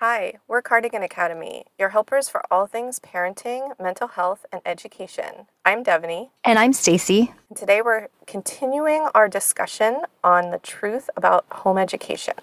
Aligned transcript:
Hi, 0.00 0.34
we're 0.46 0.60
Cardigan 0.60 1.02
Academy, 1.02 1.64
your 1.78 1.88
helpers 1.88 2.28
for 2.28 2.42
all 2.50 2.66
things 2.66 3.00
parenting, 3.00 3.70
mental 3.80 4.08
health, 4.08 4.44
and 4.52 4.60
education. 4.66 5.46
I'm 5.64 5.82
Devaney. 5.82 6.28
And 6.44 6.58
I'm 6.58 6.74
Stacy. 6.74 7.32
Today 7.54 7.80
we're 7.80 8.08
continuing 8.26 9.08
our 9.14 9.26
discussion 9.26 10.02
on 10.22 10.50
the 10.50 10.58
truth 10.58 11.08
about 11.16 11.46
home 11.50 11.78
education. 11.78 12.34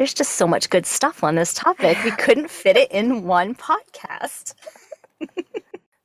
There's 0.00 0.14
just 0.14 0.36
so 0.36 0.46
much 0.46 0.70
good 0.70 0.86
stuff 0.86 1.22
on 1.22 1.34
this 1.34 1.52
topic. 1.52 2.02
We 2.04 2.10
couldn't 2.12 2.50
fit 2.50 2.78
it 2.78 2.90
in 2.90 3.24
one 3.24 3.54
podcast. 3.54 4.54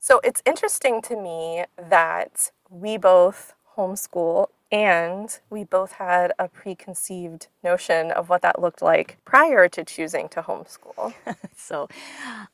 so 0.02 0.20
it's 0.22 0.44
interesting 0.46 1.02
to 1.04 1.16
me 1.16 1.64
that 1.78 2.52
we 2.70 2.98
both 2.98 3.54
homeschool 3.78 4.48
and 4.70 5.40
we 5.50 5.64
both 5.64 5.94
had 5.94 6.34
a 6.38 6.50
preconceived 6.50 7.48
notion 7.64 8.12
of 8.12 8.28
what 8.28 8.42
that 8.42 8.62
looked 8.62 8.82
like 8.82 9.18
prior 9.24 9.70
to 9.70 9.86
choosing 9.86 10.28
to 10.28 10.42
homeschool. 10.42 11.14
so 11.56 11.88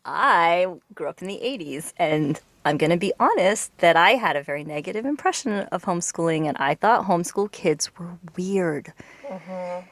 I 0.06 0.68
grew 0.94 1.08
up 1.08 1.24
in 1.24 1.28
the 1.28 1.40
80s 1.44 1.92
and 1.98 2.40
I'm 2.66 2.78
going 2.78 2.92
to 2.92 2.98
be 2.98 3.14
honest 3.20 3.76
that 3.80 3.96
I 3.96 4.12
had 4.12 4.36
a 4.36 4.44
very 4.44 4.64
negative 4.64 5.08
impression 5.08 5.54
of 5.72 5.86
homeschooling 5.86 6.46
and 6.46 6.56
I 6.58 6.76
thought 6.76 7.08
homeschool 7.08 7.52
kids 7.52 7.90
were 7.98 8.20
weird. 8.38 8.94
Mm-hmm 9.28 9.88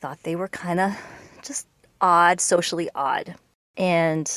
thought 0.00 0.22
they 0.22 0.36
were 0.36 0.48
kind 0.48 0.80
of 0.80 0.92
just 1.42 1.66
odd, 2.00 2.40
socially 2.40 2.88
odd. 2.94 3.34
And 3.76 4.30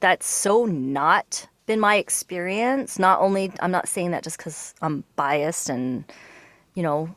that's 0.00 0.26
so 0.26 0.64
not 0.66 1.46
been 1.66 1.80
my 1.80 1.96
experience. 1.96 2.98
Not 2.98 3.20
only, 3.20 3.52
I'm 3.60 3.70
not 3.70 3.88
saying 3.88 4.10
that 4.10 4.22
just 4.22 4.38
because 4.38 4.74
I'm 4.82 5.04
biased 5.16 5.68
and, 5.68 6.04
you 6.74 6.82
know, 6.82 7.14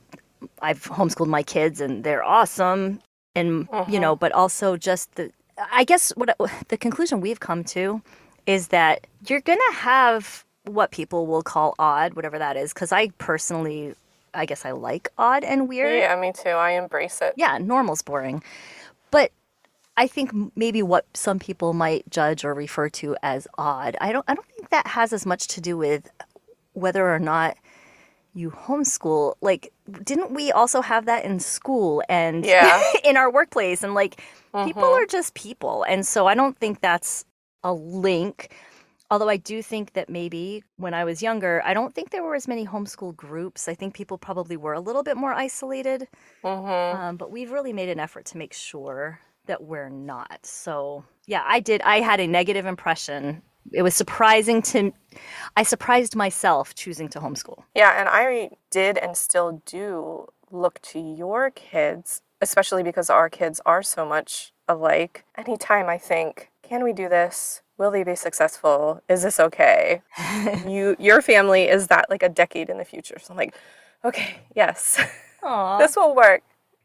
I've 0.62 0.84
homeschooled 0.84 1.28
my 1.28 1.44
kids 1.44 1.82
and 1.82 2.04
they're 2.04 2.24
awesome. 2.24 3.02
And, 3.36 3.68
uh-huh. 3.72 3.92
you 3.92 4.00
know, 4.00 4.16
but 4.16 4.32
also 4.32 4.78
just 4.78 5.16
the, 5.16 5.32
I 5.72 5.84
guess 5.84 6.12
what 6.12 6.36
the 6.70 6.78
conclusion 6.78 7.20
we've 7.20 7.40
come 7.40 7.64
to 7.66 8.02
is 8.46 8.70
that 8.70 9.08
you're 9.28 9.42
going 9.42 9.60
to 9.72 9.76
have 9.76 10.46
what 10.66 10.92
people 10.92 11.28
will 11.28 11.44
call 11.44 11.76
odd, 11.80 12.14
whatever 12.14 12.38
that 12.38 12.56
is. 12.58 12.74
Because 12.74 12.92
I 12.92 13.10
personally 13.18 13.96
I 14.34 14.46
guess 14.46 14.66
I 14.66 14.72
like 14.72 15.10
odd 15.18 15.44
and 15.44 15.68
weird. 15.68 16.00
Yeah, 16.00 16.20
me 16.20 16.32
too. 16.32 16.50
I 16.50 16.72
embrace 16.72 17.22
it. 17.22 17.34
Yeah, 17.38 17.58
normal's 17.58 18.02
boring. 18.02 18.44
But 19.12 19.32
I 19.96 20.08
think 20.08 20.32
maybe 20.56 20.84
what 20.84 21.06
some 21.14 21.40
people 21.40 21.74
might 21.74 22.10
judge 22.10 22.46
or 22.46 22.54
refer 22.54 22.90
to 22.90 23.16
as 23.24 23.48
odd, 23.58 23.98
I 24.00 24.12
don't 24.12 24.26
I 24.28 24.36
don't 24.36 24.48
think 24.48 24.70
that 24.70 24.88
has 24.88 25.12
as 25.12 25.26
much 25.26 25.48
to 25.50 25.62
do 25.62 25.78
with 25.78 26.10
whether 26.74 27.10
or 27.14 27.20
not 27.20 27.58
you 28.36 28.52
homeschool. 28.52 29.36
Like 29.42 29.74
didn't 30.04 30.32
we 30.32 30.52
also 30.52 30.82
have 30.82 31.06
that 31.06 31.26
in 31.26 31.40
school 31.40 32.04
and 32.08 32.46
yeah. 32.46 32.82
in 33.04 33.18
our 33.18 33.32
workplace 33.32 33.84
and 33.84 33.96
like 33.96 34.22
mm-hmm. 34.54 34.68
people 34.68 34.84
are 34.84 35.08
just 35.08 35.34
people. 35.34 35.84
And 35.84 36.06
so 36.06 36.28
I 36.28 36.36
don't 36.36 36.58
think 36.58 36.82
that's 36.82 37.26
a 37.64 37.74
link 37.74 38.54
Although 39.10 39.30
I 39.30 39.38
do 39.38 39.62
think 39.62 39.94
that 39.94 40.10
maybe 40.10 40.64
when 40.76 40.94
I 40.94 41.06
was 41.06 41.24
younger, 41.24 41.62
I 41.64 41.74
don't 41.74 41.96
think 41.96 42.10
there 42.10 42.24
were 42.24 42.36
as 42.36 42.48
many 42.48 42.66
homeschool 42.66 43.16
groups. 43.16 43.70
I 43.70 43.74
think 43.74 43.94
people 43.94 44.18
probably 44.18 44.58
were 44.58 44.74
a 44.74 44.82
little 44.82 45.04
bit 45.04 45.16
more 45.16 45.34
isolated. 45.34 46.08
Mm-hmm. 46.44 47.02
Um, 47.02 47.18
but 47.18 47.32
we've 47.32 47.52
really 47.52 47.72
made 47.72 47.90
an 47.90 48.00
effort 48.00 48.26
to 48.26 48.38
make 48.38 48.54
sure 48.54 49.20
that 49.46 49.64
we're 49.64 49.90
not. 49.90 50.46
So, 50.46 51.06
yeah, 51.26 51.44
I 51.46 51.62
did. 51.62 51.82
I 51.84 52.02
had 52.02 52.20
a 52.20 52.28
negative 52.28 52.66
impression. 52.66 53.42
It 53.72 53.82
was 53.82 53.96
surprising 53.96 54.62
to, 54.64 54.92
I 55.56 55.64
surprised 55.64 56.16
myself 56.16 56.76
choosing 56.76 57.08
to 57.10 57.20
homeschool. 57.20 57.64
Yeah, 57.76 58.00
and 58.00 58.10
I 58.10 58.52
did 58.72 58.98
and 58.98 59.16
still 59.16 59.62
do 59.66 60.28
look 60.52 60.82
to 60.82 61.00
your 61.00 61.50
kids, 61.52 62.22
especially 62.42 62.84
because 62.84 63.10
our 63.10 63.30
kids 63.30 63.62
are 63.66 63.84
so 63.84 64.06
much 64.06 64.54
alike. 64.68 65.24
Anytime 65.36 65.88
I 65.88 65.98
think, 65.98 66.50
can 66.68 66.84
we 66.84 66.94
do 66.94 67.10
this? 67.10 67.62
will 67.78 67.92
they 67.92 68.04
be 68.04 68.16
successful? 68.16 69.02
Is 69.08 69.24
this 69.24 69.40
okay? 69.40 70.02
you 70.68 70.96
your 71.00 71.22
family 71.22 71.64
is 71.64 71.88
that 71.88 72.10
like 72.10 72.24
a 72.24 72.30
decade 72.30 72.70
in 72.70 72.78
the 72.78 72.86
future. 72.86 73.18
So 73.20 73.32
I'm 73.32 73.38
like, 73.38 73.56
okay, 74.04 74.40
yes. 74.56 75.00
this 75.80 75.96
will 75.96 76.16
work. 76.16 76.42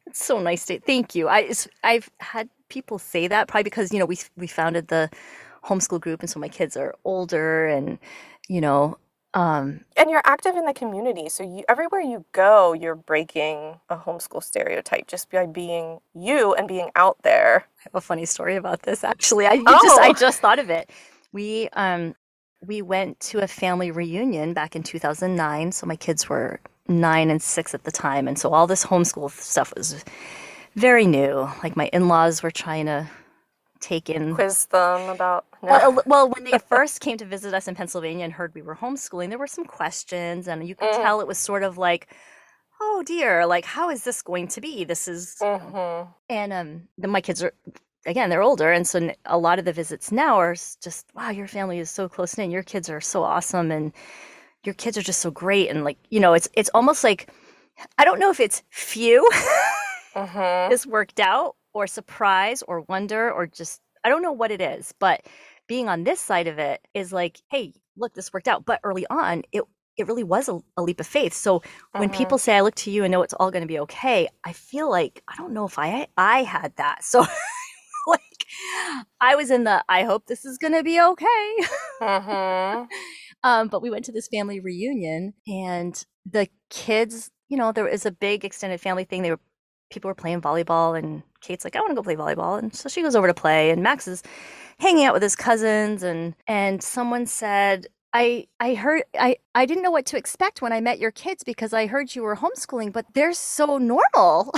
It's 0.07 0.25
so 0.25 0.41
nice 0.41 0.67
to 0.67 0.81
thank 0.81 1.15
you. 1.15 1.29
I 1.29 1.53
I've 1.83 2.11
had 2.19 2.49
people 2.69 2.99
say 2.99 3.29
that 3.29 3.49
probably 3.49 3.65
because 3.65 3.93
you 3.93 3.99
know 3.99 4.07
we 4.07 4.19
we 4.37 4.47
founded 4.47 4.89
the 4.89 5.11
homeschool 5.65 6.01
group 6.01 6.21
and 6.21 6.31
so 6.31 6.41
my 6.41 6.49
kids 6.49 6.77
are 6.77 6.95
older 7.05 7.69
and 7.69 7.99
you 8.49 8.61
know 8.61 8.99
um, 9.35 9.85
and 9.97 10.11
you're 10.11 10.23
active 10.25 10.57
in 10.57 10.67
the 10.67 10.75
community, 10.75 11.29
so 11.31 11.43
you, 11.43 11.65
everywhere 11.69 12.03
you 12.03 12.25
go, 12.33 12.75
you're 12.75 12.95
breaking 12.95 13.81
a 13.89 13.97
homeschool 13.97 14.43
stereotype 14.43 15.07
just 15.07 15.31
by 15.31 15.47
being 15.47 16.01
you 16.15 16.53
and 16.55 16.69
being 16.69 16.91
out 16.97 17.17
there. 17.23 17.65
I 17.79 17.83
have 17.85 17.95
a 17.95 18.01
funny 18.01 18.27
story 18.27 18.57
about 18.57 18.83
this. 18.83 19.03
Actually, 19.05 19.47
I 19.47 19.63
oh. 19.67 19.81
just 19.83 20.01
I 20.01 20.13
just 20.13 20.41
thought 20.41 20.59
of 20.59 20.69
it. 20.69 20.91
We 21.33 21.71
um 21.73 22.15
we 22.67 22.83
went 22.83 23.21
to 23.21 23.43
a 23.43 23.49
family 23.49 23.91
reunion 23.91 24.53
back 24.53 24.77
in 24.77 24.83
2009. 24.83 25.73
So 25.73 25.87
my 25.87 25.97
kids 25.97 26.29
were 26.29 26.61
nine 26.87 27.31
and 27.31 27.43
six 27.43 27.75
at 27.75 27.85
the 27.85 27.93
time, 27.93 28.29
and 28.29 28.39
so 28.39 28.53
all 28.53 28.67
this 28.67 28.85
homeschool 28.85 29.31
stuff 29.31 29.73
was 29.75 30.05
very 30.75 31.07
new. 31.07 31.49
Like 31.63 31.75
my 31.75 31.89
in-laws 31.95 32.43
were 32.43 32.51
trying 32.51 32.87
to 32.87 33.09
taken 33.81 34.35
quiz 34.35 34.67
them 34.67 35.09
about 35.09 35.45
no. 35.63 35.69
well, 35.69 36.03
well, 36.07 36.29
when 36.29 36.45
they 36.45 36.59
first 36.69 37.01
came 37.01 37.17
to 37.19 37.25
visit 37.25 37.55
us 37.55 37.69
in 37.69 37.75
Pennsylvania 37.75 38.25
and 38.25 38.33
heard 38.33 38.55
we 38.55 38.63
were 38.63 38.77
homeschooling, 38.77 39.29
there 39.29 39.39
were 39.39 39.47
some 39.47 39.65
questions, 39.65 40.49
and 40.49 40.67
you 40.67 40.75
could 40.75 40.91
mm. 40.91 41.03
tell 41.03 41.21
it 41.21 41.27
was 41.27 41.39
sort 41.39 41.63
of 41.63 41.79
like, 41.79 42.09
"Oh 42.81 43.03
dear, 43.07 43.47
like 43.47 43.65
how 43.65 43.91
is 43.91 44.05
this 44.05 44.23
going 44.23 44.49
to 44.49 44.61
be? 44.61 44.85
This 44.85 45.07
is," 45.09 45.37
mm-hmm. 45.41 46.11
and 46.29 46.53
um, 46.53 46.89
then 46.99 47.11
my 47.11 47.21
kids 47.21 47.43
are 47.43 47.53
again 48.07 48.31
they're 48.31 48.43
older, 48.43 48.73
and 48.73 48.87
so 48.87 49.13
a 49.27 49.39
lot 49.39 49.59
of 49.59 49.65
the 49.65 49.73
visits 49.73 50.11
now 50.11 50.37
are 50.37 50.55
just, 50.55 51.07
"Wow, 51.15 51.31
your 51.31 51.49
family 51.49 51.79
is 51.79 51.91
so 51.91 52.09
close 52.09 52.37
knit. 52.37 52.51
Your 52.51 52.65
kids 52.65 52.91
are 52.91 53.01
so 53.01 53.23
awesome, 53.23 53.71
and 53.71 53.93
your 54.65 54.75
kids 54.75 54.99
are 54.99 55.03
just 55.03 55.21
so 55.21 55.31
great." 55.31 55.69
And 55.71 55.85
like 55.85 55.99
you 56.11 56.21
know, 56.21 56.35
it's 56.35 56.49
it's 56.55 56.71
almost 56.75 57.05
like 57.05 57.31
I 57.99 58.05
don't 58.05 58.19
know 58.19 58.31
if 58.31 58.41
it's 58.41 58.63
few 58.71 59.29
mm-hmm. 60.15 60.71
this 60.71 60.87
worked 60.87 61.21
out 61.21 61.57
or 61.73 61.87
surprise 61.87 62.63
or 62.63 62.83
wonder 62.83 63.31
or 63.31 63.47
just 63.47 63.81
I 64.05 64.09
don't 64.09 64.23
know 64.23 64.33
what 64.33 64.51
it 64.51 64.61
is, 64.61 64.93
but 64.99 65.25
being 65.67 65.89
on 65.89 66.05
this 66.05 66.21
side 66.21 66.47
of 66.47 66.59
it 66.59 66.87
is 66.95 67.13
like, 67.13 67.41
hey, 67.51 67.73
look, 67.97 68.15
this 68.15 68.33
worked 68.33 68.49
out. 68.49 68.65
But 68.65 68.81
early 68.85 69.07
on, 69.09 69.43
it 69.53 69.63
it 69.97 70.07
really 70.07 70.25
was 70.25 70.49
a, 70.49 70.59
a 70.77 70.83
leap 70.83 71.01
of 71.01 71.07
faith. 71.07 71.35
So 71.35 71.63
when 71.93 72.09
uh-huh. 72.09 72.19
people 72.19 72.39
say 72.39 72.57
I 72.57 72.63
look 72.63 72.75
to 72.77 72.91
you 72.91 73.05
and 73.05 73.13
know 73.13 73.23
it's 73.23 73.35
all 73.35 73.51
going 73.51 73.63
to 73.63 73.69
be 73.69 73.81
okay, 73.81 74.29
I 74.45 74.53
feel 74.53 74.91
like 74.91 75.23
I 75.29 75.37
don't 75.37 75.53
know 75.53 75.67
if 75.67 75.79
I 75.79 76.07
I 76.17 76.43
had 76.43 76.77
that. 76.77 77.01
So 77.05 77.27
like 78.09 78.21
I 79.21 79.37
was 79.37 79.51
in 79.51 79.65
the 79.65 79.85
I 79.89 80.03
hope 80.05 80.27
this 80.27 80.45
is 80.45 80.59
going 80.59 80.73
to 80.73 80.83
be 80.83 81.01
okay. 81.01 81.57
Uh-huh. 82.01 82.87
um, 83.45 83.69
but 83.69 83.83
we 83.83 83.91
went 83.91 84.05
to 84.07 84.13
this 84.13 84.29
family 84.29 84.61
reunion 84.61 85.35
and 85.47 86.05
the 86.29 86.49
kids, 86.71 87.31
you 87.49 87.57
know, 87.57 87.71
there 87.71 87.85
was 87.85 88.07
a 88.07 88.11
big 88.11 88.45
extended 88.45 88.81
family 88.81 89.05
thing. 89.05 89.23
They 89.23 89.31
were 89.31 89.41
people 89.91 90.09
were 90.09 90.15
playing 90.15 90.41
volleyball 90.41 90.99
and 90.99 91.23
Kate's 91.43 91.65
like, 91.65 91.77
I 91.77 91.81
want 91.81 91.91
to 91.91 91.95
go 91.95 92.03
play 92.03 92.17
volleyball. 92.17 92.59
And 92.59 92.75
so 92.75 92.89
she 92.89 93.03
goes 93.03 93.15
over 93.15 93.27
to 93.27 93.35
play 93.35 93.71
and 93.71 93.83
Max 93.83 94.09
is 94.09 94.23
hanging 94.79 95.05
out 95.05 95.13
with 95.13 95.23
his 95.23 95.37
cousins 95.37 96.03
and 96.03 96.35
and 96.47 96.83
someone 96.83 97.27
said, 97.27 97.87
I 98.13 98.47
I 98.61 98.75
heard 98.75 99.03
I 99.19 99.37
I 99.55 99.67
didn't 99.67 99.83
know 99.83 99.91
what 99.91 100.07
to 100.07 100.17
expect 100.17 100.63
when 100.63 100.73
I 100.73 100.81
met 100.81 100.99
your 100.99 101.11
kids 101.11 101.45
because 101.45 101.73
I 101.73 101.87
heard 101.87 102.15
you 102.15 102.23
were 102.23 102.37
homeschooling, 102.37 102.93
but 102.93 103.07
they're 103.15 103.33
so 103.33 103.79
normal. 103.79 104.53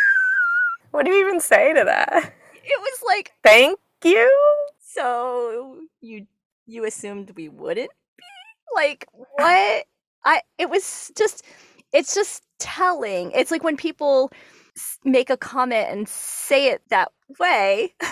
what 0.90 1.04
do 1.04 1.12
you 1.12 1.26
even 1.26 1.40
say 1.40 1.72
to 1.74 1.84
that? 1.84 2.32
It 2.62 2.80
was 2.80 3.02
like 3.06 3.32
thank 3.42 3.78
you. 4.04 4.30
So 4.80 5.80
you 6.00 6.26
you 6.66 6.84
assumed 6.84 7.32
we 7.36 7.48
wouldn't 7.48 7.90
be? 8.16 8.24
Like 8.74 9.06
what? 9.12 9.84
I 10.24 10.42
it 10.58 10.70
was 10.70 11.10
just 11.16 11.44
it's 11.92 12.14
just 12.14 12.44
telling. 12.58 13.32
It's 13.32 13.50
like 13.50 13.64
when 13.64 13.76
people 13.76 14.30
make 15.04 15.30
a 15.30 15.36
comment 15.36 15.88
and 15.90 16.08
say 16.08 16.68
it 16.68 16.82
that 16.88 17.12
way. 17.38 17.94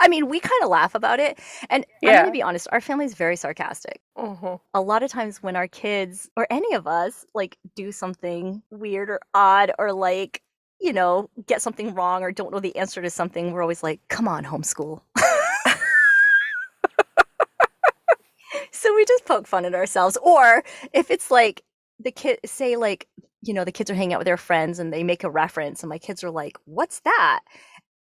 I 0.00 0.08
mean, 0.08 0.28
we 0.28 0.40
kind 0.40 0.62
of 0.62 0.70
laugh 0.70 0.94
about 0.94 1.20
it. 1.20 1.38
And 1.68 1.84
I'm 2.04 2.12
going 2.14 2.26
to 2.26 2.32
be 2.32 2.42
honest, 2.42 2.68
our 2.72 2.80
family's 2.80 3.14
very 3.14 3.36
sarcastic. 3.36 4.00
hmm 4.16 4.54
A 4.72 4.80
lot 4.80 5.02
of 5.02 5.10
times 5.10 5.42
when 5.42 5.56
our 5.56 5.68
kids 5.68 6.30
or 6.36 6.46
any 6.50 6.74
of 6.74 6.86
us 6.86 7.26
like 7.34 7.58
do 7.74 7.92
something 7.92 8.62
weird 8.70 9.10
or 9.10 9.20
odd 9.34 9.72
or 9.78 9.92
like, 9.92 10.42
you 10.80 10.92
know, 10.92 11.28
get 11.46 11.62
something 11.62 11.94
wrong 11.94 12.22
or 12.22 12.32
don't 12.32 12.52
know 12.52 12.60
the 12.60 12.76
answer 12.76 13.02
to 13.02 13.10
something, 13.10 13.52
we're 13.52 13.62
always 13.62 13.82
like, 13.82 14.00
come 14.08 14.28
on, 14.28 14.44
homeschool. 14.44 15.02
so 18.70 18.94
we 18.94 19.04
just 19.04 19.24
poke 19.24 19.46
fun 19.46 19.64
at 19.64 19.74
ourselves. 19.74 20.16
Or 20.22 20.62
if 20.92 21.10
it's 21.10 21.30
like 21.30 21.62
the 21.98 22.10
kid, 22.10 22.38
say, 22.44 22.76
like, 22.76 23.08
you 23.44 23.54
know, 23.54 23.64
the 23.64 23.72
kids 23.72 23.90
are 23.90 23.94
hanging 23.94 24.14
out 24.14 24.20
with 24.20 24.26
their 24.26 24.36
friends 24.36 24.78
and 24.78 24.92
they 24.92 25.04
make 25.04 25.24
a 25.24 25.30
reference, 25.30 25.82
and 25.82 25.90
my 25.90 25.98
kids 25.98 26.24
are 26.24 26.30
like, 26.30 26.58
what's 26.64 27.00
that? 27.00 27.40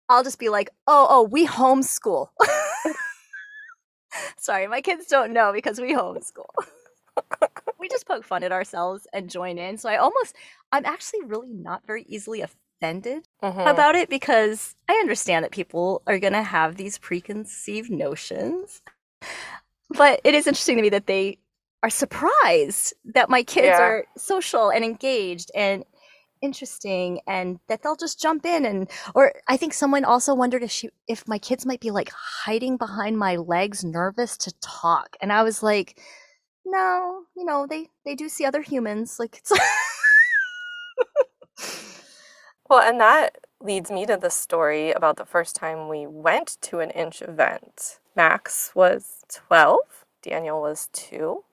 I'll 0.09 0.23
just 0.23 0.39
be 0.39 0.49
like, 0.49 0.69
oh, 0.87 1.07
oh, 1.09 1.23
we 1.23 1.45
homeschool. 1.45 2.29
Sorry, 4.37 4.67
my 4.67 4.81
kids 4.81 5.07
don't 5.07 5.33
know 5.33 5.51
because 5.53 5.81
we 5.81 5.93
homeschool. 5.93 6.45
we 7.79 7.89
just 7.89 8.07
poke 8.07 8.23
fun 8.23 8.43
at 8.43 8.51
ourselves 8.51 9.07
and 9.13 9.29
join 9.29 9.57
in. 9.57 9.77
So 9.77 9.89
I 9.89 9.97
almost, 9.97 10.35
I'm 10.71 10.85
actually 10.85 11.23
really 11.25 11.51
not 11.51 11.85
very 11.85 12.03
easily 12.07 12.41
offended 12.41 13.27
hmm 13.41 13.61
about 13.61 13.95
it 13.95 14.07
because 14.07 14.75
I 14.87 14.93
understand 14.93 15.43
that 15.43 15.51
people 15.51 16.03
are 16.05 16.19
going 16.19 16.33
to 16.33 16.43
have 16.43 16.75
these 16.77 16.97
preconceived 16.99 17.89
notions. 17.89 18.81
But 19.89 20.21
it 20.23 20.35
is 20.35 20.47
interesting 20.47 20.75
to 20.77 20.81
me 20.83 20.89
that 20.89 21.07
they 21.07 21.39
are 21.83 21.89
surprised 21.89 22.93
that 23.05 23.29
my 23.29 23.43
kids 23.43 23.67
Yeah. 23.67 23.81
are 23.81 24.05
social 24.17 24.69
and 24.69 24.83
engaged 24.83 25.51
and 25.55 25.83
interesting 26.41 27.19
and 27.27 27.59
that 27.67 27.81
they'll 27.81 27.95
just 27.95 28.21
jump 28.21 28.45
in 28.45 28.63
and 28.65 28.89
or 29.15 29.33
I 29.47 29.57
think 29.57 29.73
someone 29.73 30.05
also 30.05 30.35
wondered 30.35 30.61
if 30.61 30.69
she 30.69 30.89
if 31.07 31.27
my 31.27 31.39
kids 31.39 31.65
might 31.65 31.79
be 31.79 31.89
like 31.89 32.11
hiding 32.11 32.77
behind 32.77 33.17
my 33.17 33.37
legs 33.37 33.83
nervous 33.83 34.37
to 34.37 34.53
talk 34.61 35.17
and 35.19 35.33
I 35.33 35.41
was 35.41 35.63
like 35.63 35.99
no 36.63 37.23
you 37.35 37.43
know 37.43 37.65
they 37.67 37.87
they 38.05 38.13
do 38.13 38.29
see 38.29 38.45
other 38.45 38.61
humans 38.61 39.17
like 39.19 39.37
it's 39.37 39.51
Well, 42.69 42.81
and 42.87 42.99
that 42.99 43.37
leads 43.61 43.89
me 43.89 44.05
to 44.05 44.17
the 44.17 44.29
story 44.29 44.91
about 44.91 45.15
the 45.15 45.25
first 45.25 45.55
time 45.55 45.87
we 45.87 46.05
went 46.05 46.57
to 46.63 46.79
an 46.79 46.89
inch 46.91 47.21
event. 47.21 47.99
Max 48.15 48.71
was 48.75 49.23
12, 49.29 49.79
Daniel 50.21 50.61
was 50.61 50.89
two. 50.91 51.45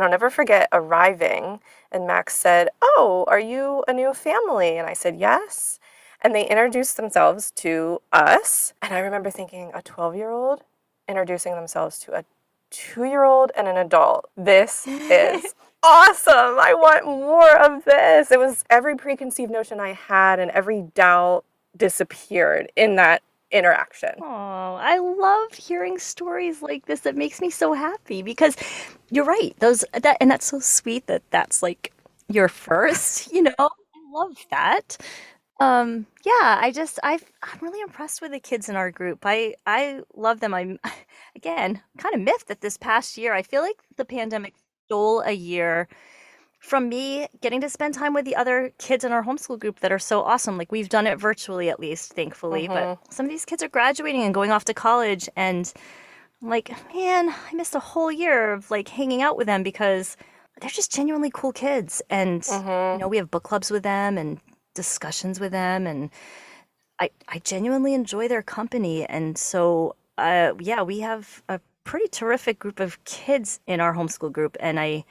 And 0.00 0.06
I'll 0.06 0.10
never 0.10 0.30
forget 0.30 0.66
arriving, 0.72 1.60
and 1.92 2.06
Max 2.06 2.34
said, 2.34 2.70
Oh, 2.80 3.26
are 3.28 3.38
you 3.38 3.84
a 3.86 3.92
new 3.92 4.14
family? 4.14 4.78
And 4.78 4.88
I 4.88 4.94
said, 4.94 5.20
Yes. 5.20 5.78
And 6.22 6.34
they 6.34 6.48
introduced 6.48 6.96
themselves 6.96 7.50
to 7.56 8.00
us. 8.10 8.72
And 8.80 8.94
I 8.94 9.00
remember 9.00 9.28
thinking, 9.28 9.70
a 9.74 9.82
12 9.82 10.16
year 10.16 10.30
old 10.30 10.62
introducing 11.06 11.52
themselves 11.52 11.98
to 11.98 12.14
a 12.14 12.24
two 12.70 13.04
year 13.04 13.24
old 13.24 13.52
and 13.54 13.68
an 13.68 13.76
adult. 13.76 14.30
This 14.38 14.86
is 14.86 15.54
awesome. 15.82 16.58
I 16.58 16.72
want 16.72 17.04
more 17.04 17.58
of 17.58 17.84
this. 17.84 18.30
It 18.30 18.38
was 18.38 18.64
every 18.70 18.96
preconceived 18.96 19.52
notion 19.52 19.80
I 19.80 19.92
had 19.92 20.38
and 20.38 20.50
every 20.52 20.80
doubt 20.94 21.44
disappeared 21.76 22.72
in 22.74 22.96
that 22.96 23.20
interaction. 23.52 24.14
Oh, 24.20 24.74
I 24.74 24.98
love 24.98 25.54
hearing 25.54 25.98
stories 25.98 26.62
like 26.62 26.86
this. 26.86 27.00
That 27.00 27.16
makes 27.16 27.40
me 27.40 27.50
so 27.50 27.72
happy 27.72 28.22
because 28.22 28.56
you're 29.10 29.24
right. 29.24 29.54
Those 29.60 29.84
that 29.94 30.16
and 30.20 30.30
that's 30.30 30.46
so 30.46 30.60
sweet 30.60 31.06
that 31.06 31.22
that's 31.30 31.62
like 31.62 31.92
your 32.28 32.48
first. 32.48 33.32
You 33.40 33.42
know, 33.42 33.54
I 33.58 33.68
love 34.12 34.36
that. 34.50 34.98
Um, 35.60 36.06
yeah, 36.24 36.58
I 36.62 36.72
just 36.74 36.98
I've 37.02 37.24
I'm 37.42 37.58
really 37.60 37.80
impressed 37.80 38.20
with 38.22 38.32
the 38.32 38.40
kids 38.40 38.68
in 38.68 38.76
our 38.76 38.90
group. 38.90 39.20
I 39.24 39.54
I 39.66 40.00
love 40.14 40.40
them. 40.40 40.54
I'm 40.54 40.78
again 41.36 41.82
kind 41.98 42.14
of 42.14 42.20
miffed 42.20 42.48
that 42.48 42.60
this 42.60 42.76
past 42.76 43.16
year 43.18 43.34
I 43.34 43.42
feel 43.42 43.62
like 43.62 43.78
the 43.96 44.04
pandemic 44.04 44.54
stole 44.86 45.20
a 45.22 45.32
year 45.32 45.88
from 46.60 46.88
me 46.90 47.26
getting 47.40 47.60
to 47.62 47.70
spend 47.70 47.94
time 47.94 48.14
with 48.14 48.26
the 48.26 48.36
other 48.36 48.72
kids 48.78 49.02
in 49.02 49.12
our 49.12 49.24
homeschool 49.24 49.58
group 49.58 49.80
that 49.80 49.90
are 49.90 49.98
so 49.98 50.22
awesome. 50.22 50.58
Like 50.58 50.70
we've 50.70 50.90
done 50.90 51.06
it 51.06 51.18
virtually 51.18 51.70
at 51.70 51.80
least, 51.80 52.12
thankfully. 52.12 52.68
But 52.68 52.92
some 53.08 53.26
of 53.26 53.30
these 53.30 53.46
kids 53.46 53.62
are 53.62 53.68
graduating 53.68 54.22
and 54.22 54.34
going 54.34 54.50
off 54.52 54.66
to 54.66 54.74
college 54.74 55.28
and 55.36 55.72
I'm 56.42 56.48
like, 56.48 56.70
man, 56.94 57.30
I 57.30 57.54
missed 57.54 57.74
a 57.74 57.80
whole 57.80 58.12
year 58.12 58.52
of 58.52 58.70
like 58.70 58.88
hanging 58.88 59.22
out 59.22 59.36
with 59.36 59.46
them 59.46 59.62
because 59.62 60.16
they're 60.60 60.70
just 60.70 60.92
genuinely 60.92 61.30
cool 61.32 61.52
kids. 61.52 62.02
And 62.10 62.46
you 62.92 62.98
know, 62.98 63.08
we 63.08 63.16
have 63.16 63.30
book 63.30 63.44
clubs 63.44 63.70
with 63.70 63.82
them 63.82 64.18
and 64.18 64.38
discussions 64.74 65.40
with 65.40 65.52
them 65.52 65.86
and 65.86 66.10
I 67.00 67.10
I 67.28 67.38
genuinely 67.40 67.94
enjoy 67.94 68.28
their 68.28 68.42
company. 68.42 69.06
And 69.06 69.38
so 69.38 69.96
uh 70.18 70.52
yeah, 70.60 70.82
we 70.82 71.00
have 71.00 71.42
a 71.48 71.58
pretty 71.84 72.08
terrific 72.08 72.58
group 72.58 72.80
of 72.80 73.02
kids 73.04 73.60
in 73.66 73.80
our 73.80 73.94
homeschool 73.94 74.30
group 74.32 74.58
and 74.60 74.78
I 74.78 75.04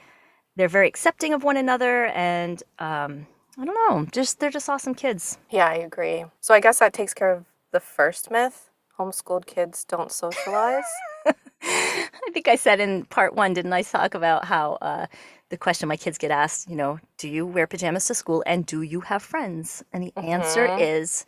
they're 0.56 0.68
very 0.68 0.88
accepting 0.88 1.32
of 1.32 1.42
one 1.42 1.56
another 1.56 2.06
and 2.06 2.62
um 2.78 3.26
I 3.58 3.64
don't 3.64 3.74
know, 3.88 4.06
just 4.10 4.40
they're 4.40 4.50
just 4.50 4.68
awesome 4.68 4.94
kids. 4.94 5.36
Yeah, 5.50 5.66
I 5.66 5.74
agree. 5.74 6.24
So 6.40 6.54
I 6.54 6.60
guess 6.60 6.78
that 6.78 6.92
takes 6.92 7.12
care 7.12 7.30
of 7.30 7.44
the 7.72 7.80
first 7.80 8.30
myth 8.30 8.70
homeschooled 9.00 9.46
kids 9.46 9.84
don't 9.84 10.12
socialize. 10.12 10.84
I 11.62 12.30
think 12.32 12.48
I 12.48 12.56
said 12.56 12.80
in 12.80 13.04
part 13.06 13.34
one, 13.34 13.54
didn't 13.54 13.72
I 13.72 13.82
talk 13.82 14.14
about 14.14 14.44
how 14.44 14.74
uh, 14.82 15.06
the 15.48 15.56
question 15.56 15.88
my 15.88 15.96
kids 15.96 16.18
get 16.18 16.30
asked, 16.30 16.68
you 16.68 16.76
know, 16.76 16.98
do 17.16 17.28
you 17.28 17.46
wear 17.46 17.66
pajamas 17.66 18.06
to 18.06 18.14
school 18.14 18.42
and 18.46 18.66
do 18.66 18.82
you 18.82 19.00
have 19.00 19.22
friends? 19.22 19.82
And 19.92 20.04
the 20.04 20.12
answer 20.18 20.66
is 20.78 21.26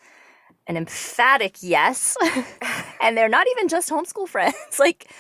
an 0.67 0.77
emphatic 0.77 1.57
yes. 1.61 2.17
and 3.01 3.17
they're 3.17 3.29
not 3.29 3.47
even 3.53 3.69
just 3.69 3.91
homeschool 3.91 4.29
friends. 4.29 4.55
like, 4.79 5.11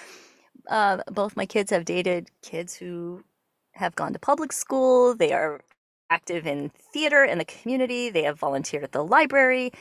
uh, 0.69 0.99
both 1.11 1.37
my 1.37 1.47
kids 1.47 1.71
have 1.71 1.85
dated 1.85 2.31
kids 2.43 2.75
who 2.75 3.25
have 3.73 3.95
gone 3.95 4.13
to 4.13 4.19
public 4.19 4.53
school. 4.53 5.15
They 5.15 5.33
are 5.33 5.61
active 6.11 6.47
in 6.47 6.71
theater 6.71 7.25
in 7.25 7.39
the 7.39 7.45
community. 7.45 8.11
They 8.11 8.25
have 8.25 8.39
volunteered 8.39 8.85
at 8.85 8.93
the 8.93 9.05
library. 9.05 9.73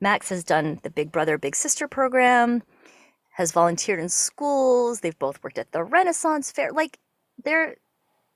Max 0.00 0.28
has 0.30 0.44
done 0.44 0.80
the 0.82 0.90
Big 0.90 1.12
Brother 1.12 1.38
Big 1.38 1.54
Sister 1.54 1.86
program, 1.86 2.62
has 3.32 3.52
volunteered 3.52 4.00
in 4.00 4.08
schools. 4.08 5.00
They've 5.00 5.18
both 5.18 5.42
worked 5.42 5.58
at 5.58 5.72
the 5.72 5.84
Renaissance 5.84 6.50
Fair. 6.50 6.72
Like 6.72 6.98
they're, 7.42 7.76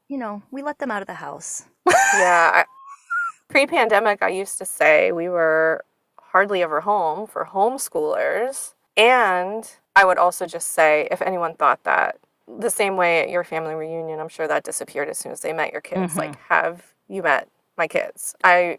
you 0.09 0.19
know, 0.19 0.43
we 0.51 0.63
let 0.63 0.79
them 0.79 0.91
out 0.91 1.03
of 1.03 1.09
the 1.09 1.15
house. 1.15 1.65
yeah. 1.87 2.51
I, 2.55 2.65
pre-pandemic, 3.49 4.23
I 4.23 4.29
used 4.29 4.59
to 4.59 4.65
say 4.65 5.11
we 5.11 5.29
were 5.29 5.85
hardly 6.19 6.63
ever 6.63 6.83
home 6.83 7.27
for 7.27 7.47
homeschoolers, 7.47 8.75
and 8.97 9.71
I 9.97 10.05
would 10.05 10.19
also 10.19 10.47
just 10.47 10.69
say 10.69 11.09
if 11.11 11.23
anyone 11.23 11.55
thought 11.55 11.85
that 11.85 12.19
the 12.59 12.71
same 12.71 12.97
way 12.97 13.21
at 13.23 13.31
your 13.31 13.45
family 13.45 13.75
reunion, 13.75 14.21
I'm 14.21 14.29
sure 14.29 14.49
that 14.49 14.65
disappeared 14.65 15.09
as 15.09 15.19
soon 15.19 15.33
as 15.33 15.41
they 15.41 15.53
met 15.53 15.73
your 15.73 15.81
kids. 15.81 16.17
Like, 16.17 16.33
mm-hmm. 16.33 16.55
have 16.55 16.95
you 17.09 17.23
met 17.23 17.49
my 17.77 17.87
kids? 17.89 18.35
I 18.45 18.79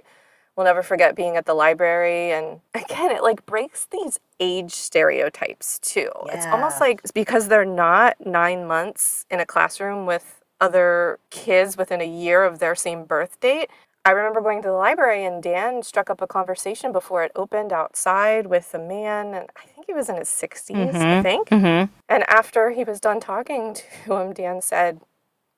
will 0.55 0.63
never 0.65 0.83
forget 0.83 1.15
being 1.15 1.37
at 1.37 1.45
the 1.45 1.53
library, 1.53 2.31
and 2.31 2.59
again, 2.73 3.11
it 3.11 3.23
like 3.23 3.45
breaks 3.45 3.87
these 3.91 4.19
age 4.39 4.71
stereotypes 4.73 5.79
too. 5.79 6.09
It's 6.27 6.45
almost 6.47 6.77
Yeah. 6.79 6.87
like 6.87 7.01
because 7.13 7.47
they're 7.47 7.65
not 7.65 8.25
nine 8.25 8.65
months 8.67 9.25
in 9.29 9.39
a 9.39 9.45
classroom 9.45 10.05
with 10.05 10.41
other 10.61 11.19
kids 11.29 11.77
within 11.77 12.01
a 12.01 12.05
year 12.07 12.43
of 12.43 12.59
their 12.59 12.75
same 12.75 13.05
birth 13.05 13.39
date. 13.39 13.69
I 14.05 14.11
remember 14.11 14.41
going 14.41 14.61
to 14.61 14.69
the 14.69 14.73
library 14.73 15.25
and 15.25 15.43
Dan 15.43 15.83
struck 15.83 16.09
up 16.09 16.21
a 16.21 16.27
conversation 16.27 16.91
before 16.91 17.23
it 17.23 17.31
opened 17.35 17.71
outside 17.73 18.47
with 18.47 18.73
a 18.73 18.79
man, 18.79 19.33
and 19.33 19.47
I 19.55 19.65
think 19.67 19.85
he 19.87 19.93
was 19.93 20.09
in 20.09 20.15
his 20.15 20.29
60s, 20.29 20.95
I 20.95 21.21
think. 21.21 21.49
Mm-hmm. 21.49 21.91
And 22.07 22.23
after 22.29 22.71
he 22.71 22.83
was 22.83 22.99
done 22.99 23.19
talking 23.19 23.73
to 24.05 24.15
him, 24.15 24.33
Dan 24.33 24.61
said, 24.61 25.01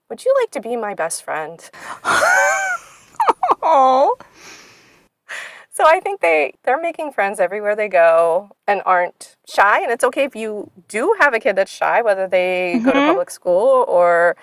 Would 0.09 0.25
you 0.25 0.35
like 0.41 0.51
to 0.51 0.59
be 0.61 0.75
my 0.75 0.93
best 0.93 1.23
friend? 1.23 1.69
Oh, 3.63 4.15
So 5.73 5.85
I 5.85 5.99
think 5.99 6.21
they 6.21 6.53
they're 6.63 6.81
making 6.81 7.11
friends 7.13 7.39
everywhere 7.39 7.75
they 7.75 7.87
go 7.87 8.51
and 8.67 8.81
aren't 8.85 9.37
shy. 9.47 9.81
And 9.81 9.91
it's 9.91 10.03
okay 10.03 10.23
if 10.25 10.35
you 10.35 10.69
do 10.87 11.15
have 11.19 11.33
a 11.33 11.39
kid 11.39 11.55
that's 11.55 11.71
shy, 11.71 12.01
whether 12.01 12.27
they 12.27 12.81
go 12.83 12.91
to 12.91 12.99
public 12.99 13.29
school 13.31 13.85
or 13.87 14.35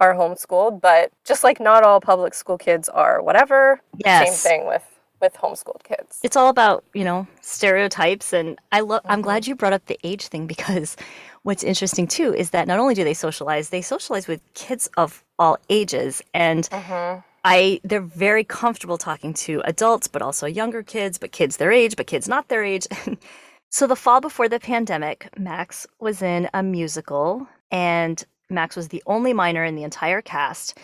are 0.00 0.14
homeschooled. 0.14 0.80
But 0.80 1.12
just 1.24 1.44
like 1.44 1.60
not 1.60 1.82
all 1.84 2.00
public 2.00 2.34
school 2.34 2.58
kids 2.58 2.88
are 2.88 3.22
whatever, 3.22 3.80
same 4.04 4.32
thing 4.32 4.66
with 4.66 4.84
with 5.20 5.34
homeschooled 5.34 5.82
kids. 5.82 6.20
it's 6.22 6.36
all 6.36 6.48
about 6.48 6.84
you 6.94 7.04
know 7.04 7.26
stereotypes, 7.40 8.32
and 8.32 8.58
I 8.72 8.80
love. 8.80 9.02
I'm 9.04 9.22
glad 9.22 9.46
you 9.46 9.54
brought 9.54 9.72
up 9.72 9.86
the 9.86 9.98
age 10.04 10.28
thing 10.28 10.46
because 10.46 10.96
what's 11.42 11.64
interesting 11.64 12.06
too 12.06 12.34
is 12.34 12.50
that 12.50 12.68
not 12.68 12.78
only 12.78 12.94
do 12.94 13.04
they 13.04 13.14
socialize, 13.14 13.70
they 13.70 13.82
socialize 13.82 14.28
with 14.28 14.40
kids 14.54 14.88
of 14.96 15.24
all 15.38 15.58
ages, 15.68 16.22
and 16.34 16.68
mm-hmm. 16.70 17.20
I 17.44 17.80
they're 17.84 18.00
very 18.00 18.44
comfortable 18.44 18.98
talking 18.98 19.34
to 19.34 19.62
adults, 19.64 20.08
but 20.08 20.22
also 20.22 20.46
younger 20.46 20.82
kids, 20.82 21.18
but 21.18 21.32
kids 21.32 21.56
their 21.56 21.72
age, 21.72 21.96
but 21.96 22.06
kids 22.06 22.28
not 22.28 22.48
their 22.48 22.64
age. 22.64 22.86
so 23.70 23.86
the 23.86 23.96
fall 23.96 24.20
before 24.20 24.48
the 24.48 24.60
pandemic, 24.60 25.28
Max 25.38 25.86
was 26.00 26.22
in 26.22 26.48
a 26.54 26.62
musical, 26.62 27.48
and 27.70 28.24
Max 28.50 28.76
was 28.76 28.88
the 28.88 29.02
only 29.06 29.32
minor 29.32 29.64
in 29.64 29.74
the 29.76 29.84
entire 29.84 30.22
cast, 30.22 30.78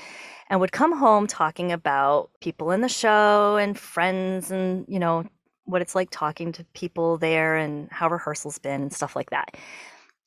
and 0.50 0.60
would 0.60 0.72
come 0.72 0.92
home 0.92 1.26
talking 1.26 1.72
about 1.72 2.30
people 2.40 2.70
in 2.70 2.80
the 2.80 2.88
show 2.88 3.56
and 3.56 3.78
friends, 3.78 4.50
and 4.50 4.84
you 4.88 4.98
know 4.98 5.24
what 5.64 5.82
it's 5.82 5.94
like 5.94 6.08
talking 6.10 6.52
to 6.52 6.64
people 6.74 7.16
there 7.16 7.56
and 7.56 7.88
how 7.90 8.08
rehearsals 8.08 8.58
been 8.58 8.82
and 8.82 8.92
stuff 8.92 9.16
like 9.16 9.30
that. 9.30 9.56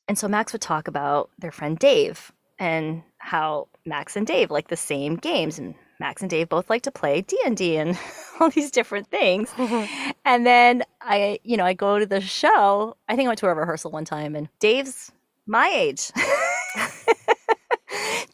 And 0.08 0.18
so 0.18 0.26
Max 0.26 0.52
would 0.52 0.62
talk 0.62 0.88
about 0.88 1.30
their 1.38 1.52
friend 1.52 1.78
Dave 1.78 2.32
and 2.58 3.02
how 3.18 3.68
Max 3.84 4.16
and 4.16 4.26
Dave 4.26 4.50
like 4.50 4.68
the 4.68 4.76
same 4.76 5.16
games 5.16 5.58
and 5.58 5.74
Max 6.00 6.22
and 6.22 6.30
Dave 6.30 6.48
both 6.48 6.70
like 6.70 6.82
to 6.82 6.90
play 6.90 7.22
D&D 7.22 7.76
and 7.76 7.98
all 8.40 8.50
these 8.50 8.70
different 8.70 9.08
things. 9.08 9.52
and 10.24 10.46
then 10.46 10.82
I, 11.00 11.40
you 11.42 11.56
know, 11.56 11.64
I 11.64 11.74
go 11.74 11.98
to 11.98 12.06
the 12.06 12.20
show. 12.20 12.96
I 13.08 13.16
think 13.16 13.26
I 13.26 13.30
went 13.30 13.38
to 13.40 13.48
a 13.48 13.54
rehearsal 13.54 13.90
one 13.90 14.04
time 14.04 14.34
and 14.34 14.48
Dave's 14.60 15.12
my 15.46 15.68
age. 15.68 16.10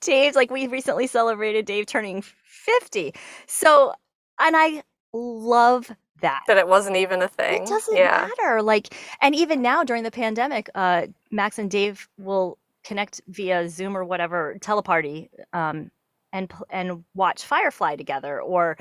Dave's 0.05 0.37
like 0.37 0.51
we 0.51 0.67
recently 0.67 1.07
celebrated 1.07 1.67
Dave 1.67 1.87
turning 1.87 2.23
50. 2.45 3.15
So, 3.47 3.93
and 4.39 4.57
I 4.57 4.83
love 5.13 5.91
that. 6.21 6.43
That 6.47 6.57
it 6.57 6.69
wasn't 6.69 6.97
even 6.97 7.23
a 7.23 7.29
thing. 7.29 7.63
It 7.63 7.69
doesn't 7.69 7.97
yeah. 7.97 8.29
matter. 8.39 8.63
Like, 8.63 8.95
and 9.21 9.35
even 9.35 9.63
now 9.63 9.85
during 9.85 10.03
the 10.03 10.11
pandemic, 10.11 10.69
uh, 10.75 11.07
Max 11.31 11.59
and 11.59 11.71
Dave 11.71 12.09
will 12.19 12.59
connect 12.85 13.21
via 13.29 13.69
Zoom 13.69 13.97
or 13.97 14.05
whatever 14.05 14.57
teleparty, 14.61 15.29
um, 15.53 15.91
and 16.33 16.53
and 16.71 17.05
watch 17.15 17.45
Firefly 17.45 17.97
together, 17.97 18.41
or 18.41 18.77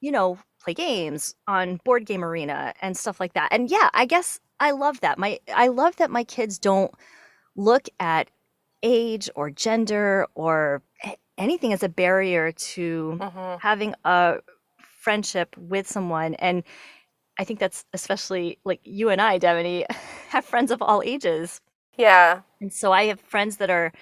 you 0.00 0.10
know, 0.10 0.38
play 0.62 0.74
games 0.74 1.34
on 1.46 1.80
Board 1.84 2.06
Game 2.06 2.24
Arena 2.24 2.74
and 2.80 2.96
stuff 2.96 3.20
like 3.20 3.34
that. 3.34 3.48
And 3.52 3.70
yeah, 3.70 3.90
I 3.92 4.06
guess 4.06 4.40
I 4.60 4.72
love 4.72 5.00
that. 5.00 5.18
My 5.18 5.38
I 5.54 5.68
love 5.68 5.96
that 5.96 6.10
my 6.10 6.24
kids 6.24 6.58
don't 6.58 6.92
look 7.56 7.88
at 7.98 8.30
age 8.82 9.28
or 9.34 9.50
gender 9.50 10.26
or 10.34 10.82
anything 11.38 11.72
as 11.72 11.82
a 11.82 11.88
barrier 11.88 12.52
to 12.52 13.18
mm-hmm. 13.20 13.58
having 13.60 13.94
a 14.04 14.36
friendship 15.00 15.56
with 15.56 15.88
someone 15.88 16.34
and 16.34 16.62
i 17.38 17.44
think 17.44 17.58
that's 17.58 17.84
especially 17.94 18.58
like 18.64 18.80
you 18.84 19.08
and 19.08 19.20
i 19.20 19.38
Devaney, 19.38 19.84
have 20.28 20.44
friends 20.44 20.70
of 20.70 20.82
all 20.82 21.02
ages 21.02 21.60
yeah 21.96 22.42
and 22.60 22.72
so 22.72 22.92
i 22.92 23.04
have 23.04 23.20
friends 23.20 23.56
that 23.56 23.70
are 23.70 23.92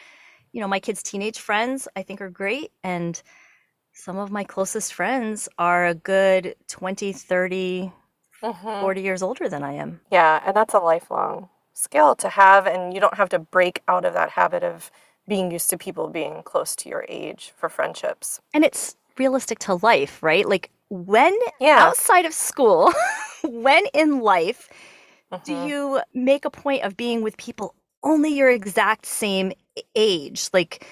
you 0.52 0.60
know 0.60 0.68
my 0.68 0.80
kids 0.80 1.02
teenage 1.02 1.38
friends 1.38 1.86
i 1.94 2.02
think 2.02 2.20
are 2.20 2.30
great 2.30 2.72
and 2.82 3.22
some 3.92 4.18
of 4.18 4.30
my 4.30 4.44
closest 4.44 4.92
friends 4.92 5.48
are 5.58 5.86
a 5.86 5.94
good 5.94 6.56
20 6.66 7.12
30 7.12 7.92
mm-hmm. 8.42 8.80
40 8.80 9.02
years 9.02 9.22
older 9.22 9.48
than 9.48 9.62
i 9.62 9.72
am 9.72 10.00
yeah 10.10 10.42
and 10.44 10.56
that's 10.56 10.74
a 10.74 10.80
lifelong 10.80 11.48
skill 11.78 12.14
to 12.16 12.28
have 12.28 12.66
and 12.66 12.92
you 12.92 13.00
don't 13.00 13.14
have 13.14 13.28
to 13.28 13.38
break 13.38 13.82
out 13.88 14.04
of 14.04 14.14
that 14.14 14.30
habit 14.30 14.62
of 14.64 14.90
being 15.26 15.50
used 15.50 15.70
to 15.70 15.78
people 15.78 16.08
being 16.08 16.42
close 16.42 16.74
to 16.74 16.88
your 16.88 17.04
age 17.08 17.52
for 17.56 17.68
friendships 17.68 18.40
and 18.54 18.64
it's 18.64 18.96
realistic 19.18 19.58
to 19.58 19.74
life 19.74 20.22
right 20.22 20.48
like 20.48 20.70
when 20.90 21.36
yeah. 21.60 21.78
outside 21.80 22.24
of 22.24 22.32
school, 22.32 22.92
when 23.44 23.84
in 23.94 24.20
life 24.20 24.68
uh-huh. 25.30 25.42
do 25.44 25.52
mm-hmm. 25.52 25.68
you 25.68 26.00
make 26.14 26.44
a 26.44 26.50
point 26.50 26.82
of 26.84 26.96
being 26.96 27.22
with 27.22 27.36
people 27.36 27.74
only 28.02 28.30
your 28.30 28.50
exact 28.50 29.06
same 29.06 29.52
age? 29.94 30.48
Like, 30.52 30.86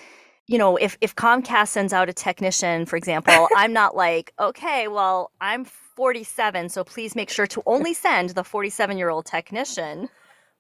you 0.47 0.59
know, 0.59 0.76
if 0.76 0.97
if 1.00 1.16
Comcast 1.16 1.69
sends 1.69 1.93
out 1.93 2.09
a 2.09 2.12
technician, 2.12 2.87
for 2.87 2.97
example, 2.97 3.49
I'm 3.57 3.73
not 3.73 3.97
like, 3.97 4.33
okay, 4.38 4.88
well, 4.88 5.31
I'm 5.40 5.64
47, 5.64 6.69
so 6.69 6.85
please 6.85 7.16
make 7.16 7.31
sure 7.31 7.47
to 7.47 7.62
only 7.64 7.95
send 7.95 8.31
the 8.31 8.45
47 8.45 8.99
year 8.99 9.09
old 9.09 9.25
technician. 9.25 10.09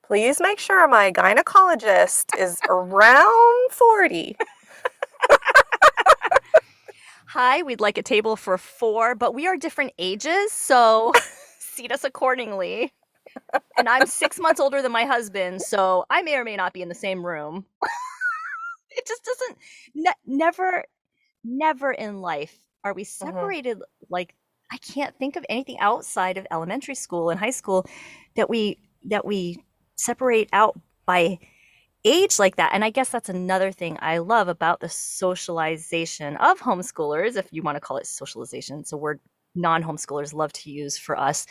Please 0.06 0.40
make 0.40 0.58
sure 0.58 0.86
my 0.88 1.10
gynecologist 1.12 2.38
is 2.38 2.60
around 2.68 3.72
40 3.72 4.36
hi, 7.36 7.62
we'd 7.62 7.80
like 7.80 7.98
a 7.98 8.02
table 8.02 8.34
for 8.34 8.56
four, 8.56 9.14
but 9.14 9.34
we 9.34 9.46
are 9.46 9.58
different 9.58 9.92
ages, 9.98 10.52
so 10.52 11.12
seat 11.58 11.92
us 11.92 12.02
accordingly. 12.02 12.94
and 13.76 13.90
I'm 13.90 14.06
six 14.06 14.40
months 14.40 14.58
older 14.58 14.80
than 14.80 14.90
my 14.90 15.04
husband, 15.04 15.60
so 15.60 16.06
I 16.08 16.22
may 16.22 16.36
or 16.36 16.44
may 16.44 16.56
not 16.56 16.72
be 16.72 16.80
in 16.80 16.88
the 16.88 16.94
same 16.94 17.24
room. 17.24 17.66
it 18.90 19.06
just 19.06 19.22
doesn't, 19.22 19.58
ne- 19.94 20.12
never, 20.24 20.84
never 21.44 21.92
in 21.92 22.22
life 22.22 22.56
are 22.84 22.94
we 22.94 23.02
mm-hmm. 23.02 23.26
separated 23.26 23.76
mm-hmm. 23.76 24.06
like 24.08 24.34
I 24.72 24.78
can't 24.78 25.16
think 25.18 25.36
of 25.36 25.44
anything 25.48 25.78
outside 25.78 26.38
of 26.38 26.46
elementary 26.50 26.94
school 26.94 27.30
and 27.30 27.38
high 27.38 27.50
school 27.50 27.86
that 28.34 28.48
we 28.48 28.78
that 29.04 29.24
we 29.24 29.62
separate 29.96 30.48
out 30.52 30.78
by 31.06 31.38
age 32.04 32.38
like 32.38 32.56
that. 32.56 32.70
And 32.72 32.84
I 32.84 32.90
guess 32.90 33.08
that's 33.08 33.28
another 33.28 33.72
thing 33.72 33.98
I 34.00 34.18
love 34.18 34.48
about 34.48 34.80
the 34.80 34.88
socialization 34.88 36.36
of 36.36 36.60
homeschoolers, 36.60 37.36
if 37.36 37.48
you 37.50 37.62
want 37.62 37.76
to 37.76 37.80
call 37.80 37.96
it 37.96 38.06
socialization. 38.06 38.78
It's 38.80 38.92
a 38.92 38.96
word 38.96 39.20
non 39.54 39.82
homeschoolers 39.82 40.32
love 40.32 40.52
to 40.54 40.70
use 40.70 40.96
for 40.96 41.18
us. 41.18 41.46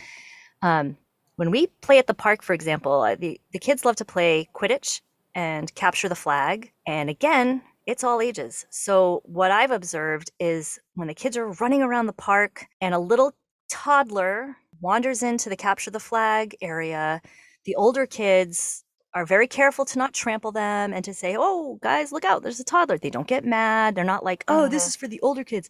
Um, 0.61 0.97
when 1.35 1.51
we 1.51 1.67
play 1.81 1.97
at 1.97 2.07
the 2.07 2.13
park, 2.13 2.41
for 2.41 2.53
example, 2.53 3.01
uh, 3.01 3.15
the, 3.15 3.39
the 3.51 3.59
kids 3.59 3.83
love 3.83 3.97
to 3.97 4.05
play 4.05 4.47
Quidditch 4.53 5.01
and 5.33 5.73
capture 5.75 6.07
the 6.07 6.15
flag. 6.15 6.71
And 6.87 7.09
again, 7.09 7.61
it's 7.85 8.03
all 8.03 8.21
ages. 8.21 8.65
So, 8.69 9.21
what 9.25 9.51
I've 9.51 9.71
observed 9.71 10.31
is 10.39 10.79
when 10.95 11.07
the 11.07 11.13
kids 11.13 11.37
are 11.37 11.51
running 11.51 11.81
around 11.81 12.07
the 12.07 12.13
park 12.13 12.65
and 12.81 12.95
a 12.95 12.99
little 12.99 13.33
toddler 13.69 14.55
wanders 14.81 15.21
into 15.21 15.49
the 15.49 15.55
capture 15.55 15.91
the 15.91 15.99
flag 15.99 16.55
area, 16.61 17.21
the 17.65 17.75
older 17.75 18.05
kids 18.05 18.84
are 19.13 19.25
very 19.25 19.48
careful 19.48 19.86
to 19.86 19.98
not 19.98 20.13
trample 20.13 20.51
them 20.51 20.93
and 20.93 21.03
to 21.05 21.13
say, 21.13 21.36
oh, 21.39 21.79
guys, 21.81 22.12
look 22.12 22.25
out, 22.25 22.43
there's 22.43 22.60
a 22.60 22.65
toddler. 22.65 22.98
They 22.98 23.10
don't 23.10 23.27
get 23.27 23.45
mad. 23.45 23.95
They're 23.95 24.03
not 24.03 24.25
like, 24.25 24.43
oh, 24.48 24.60
uh-huh. 24.60 24.69
this 24.69 24.88
is 24.88 24.95
for 24.95 25.07
the 25.07 25.22
older 25.22 25.43
kids. 25.43 25.69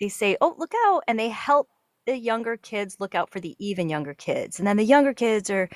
They 0.00 0.08
say, 0.08 0.36
oh, 0.40 0.54
look 0.58 0.72
out. 0.86 1.04
And 1.06 1.18
they 1.18 1.28
help 1.28 1.68
the 2.06 2.16
younger 2.16 2.56
kids 2.56 2.96
look 2.98 3.14
out 3.14 3.30
for 3.30 3.40
the 3.40 3.56
even 3.58 3.88
younger 3.88 4.14
kids. 4.14 4.58
And 4.58 4.66
then 4.66 4.76
the 4.76 4.84
younger 4.84 5.14
kids 5.14 5.48
are 5.48 5.68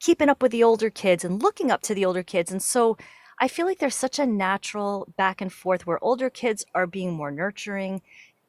keeping 0.00 0.28
up 0.28 0.42
with 0.42 0.52
the 0.52 0.64
older 0.64 0.90
kids 0.90 1.24
and 1.24 1.42
looking 1.42 1.70
up 1.70 1.82
to 1.82 1.94
the 1.94 2.04
older 2.04 2.22
kids. 2.22 2.52
And 2.52 2.62
so 2.62 2.98
I 3.40 3.48
feel 3.48 3.66
like 3.66 3.78
there's 3.78 3.96
such 3.96 4.18
a 4.18 4.26
natural 4.26 5.12
back 5.16 5.40
and 5.40 5.52
forth 5.52 5.86
where 5.86 6.02
older 6.04 6.30
kids 6.30 6.64
are 6.74 6.86
being 6.86 7.12
more 7.12 7.30
nurturing, 7.30 8.02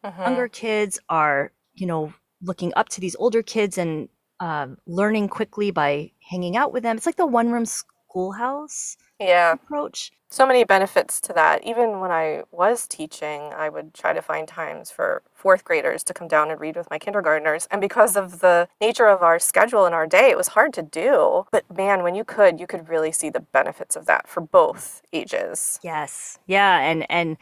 uh-huh. 0.04 0.24
younger 0.24 0.48
kids 0.50 1.00
are, 1.10 1.52
you 1.74 1.88
know, 1.88 2.14
looking 2.42 2.74
up 2.76 2.90
to 2.90 3.02
these 3.02 3.16
older 3.16 3.42
kids 3.42 3.78
and 3.78 4.10
um, 4.40 4.78
learning 4.86 5.30
quickly 5.30 5.72
by 5.72 6.12
hanging 6.20 6.58
out 6.58 6.74
with 6.74 6.84
them. 6.84 6.98
It's 6.98 7.06
like 7.06 7.16
the 7.16 7.26
one 7.26 7.52
room 7.52 7.66
schoolhouse 7.66 8.98
yeah. 9.20 9.54
approach. 9.54 10.12
So 10.30 10.46
many 10.46 10.64
benefits 10.66 11.22
to 11.22 11.34
that. 11.34 11.66
Even 11.66 12.00
when 12.00 12.12
I 12.12 12.44
was 12.52 12.88
teaching, 12.88 13.54
I 13.56 13.70
would 13.70 13.94
try 13.94 14.12
to 14.12 14.22
find 14.22 14.48
times 14.48 14.92
for 14.92 15.22
fourth 15.34 15.64
graders 15.64 16.04
to 16.06 16.14
come 16.14 16.28
down 16.28 16.52
and 16.52 16.60
read 16.60 16.76
with 16.76 16.90
my 16.90 17.00
kindergartners. 17.00 17.68
And 17.72 17.80
because 17.80 18.18
of 18.18 18.40
the 18.40 18.68
nature 18.82 19.08
of 19.08 19.22
our 19.22 19.40
schedule 19.40 19.86
and 19.86 19.96
our 19.96 20.08
day, 20.08 20.30
it 20.30 20.38
was 20.38 20.50
hard 20.50 20.74
to 20.74 20.82
do. 20.82 21.46
But 21.52 21.64
man, 21.74 22.04
when 22.04 22.16
you 22.16 22.26
could, 22.26 22.60
you 22.60 22.68
could 22.68 22.90
really 22.90 23.12
see 23.12 23.30
the 23.30 23.40
benefits 23.40 23.96
of 23.96 24.08
that 24.08 24.28
for 24.28 24.42
both 24.42 25.04
ages. 25.14 25.80
Yes. 25.84 26.40
Yeah. 26.48 26.80
And, 26.80 27.06
and, 27.10 27.38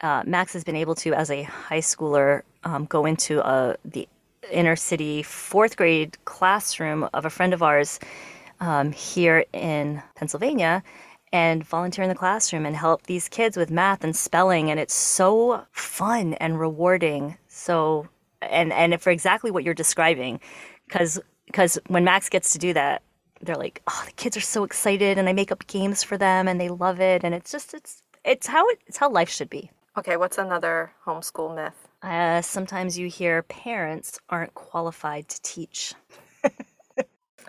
uh, 0.00 0.22
Max 0.24 0.52
has 0.52 0.62
been 0.62 0.76
able 0.76 0.94
to, 0.94 1.12
as 1.14 1.28
a 1.28 1.42
high 1.42 1.80
schooler, 1.80 2.42
um, 2.62 2.84
go 2.84 3.04
into 3.04 3.44
uh, 3.44 3.74
the 3.84 4.08
inner 4.50 4.76
city 4.76 5.22
fourth 5.22 5.76
grade 5.76 6.16
classroom 6.24 7.08
of 7.14 7.24
a 7.24 7.30
friend 7.30 7.52
of 7.52 7.62
ours 7.62 7.98
um, 8.60 8.92
here 8.92 9.44
in 9.52 10.02
Pennsylvania 10.14 10.82
and 11.32 11.64
volunteer 11.64 12.02
in 12.02 12.08
the 12.08 12.14
classroom 12.14 12.64
and 12.64 12.74
help 12.74 13.02
these 13.04 13.28
kids 13.28 13.56
with 13.56 13.70
math 13.70 14.02
and 14.02 14.16
spelling 14.16 14.70
and 14.70 14.80
it's 14.80 14.94
so 14.94 15.64
fun 15.72 16.34
and 16.34 16.58
rewarding. 16.58 17.36
So 17.48 18.08
and 18.42 18.72
and 18.72 19.00
for 19.00 19.10
exactly 19.10 19.50
what 19.50 19.64
you're 19.64 19.74
describing 19.74 20.40
because 20.86 21.20
because 21.46 21.78
when 21.88 22.04
max 22.04 22.28
gets 22.28 22.52
to 22.52 22.58
do 22.58 22.72
that 22.72 23.02
they're 23.42 23.56
like 23.56 23.82
oh 23.88 24.02
the 24.06 24.12
kids 24.12 24.36
are 24.36 24.40
so 24.42 24.64
excited 24.64 25.18
and 25.18 25.28
i 25.28 25.32
make 25.32 25.52
up 25.52 25.66
games 25.66 26.02
for 26.02 26.16
them 26.16 26.48
and 26.48 26.60
they 26.60 26.68
love 26.68 27.00
it 27.00 27.24
and 27.24 27.34
it's 27.34 27.50
just 27.50 27.74
it's 27.74 28.02
it's 28.24 28.46
how 28.46 28.66
it, 28.68 28.78
it's 28.86 28.98
how 28.98 29.10
life 29.10 29.28
should 29.30 29.48
be. 29.48 29.70
Okay 29.96 30.16
what's 30.16 30.38
another 30.38 30.92
homeschool 31.04 31.54
myth 31.54 31.87
uh, 32.02 32.42
sometimes 32.42 32.98
you 32.98 33.08
hear 33.08 33.42
parents 33.42 34.18
aren't 34.28 34.54
qualified 34.54 35.28
to 35.28 35.42
teach. 35.42 35.94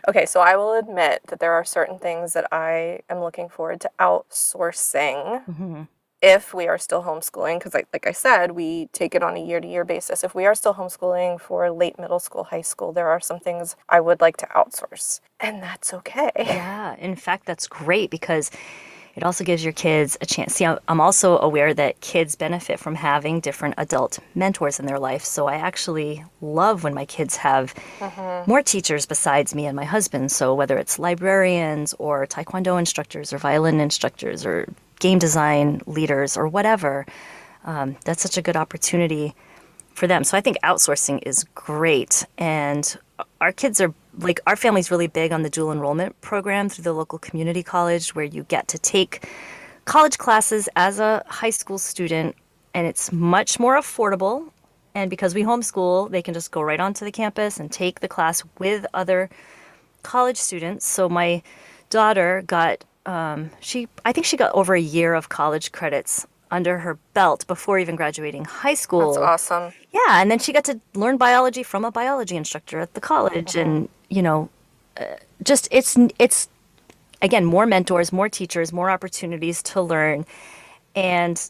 okay, 0.08 0.25
so 0.25 0.39
I 0.41 0.56
will 0.56 0.74
admit 0.74 1.22
that 1.27 1.39
there 1.39 1.53
are 1.53 1.63
certain 1.63 2.00
things 2.00 2.34
that 2.34 2.48
I 2.51 3.01
am 3.10 3.20
looking 3.20 3.50
forward 3.50 3.82
to 3.82 3.91
outsourcing. 4.00 5.46
Mm-hmm. 5.46 5.84
If 6.22 6.53
we 6.53 6.68
are 6.68 6.77
still 6.77 7.03
homeschooling, 7.03 7.60
because 7.60 7.74
like, 7.74 7.88
like 7.94 8.06
I 8.06 8.12
said, 8.12 8.51
we 8.51 8.88
take 8.88 9.15
it 9.15 9.24
on 9.24 9.38
a 9.38 9.39
year 9.39 9.62
to 9.62 9.68
year 9.68 9.86
basis. 9.86 10.22
If 10.22 10.36
we 10.36 10.46
are 10.46 10.53
still 10.53 10.74
homeschooling 10.74 11.39
for 11.39 11.72
late 11.72 11.98
middle 11.98 12.20
school, 12.20 12.44
high 12.44 12.62
school, 12.62 12.91
there 12.91 13.08
are 13.08 13.22
some 13.22 13.39
things 13.39 13.77
I 13.88 14.01
would 14.01 14.20
like 14.20 14.36
to 14.38 14.46
outsource. 14.48 15.22
And 15.39 15.63
that's 15.63 15.94
okay. 15.94 16.32
Yeah, 16.36 16.98
in 16.98 17.15
fact, 17.15 17.46
that's 17.46 17.68
great 17.68 18.10
because 18.10 18.51
it 19.20 19.26
also 19.26 19.44
gives 19.44 19.66
your 19.66 19.74
kids 19.74 20.18
a 20.22 20.26
chance. 20.26 20.56
See, 20.56 20.64
I'm 20.64 21.02
also 21.02 21.38
aware 21.40 21.74
that 21.74 22.00
kids 22.00 22.38
benefit 22.38 22.80
from 22.80 22.96
having 22.96 23.42
different 23.42 23.76
adult 23.78 24.18
mentors 24.34 24.80
in 24.80 24.86
their 24.86 24.98
life. 24.98 25.26
So 25.26 25.48
I 25.48 25.56
actually 25.56 26.24
love 26.40 26.86
when 26.86 26.94
my 26.94 27.04
kids 27.04 27.36
have 27.36 27.76
uh-huh. 28.00 28.46
more 28.48 28.64
teachers 28.64 29.06
besides 29.06 29.54
me 29.54 29.66
and 29.66 29.76
my 29.76 29.84
husband. 29.84 30.32
So 30.32 30.56
whether 30.56 30.78
it's 30.78 31.00
librarians 31.00 31.94
or 32.00 32.26
taekwondo 32.28 32.80
instructors 32.80 33.34
or 33.34 33.40
violin 33.40 33.82
instructors 33.82 34.46
or 34.46 34.70
game 35.02 35.20
design 35.20 35.82
leaders 35.86 36.38
or 36.38 36.48
whatever, 36.48 37.06
um, 37.66 37.98
that's 38.06 38.24
such 38.24 38.38
a 38.38 38.42
good 38.42 38.56
opportunity 38.56 39.36
for 39.96 40.08
them. 40.08 40.24
So 40.24 40.38
I 40.38 40.42
think 40.42 40.56
outsourcing 40.64 41.20
is 41.26 41.44
great. 41.56 42.26
And 42.38 42.98
our 43.42 43.52
kids 43.52 43.82
are 43.82 43.94
like 44.18 44.39
our 44.48 44.56
family's 44.56 44.92
really 44.92 45.08
big 45.08 45.32
on 45.32 45.44
the 45.44 45.50
dual 45.50 45.72
enrollment 45.72 46.20
program 46.22 46.70
through 46.70 46.84
the 46.84 46.94
local 46.94 47.20
community 47.20 47.63
college 47.63 48.16
where 48.16 48.25
you 48.25 48.44
get 48.44 48.68
to 48.68 48.80
take 48.80 49.28
college 49.86 50.18
classes 50.18 50.68
as 50.75 51.00
a 51.00 51.24
high 51.28 51.50
school 51.50 51.78
student 51.78 52.36
and 52.74 52.88
it's 52.88 53.12
much 53.12 53.60
more 53.60 53.75
affordable 53.75 54.51
and 54.96 55.10
because 55.10 55.34
we 55.34 55.44
homeschool 55.44 56.10
they 56.12 56.22
can 56.22 56.34
just 56.34 56.51
go 56.51 56.62
right 56.62 56.80
onto 56.80 57.06
the 57.06 57.12
campus 57.12 57.60
and 57.60 57.72
take 57.72 58.00
the 58.00 58.08
class 58.08 58.44
with 58.58 58.86
other 58.94 59.30
college 60.04 60.38
students 60.38 60.86
so 60.86 61.08
my 61.08 61.42
daughter 61.89 62.44
got 62.48 62.84
um, 63.06 63.50
she 63.60 63.88
i 64.06 64.12
think 64.12 64.25
she 64.25 64.38
got 64.38 64.54
over 64.54 64.75
a 64.75 64.82
year 64.82 65.13
of 65.13 65.30
college 65.30 65.72
credits 65.72 66.28
under 66.51 66.80
her 66.80 66.98
belt 67.13 67.46
before 67.48 67.80
even 67.80 67.96
graduating 67.96 68.46
high 68.46 68.74
school. 68.74 69.13
That's 69.13 69.50
awesome. 69.51 69.74
Yeah, 69.92 70.22
and 70.22 70.32
then 70.32 70.39
she 70.39 70.54
got 70.54 70.63
to 70.66 70.80
learn 70.94 71.18
biology 71.18 71.63
from 71.63 71.86
a 71.86 71.92
biology 71.92 72.36
instructor 72.36 72.80
at 72.80 72.94
the 72.94 73.01
college, 73.01 73.54
mm-hmm. 73.54 73.70
and 73.70 73.89
you 74.10 74.22
know, 74.22 74.50
uh, 75.00 75.06
just 75.44 75.68
it's 75.72 75.98
it's 76.18 76.50
again 77.22 77.46
more 77.46 77.66
mentors, 77.66 78.12
more 78.12 78.30
teachers, 78.30 78.74
more 78.74 78.89
opportunities 78.89 79.63
to 79.63 79.82
learn, 79.82 80.25
and 80.96 81.50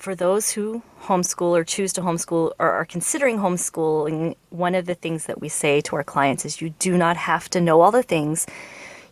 for 0.00 0.14
those 0.14 0.50
who 0.50 0.82
homeschool 1.02 1.50
or 1.50 1.62
choose 1.62 1.92
to 1.92 2.00
homeschool 2.00 2.52
or 2.58 2.70
are 2.70 2.86
considering 2.86 3.36
homeschooling, 3.38 4.34
one 4.48 4.74
of 4.74 4.86
the 4.86 4.94
things 4.94 5.26
that 5.26 5.40
we 5.42 5.48
say 5.48 5.82
to 5.82 5.94
our 5.94 6.04
clients 6.04 6.46
is 6.46 6.62
you 6.62 6.70
do 6.78 6.96
not 6.96 7.18
have 7.18 7.50
to 7.50 7.60
know 7.60 7.82
all 7.82 7.90
the 7.90 8.02
things. 8.02 8.46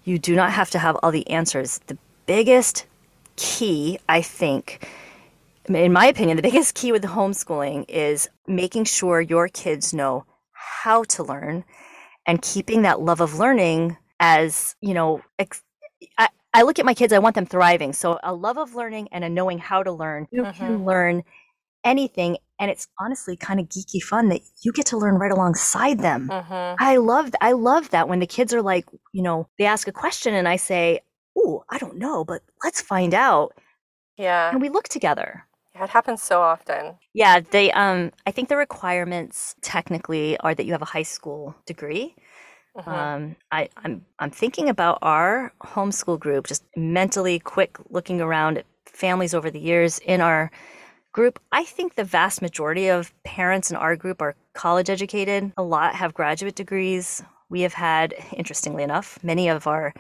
You 0.05 0.19
do 0.19 0.35
not 0.35 0.51
have 0.53 0.71
to 0.71 0.79
have 0.79 0.97
all 1.03 1.11
the 1.11 1.29
answers. 1.29 1.79
The 1.89 1.99
biggest 2.25 2.87
key, 3.37 3.99
I 4.09 4.23
think, 4.23 4.89
in 5.69 5.93
my 5.93 6.07
opinion, 6.07 6.37
the 6.37 6.43
biggest 6.43 6.75
key 6.75 6.91
with 6.91 7.05
homeschooling 7.05 7.85
is 7.89 8.31
making 8.47 8.85
sure 8.85 9.21
your 9.21 9.49
kids 9.49 9.93
know 9.93 10.25
how 10.53 11.05
to 11.05 11.23
learn 11.23 11.65
and 12.29 12.41
keeping 12.43 12.83
that 12.83 13.01
love 13.01 13.21
of 13.21 13.39
learning 13.39 13.97
as, 14.21 14.77
you 14.81 14.95
know, 14.95 15.23
ex- 15.39 15.65
I, 16.19 16.29
I 16.55 16.63
look 16.63 16.79
at 16.79 16.85
my 16.85 16.95
kids, 16.95 17.13
I 17.13 17.19
want 17.19 17.35
them 17.35 17.47
thriving. 17.47 17.93
So 17.93 18.21
a 18.23 18.35
love 18.35 18.59
of 18.59 18.75
learning 18.75 19.09
and 19.11 19.25
a 19.25 19.29
knowing 19.29 19.59
how 19.59 19.83
to 19.83 19.91
learn. 19.91 20.29
You 20.31 20.43
mm-hmm. 20.43 20.57
can 20.57 20.85
learn 20.85 21.25
anything 21.85 22.37
and 22.61 22.71
it's 22.71 22.87
honestly 23.01 23.37
kind 23.37 23.61
of 23.61 23.69
geeky 23.69 24.03
fun 24.03 24.29
that 24.29 24.41
you 24.63 24.73
get 24.73 24.87
to 24.87 24.99
learn 24.99 25.15
right 25.15 25.33
alongside 25.33 26.01
them. 26.01 26.29
Mm-hmm. 26.29 26.75
I 26.79 26.97
love 26.97 27.31
I 27.41 27.53
love 27.53 27.91
that 27.91 28.09
when 28.09 28.19
the 28.19 28.27
kids 28.27 28.53
are 28.53 28.63
like, 28.63 28.85
you 29.13 29.23
know, 29.23 29.49
they 29.59 29.65
ask 29.65 29.89
a 29.89 29.93
question 29.93 30.35
and 30.35 30.47
I 30.47 30.57
say, 30.57 31.01
oh, 31.37 31.65
I 31.71 31.79
don't 31.79 31.97
know, 31.97 32.25
but 32.25 32.43
let's 32.63 32.83
find 32.83 33.15
out. 33.15 33.55
Yeah. 34.17 34.51
And 34.51 34.61
we 34.61 34.69
look 34.69 34.89
together. 34.89 35.47
It 35.81 35.91
happens 35.91 36.23
so 36.23 36.41
often. 36.41 36.99
Yeah, 37.15 37.41
they 37.41 37.71
um 37.73 38.13
I 38.27 38.31
think 38.31 38.49
the 38.49 38.57
requirements 38.57 39.55
technically 39.63 40.39
are 40.39 40.55
that 40.55 40.67
you 40.67 40.73
have 40.73 40.83
a 40.83 40.87
high 40.97 41.03
school 41.05 41.55
degree. 41.67 42.15
Mm-hmm. 42.77 42.91
Um, 42.91 43.37
I, 43.51 43.69
I'm 43.77 44.05
I'm 44.19 44.31
thinking 44.31 44.69
about 44.69 44.99
our 45.03 45.53
homeschool 45.63 46.19
group, 46.21 46.47
just 46.47 46.65
mentally 46.77 47.39
quick 47.39 47.77
looking 47.91 48.21
around 48.21 48.59
at 48.59 48.67
families 48.87 49.35
over 49.35 49.51
the 49.51 49.61
years 49.61 49.99
in 49.99 50.21
our 50.21 50.51
group. 51.13 51.41
I 51.51 51.65
think 51.65 51.95
the 51.95 52.05
vast 52.05 52.43
majority 52.43 52.89
of 52.89 53.13
parents 53.25 53.71
in 53.71 53.77
our 53.77 53.97
group 53.97 54.23
are 54.23 54.37
college 54.53 54.91
educated. 54.91 55.53
A 55.57 55.63
lot 55.63 55.95
have 55.95 56.15
graduate 56.15 56.55
degrees. 56.55 57.23
We 57.49 57.63
have 57.63 57.73
had, 57.73 58.15
interestingly 58.33 58.83
enough, 58.83 59.19
many 59.25 59.49
of 59.49 59.67
our 59.67 59.95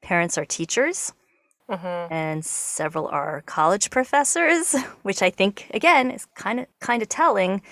parents 0.00 0.38
are 0.38 0.44
teachers. 0.44 1.12
Mm-hmm. 1.70 2.12
And 2.12 2.44
several 2.44 3.06
are 3.08 3.42
college 3.46 3.90
professors, 3.90 4.74
which 5.02 5.22
I 5.22 5.30
think 5.30 5.70
again 5.72 6.10
is 6.10 6.26
kind 6.34 6.60
of 6.60 6.66
kind 6.80 7.02
of 7.02 7.08
telling. 7.08 7.62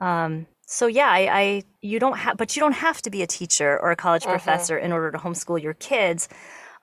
Um, 0.00 0.46
so 0.66 0.86
yeah, 0.86 1.08
I, 1.10 1.28
I 1.40 1.62
you 1.80 1.98
don't 1.98 2.16
have, 2.18 2.36
but 2.36 2.56
you 2.56 2.60
don't 2.60 2.72
have 2.72 3.02
to 3.02 3.10
be 3.10 3.22
a 3.22 3.26
teacher 3.26 3.78
or 3.80 3.90
a 3.90 3.96
college 3.96 4.22
mm-hmm. 4.22 4.32
professor 4.32 4.78
in 4.78 4.92
order 4.92 5.10
to 5.10 5.18
homeschool 5.18 5.62
your 5.62 5.74
kids. 5.74 6.28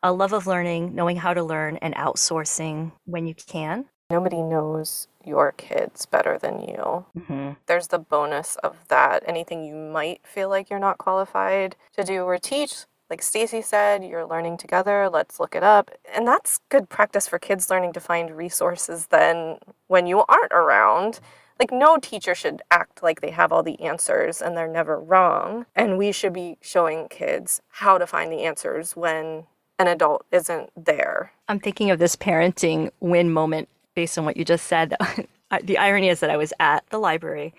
A 0.02 0.14
love 0.14 0.32
of 0.32 0.48
learning, 0.48 0.96
knowing 0.96 1.18
how 1.18 1.34
to 1.34 1.44
learn, 1.44 1.76
and 1.78 1.94
outsourcing 1.96 2.94
when 3.04 3.28
you 3.28 3.34
can. 3.36 3.86
Nobody 4.10 4.42
knows 4.42 5.08
your 5.26 5.52
kids 5.52 6.06
better 6.06 6.40
than 6.40 6.62
you. 6.62 7.06
Mm-hmm. 7.18 7.52
There's 7.68 7.88
the 7.88 8.00
bonus 8.00 8.56
of 8.64 8.88
that. 8.88 9.24
Anything 9.28 9.64
you 9.64 9.76
might 9.76 10.26
feel 10.26 10.50
like 10.50 10.70
you're 10.70 10.80
not 10.80 10.98
qualified 10.98 11.76
to 11.98 12.04
do 12.04 12.24
or 12.24 12.38
teach, 12.38 12.86
like 13.10 13.22
Stacy 13.22 13.62
said, 13.62 14.04
you're 14.04 14.26
learning 14.26 14.58
together, 14.58 15.10
let's 15.10 15.40
look 15.40 15.56
it 15.56 15.64
up. 15.64 15.92
And 16.14 16.28
that's 16.28 16.60
good 16.70 16.90
practice 16.90 17.28
for 17.28 17.40
kids 17.40 17.70
learning 17.70 17.94
to 17.94 18.00
find 18.00 18.36
resources 18.38 19.08
then 19.08 19.58
when 19.88 20.06
you 20.06 20.24
aren't 20.28 20.52
around. 20.52 21.20
Like, 21.60 21.72
no 21.72 21.98
teacher 21.98 22.36
should 22.36 22.62
act 22.72 23.04
like 23.04 23.20
they 23.20 23.32
have 23.32 23.52
all 23.52 23.64
the 23.64 23.82
answers 23.82 24.42
and 24.42 24.56
they're 24.56 24.68
never 24.68 24.98
wrong. 24.98 25.66
And 25.76 25.98
we 25.98 26.12
should 26.12 26.32
be 26.32 26.58
showing 26.62 27.10
kids 27.10 27.62
how 27.70 27.98
to 27.98 28.08
find 28.08 28.32
the 28.32 28.44
answers 28.44 28.96
when 28.96 29.46
an 29.78 29.88
adult 29.88 30.26
isn't 30.32 30.70
there. 30.78 31.34
I'm 31.50 31.60
thinking 31.60 31.92
of 31.92 32.00
this 32.00 32.16
parenting 32.16 32.92
win 33.00 33.32
moment 33.34 33.68
based 33.96 34.18
on 34.18 34.24
what 34.24 34.38
you 34.38 34.46
just 34.46 34.68
said. 34.68 34.96
the 35.64 35.78
irony 35.78 36.10
is 36.10 36.20
that 36.20 36.30
I 36.30 36.38
was 36.38 36.54
at 36.60 36.86
the 36.92 37.00
library 37.00 37.54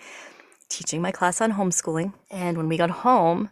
teaching 0.68 1.02
my 1.02 1.10
class 1.10 1.40
on 1.40 1.52
homeschooling. 1.52 2.14
And 2.30 2.56
when 2.56 2.68
we 2.68 2.76
got 2.76 2.90
home, 2.90 3.50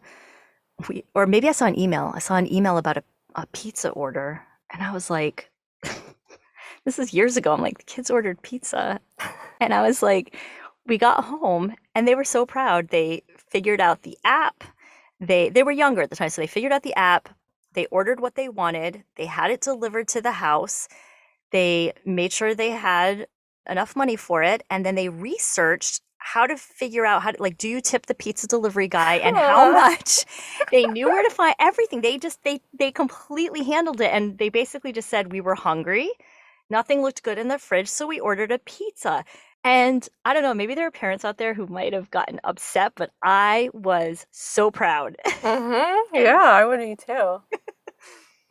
we, 0.88 1.04
or 1.14 1.26
maybe 1.26 1.48
I 1.48 1.52
saw 1.52 1.66
an 1.66 1.78
email. 1.78 2.12
I 2.14 2.18
saw 2.18 2.36
an 2.36 2.52
email 2.52 2.78
about 2.78 2.98
a, 2.98 3.04
a 3.34 3.46
pizza 3.52 3.90
order, 3.90 4.42
and 4.72 4.82
I 4.82 4.92
was 4.92 5.10
like, 5.10 5.50
this 6.84 6.98
is 6.98 7.14
years 7.14 7.36
ago. 7.36 7.52
I'm 7.52 7.62
like, 7.62 7.78
the 7.78 7.84
kids 7.84 8.10
ordered 8.10 8.42
pizza. 8.42 9.00
And 9.60 9.74
I 9.74 9.82
was 9.82 10.02
like, 10.02 10.36
we 10.86 10.98
got 10.98 11.24
home 11.24 11.74
and 11.94 12.08
they 12.08 12.14
were 12.14 12.24
so 12.24 12.46
proud. 12.46 12.88
They 12.88 13.22
figured 13.36 13.80
out 13.80 14.02
the 14.02 14.16
app. 14.24 14.64
They 15.20 15.48
they 15.48 15.62
were 15.62 15.72
younger 15.72 16.00
at 16.00 16.10
the 16.10 16.16
time, 16.16 16.30
so 16.30 16.40
they 16.40 16.46
figured 16.46 16.72
out 16.72 16.82
the 16.82 16.94
app. 16.94 17.28
They 17.74 17.86
ordered 17.86 18.20
what 18.20 18.34
they 18.34 18.48
wanted. 18.48 19.04
They 19.16 19.26
had 19.26 19.50
it 19.50 19.60
delivered 19.60 20.08
to 20.08 20.20
the 20.20 20.32
house. 20.32 20.88
They 21.50 21.92
made 22.04 22.32
sure 22.32 22.54
they 22.54 22.70
had 22.70 23.26
enough 23.68 23.96
money 23.96 24.16
for 24.16 24.42
it, 24.42 24.62
and 24.70 24.86
then 24.86 24.94
they 24.94 25.08
researched 25.08 26.02
how 26.18 26.46
to 26.46 26.56
figure 26.56 27.06
out 27.06 27.22
how 27.22 27.30
to 27.30 27.42
like 27.42 27.56
do 27.56 27.68
you 27.68 27.80
tip 27.80 28.06
the 28.06 28.14
pizza 28.14 28.46
delivery 28.46 28.88
guy 28.88 29.16
and 29.16 29.36
how 29.36 29.72
much? 29.72 30.24
They 30.70 30.84
knew 30.84 31.06
where 31.06 31.22
to 31.22 31.30
find 31.34 31.54
everything. 31.58 32.00
They 32.02 32.18
just 32.18 32.42
they 32.44 32.60
they 32.78 32.92
completely 32.92 33.64
handled 33.64 34.00
it 34.00 34.10
and 34.12 34.36
they 34.38 34.48
basically 34.50 34.92
just 34.92 35.08
said 35.08 35.32
we 35.32 35.40
were 35.40 35.54
hungry. 35.54 36.10
Nothing 36.70 37.02
looked 37.02 37.22
good 37.22 37.38
in 37.38 37.48
the 37.48 37.58
fridge 37.58 37.88
so 37.88 38.06
we 38.06 38.20
ordered 38.20 38.52
a 38.52 38.58
pizza. 38.58 39.24
And 39.64 40.06
i 40.24 40.32
don't 40.34 40.42
know 40.42 40.54
maybe 40.54 40.74
there 40.74 40.86
are 40.86 40.90
parents 40.90 41.24
out 41.24 41.38
there 41.38 41.54
who 41.54 41.66
might 41.66 41.92
have 41.92 42.10
gotten 42.10 42.40
upset 42.44 42.92
but 42.96 43.10
i 43.22 43.70
was 43.72 44.26
so 44.30 44.70
proud. 44.70 45.16
Mm-hmm. 45.24 46.14
yeah 46.16 46.42
i 46.42 46.64
would 46.64 46.80
be 46.80 46.96
too. 46.96 47.42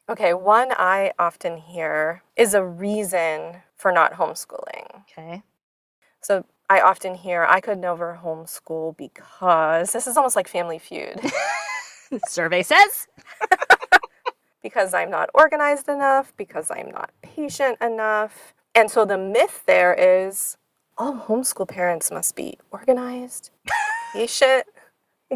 Okay 0.10 0.34
one 0.34 0.70
i 0.78 1.12
often 1.20 1.58
hear 1.58 2.24
is 2.36 2.54
a 2.54 2.64
reason 2.66 3.58
for 3.76 3.92
not 3.92 4.14
homeschooling. 4.14 5.04
Okay. 5.12 5.44
So 6.22 6.46
I 6.70 6.82
often 6.82 7.16
hear 7.16 7.46
I 7.48 7.62
could 7.62 7.78
never 7.78 8.20
homeschool 8.24 8.98
because 8.98 9.94
this 9.94 10.06
is 10.06 10.18
almost 10.18 10.36
like 10.36 10.48
Family 10.48 10.80
Feud. 10.80 11.20
Survey 12.28 12.62
says. 12.64 13.08
because 14.62 14.94
I'm 14.94 15.10
not 15.10 15.30
organized 15.34 15.88
enough, 15.88 16.34
because 16.36 16.70
I'm 16.70 16.92
not 16.92 17.12
patient 17.22 17.78
enough. 17.82 18.54
And 18.76 18.92
so 18.92 19.06
the 19.06 19.18
myth 19.18 19.64
there 19.66 19.94
is 19.94 20.58
all 20.98 21.14
homeschool 21.14 21.68
parents 21.68 22.12
must 22.12 22.36
be 22.36 22.58
organized, 22.72 23.52
patient. 24.14 24.66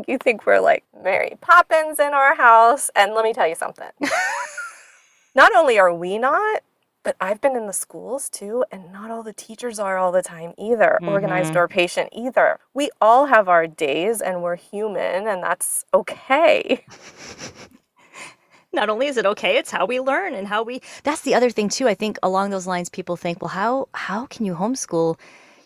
You 0.08 0.18
think 0.18 0.46
we're 0.46 0.60
like 0.60 0.84
Mary 1.04 1.38
Poppins 1.42 2.00
in 2.00 2.14
our 2.14 2.36
house. 2.36 2.90
And 2.96 3.14
let 3.14 3.24
me 3.24 3.34
tell 3.34 3.48
you 3.48 3.56
something. 3.56 3.90
not 5.36 5.56
only 5.56 5.80
are 5.80 5.94
we 5.94 6.18
not, 6.18 6.62
but 7.04 7.16
I've 7.20 7.42
been 7.42 7.56
in 7.56 7.68
the 7.68 7.74
schools 7.74 8.30
too, 8.30 8.64
and 8.72 8.92
not 8.92 9.12
all 9.12 9.24
the 9.24 9.34
teachers 9.34 9.80
are 9.80 9.98
all 9.98 10.12
the 10.12 10.22
time 10.22 10.54
either, 10.58 10.98
mm-hmm. 11.02 11.10
organized 11.10 11.56
or 11.56 11.68
patient 11.68 12.10
either. 12.12 12.60
We 12.74 12.90
all 13.00 13.26
have 13.26 13.50
our 13.50 13.68
days 13.68 14.22
and 14.22 14.44
we're 14.44 14.56
human, 14.56 15.28
and 15.28 15.42
that's 15.42 15.86
okay. 15.94 16.86
not 18.74 18.90
only 18.90 19.08
is 19.08 19.18
it 19.18 19.26
okay, 19.26 19.58
it's 19.58 19.72
how 19.72 19.86
we 19.86 20.00
learn 20.00 20.34
and 20.34 20.48
how 20.48 20.64
we 20.64 20.82
that's 21.04 21.22
the 21.22 21.36
other 21.36 21.50
thing 21.50 21.70
too. 21.70 21.88
I 21.88 21.94
think 21.94 22.18
along 22.24 22.52
those 22.52 22.68
lines 22.68 22.90
people 22.90 23.16
think, 23.16 23.42
well, 23.42 23.50
how 23.50 23.88
how 23.94 24.26
can 24.28 24.46
you 24.46 24.56
homeschool? 24.56 25.20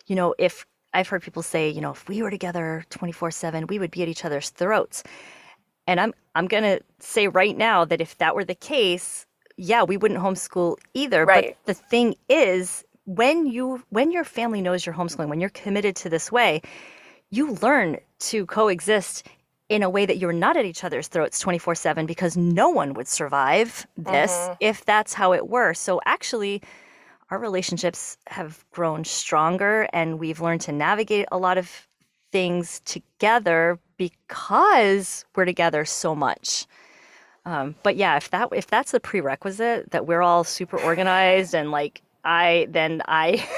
You 0.06 0.16
know, 0.16 0.34
if 0.38 0.66
I've 0.94 1.08
heard 1.08 1.22
people 1.22 1.42
say, 1.42 1.68
you 1.68 1.80
know, 1.80 1.90
if 1.90 2.08
we 2.08 2.22
were 2.22 2.30
together 2.30 2.84
24/7, 2.90 3.68
we 3.68 3.78
would 3.78 3.90
be 3.90 4.02
at 4.02 4.08
each 4.08 4.24
other's 4.24 4.50
throats. 4.50 5.02
And 5.86 6.00
I'm 6.00 6.14
I'm 6.34 6.46
going 6.48 6.64
to 6.64 6.80
say 6.98 7.28
right 7.28 7.56
now 7.56 7.84
that 7.84 8.00
if 8.00 8.18
that 8.18 8.34
were 8.34 8.44
the 8.44 8.54
case, 8.54 9.25
yeah, 9.56 9.82
we 9.82 9.96
wouldn't 9.96 10.20
homeschool 10.20 10.76
either. 10.94 11.24
Right. 11.24 11.56
But 11.64 11.74
the 11.74 11.82
thing 11.82 12.16
is, 12.28 12.84
when 13.06 13.46
you 13.46 13.82
when 13.90 14.10
your 14.10 14.24
family 14.24 14.60
knows 14.60 14.84
you're 14.84 14.94
homeschooling, 14.94 15.28
when 15.28 15.40
you're 15.40 15.50
committed 15.50 15.96
to 15.96 16.08
this 16.08 16.30
way, 16.30 16.62
you 17.30 17.52
learn 17.54 17.98
to 18.18 18.46
coexist 18.46 19.26
in 19.68 19.82
a 19.82 19.90
way 19.90 20.06
that 20.06 20.18
you're 20.18 20.32
not 20.32 20.56
at 20.56 20.64
each 20.64 20.84
other's 20.84 21.08
throats 21.08 21.42
24/7 21.42 22.06
because 22.06 22.36
no 22.36 22.68
one 22.68 22.94
would 22.94 23.08
survive 23.08 23.86
this 23.96 24.32
mm-hmm. 24.32 24.54
if 24.60 24.84
that's 24.84 25.14
how 25.14 25.32
it 25.32 25.48
were. 25.48 25.74
So 25.74 26.00
actually 26.04 26.62
our 27.30 27.38
relationships 27.38 28.18
have 28.28 28.64
grown 28.70 29.04
stronger 29.04 29.88
and 29.92 30.20
we've 30.20 30.40
learned 30.40 30.60
to 30.62 30.72
navigate 30.72 31.26
a 31.32 31.38
lot 31.38 31.58
of 31.58 31.88
things 32.30 32.80
together 32.84 33.78
because 33.96 35.24
we're 35.34 35.44
together 35.44 35.84
so 35.84 36.14
much. 36.14 36.66
Um, 37.46 37.76
but 37.84 37.96
yeah, 37.96 38.16
if 38.16 38.28
that 38.30 38.48
if 38.52 38.66
that's 38.66 38.90
the 38.90 39.00
prerequisite 39.00 39.92
that 39.92 40.06
we're 40.06 40.20
all 40.20 40.44
super 40.44 40.78
organized 40.78 41.54
and 41.54 41.70
like 41.70 42.02
I 42.24 42.66
then 42.70 43.02
I 43.06 43.48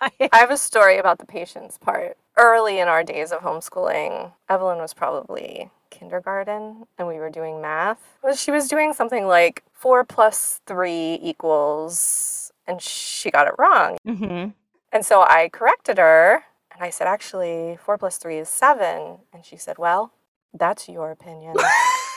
I 0.00 0.28
have 0.32 0.50
a 0.50 0.56
story 0.56 0.98
about 0.98 1.18
the 1.18 1.26
patience 1.26 1.78
part. 1.78 2.16
Early 2.36 2.80
in 2.80 2.88
our 2.88 3.04
days 3.04 3.30
of 3.30 3.40
homeschooling, 3.40 4.32
Evelyn 4.48 4.78
was 4.78 4.92
probably 4.92 5.70
kindergarten 5.90 6.84
and 6.98 7.06
we 7.06 7.16
were 7.16 7.30
doing 7.30 7.62
math. 7.62 8.00
She 8.36 8.50
was 8.50 8.66
doing 8.66 8.92
something 8.92 9.26
like 9.26 9.62
four 9.72 10.04
plus 10.04 10.60
three 10.66 11.20
equals, 11.22 12.52
and 12.66 12.82
she 12.82 13.30
got 13.30 13.46
it 13.46 13.54
wrong. 13.58 13.98
Mm-hmm. 14.06 14.50
And 14.92 15.06
so 15.06 15.22
I 15.22 15.48
corrected 15.52 15.98
her 15.98 16.44
and 16.72 16.82
I 16.82 16.90
said, 16.90 17.06
actually, 17.06 17.78
four 17.84 17.98
plus 17.98 18.16
three 18.16 18.38
is 18.38 18.48
seven. 18.48 19.18
And 19.32 19.44
she 19.44 19.56
said, 19.56 19.78
well, 19.78 20.12
that's 20.52 20.88
your 20.88 21.10
opinion. 21.10 21.54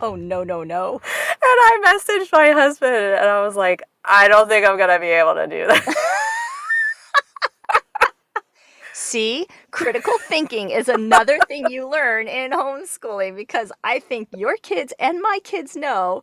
oh, 0.00 0.16
no, 0.16 0.44
no, 0.44 0.62
no. 0.64 0.94
And 0.94 1.02
I 1.42 1.80
messaged 1.84 2.32
my 2.32 2.50
husband 2.52 2.94
and 2.94 3.26
I 3.26 3.44
was 3.44 3.56
like, 3.56 3.82
I 4.04 4.28
don't 4.28 4.48
think 4.48 4.66
I'm 4.66 4.76
going 4.76 4.90
to 4.90 4.98
be 4.98 5.06
able 5.06 5.34
to 5.34 5.46
do 5.46 5.66
that. 5.66 5.94
See, 8.92 9.46
critical 9.70 10.14
thinking 10.18 10.70
is 10.70 10.88
another 10.88 11.38
thing 11.46 11.70
you 11.70 11.88
learn 11.88 12.28
in 12.28 12.50
homeschooling 12.50 13.36
because 13.36 13.70
I 13.84 13.98
think 13.98 14.28
your 14.34 14.56
kids 14.56 14.92
and 14.98 15.20
my 15.20 15.38
kids 15.44 15.76
know 15.76 16.22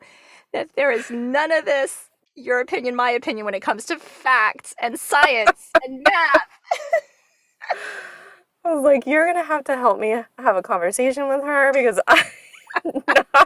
that 0.53 0.69
there 0.75 0.91
is 0.91 1.09
none 1.11 1.51
of 1.51 1.65
this 1.65 2.09
your 2.35 2.59
opinion, 2.59 2.95
my 2.95 3.11
opinion 3.11 3.45
when 3.45 3.53
it 3.53 3.61
comes 3.61 3.85
to 3.85 3.97
facts 3.97 4.73
and 4.81 4.99
science 4.99 5.69
and 5.83 6.03
math. 6.07 6.41
I 8.65 8.73
was 8.73 8.83
like, 8.83 9.05
you're 9.05 9.25
gonna 9.25 9.45
have 9.45 9.63
to 9.65 9.75
help 9.75 9.99
me 9.99 10.23
have 10.39 10.55
a 10.55 10.61
conversation 10.61 11.27
with 11.27 11.43
her 11.43 11.71
because 11.73 11.99
I. 12.07 12.25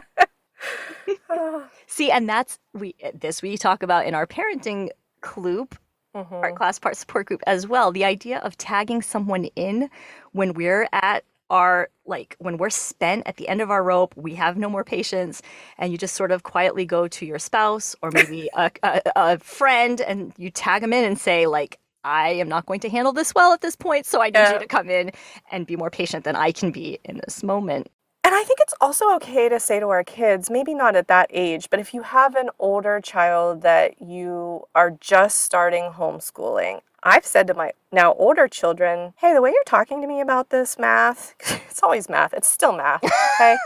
See, 1.86 2.10
and 2.10 2.28
that's 2.28 2.58
we 2.74 2.94
this 3.14 3.42
we 3.42 3.56
talk 3.56 3.82
about 3.82 4.06
in 4.06 4.14
our 4.14 4.26
parenting 4.26 4.90
loop, 5.36 5.76
mm-hmm. 6.14 6.34
our 6.34 6.52
class 6.52 6.78
part 6.78 6.96
support 6.96 7.26
group 7.26 7.42
as 7.46 7.66
well. 7.66 7.92
The 7.92 8.04
idea 8.04 8.38
of 8.38 8.56
tagging 8.56 9.02
someone 9.02 9.44
in 9.56 9.90
when 10.32 10.54
we're 10.54 10.88
at 10.92 11.24
our 11.50 11.88
like 12.04 12.36
when 12.38 12.58
we're 12.58 12.70
spent 12.70 13.26
at 13.26 13.36
the 13.36 13.48
end 13.48 13.60
of 13.60 13.70
our 13.70 13.82
rope, 13.82 14.14
we 14.16 14.34
have 14.34 14.56
no 14.56 14.68
more 14.68 14.84
patience, 14.84 15.42
and 15.78 15.92
you 15.92 15.98
just 15.98 16.14
sort 16.14 16.32
of 16.32 16.42
quietly 16.42 16.84
go 16.84 17.08
to 17.08 17.26
your 17.26 17.38
spouse 17.38 17.96
or 18.02 18.10
maybe 18.10 18.48
a, 18.56 18.70
a, 18.82 19.00
a 19.16 19.38
friend, 19.38 20.00
and 20.00 20.32
you 20.36 20.50
tag 20.50 20.82
them 20.82 20.92
in 20.92 21.04
and 21.04 21.18
say 21.18 21.46
like, 21.46 21.78
I 22.04 22.30
am 22.30 22.48
not 22.48 22.66
going 22.66 22.80
to 22.80 22.88
handle 22.88 23.12
this 23.12 23.34
well 23.34 23.52
at 23.52 23.60
this 23.60 23.76
point, 23.76 24.06
so 24.06 24.20
I 24.20 24.26
need 24.26 24.34
yeah. 24.34 24.52
you 24.54 24.58
to 24.60 24.66
come 24.66 24.88
in 24.88 25.10
and 25.50 25.66
be 25.66 25.76
more 25.76 25.90
patient 25.90 26.24
than 26.24 26.36
I 26.36 26.52
can 26.52 26.70
be 26.70 26.98
in 27.04 27.20
this 27.24 27.42
moment. 27.42 27.90
And 28.28 28.36
I 28.36 28.44
think 28.44 28.58
it's 28.60 28.74
also 28.78 29.10
okay 29.14 29.48
to 29.48 29.58
say 29.58 29.80
to 29.80 29.88
our 29.88 30.04
kids, 30.04 30.50
maybe 30.50 30.74
not 30.74 30.94
at 30.94 31.08
that 31.08 31.30
age, 31.30 31.70
but 31.70 31.80
if 31.80 31.94
you 31.94 32.02
have 32.02 32.34
an 32.34 32.50
older 32.58 33.00
child 33.00 33.62
that 33.62 34.02
you 34.02 34.66
are 34.74 34.90
just 34.90 35.38
starting 35.38 35.92
homeschooling, 35.92 36.82
I've 37.02 37.24
said 37.24 37.46
to 37.46 37.54
my 37.54 37.72
now 37.90 38.12
older 38.12 38.46
children, 38.46 39.14
hey, 39.16 39.32
the 39.32 39.40
way 39.40 39.48
you're 39.48 39.64
talking 39.64 40.02
to 40.02 40.06
me 40.06 40.20
about 40.20 40.50
this 40.50 40.78
math, 40.78 41.36
it's 41.70 41.82
always 41.82 42.10
math, 42.10 42.34
it's 42.34 42.50
still 42.50 42.76
math, 42.76 43.02
okay? 43.02 43.56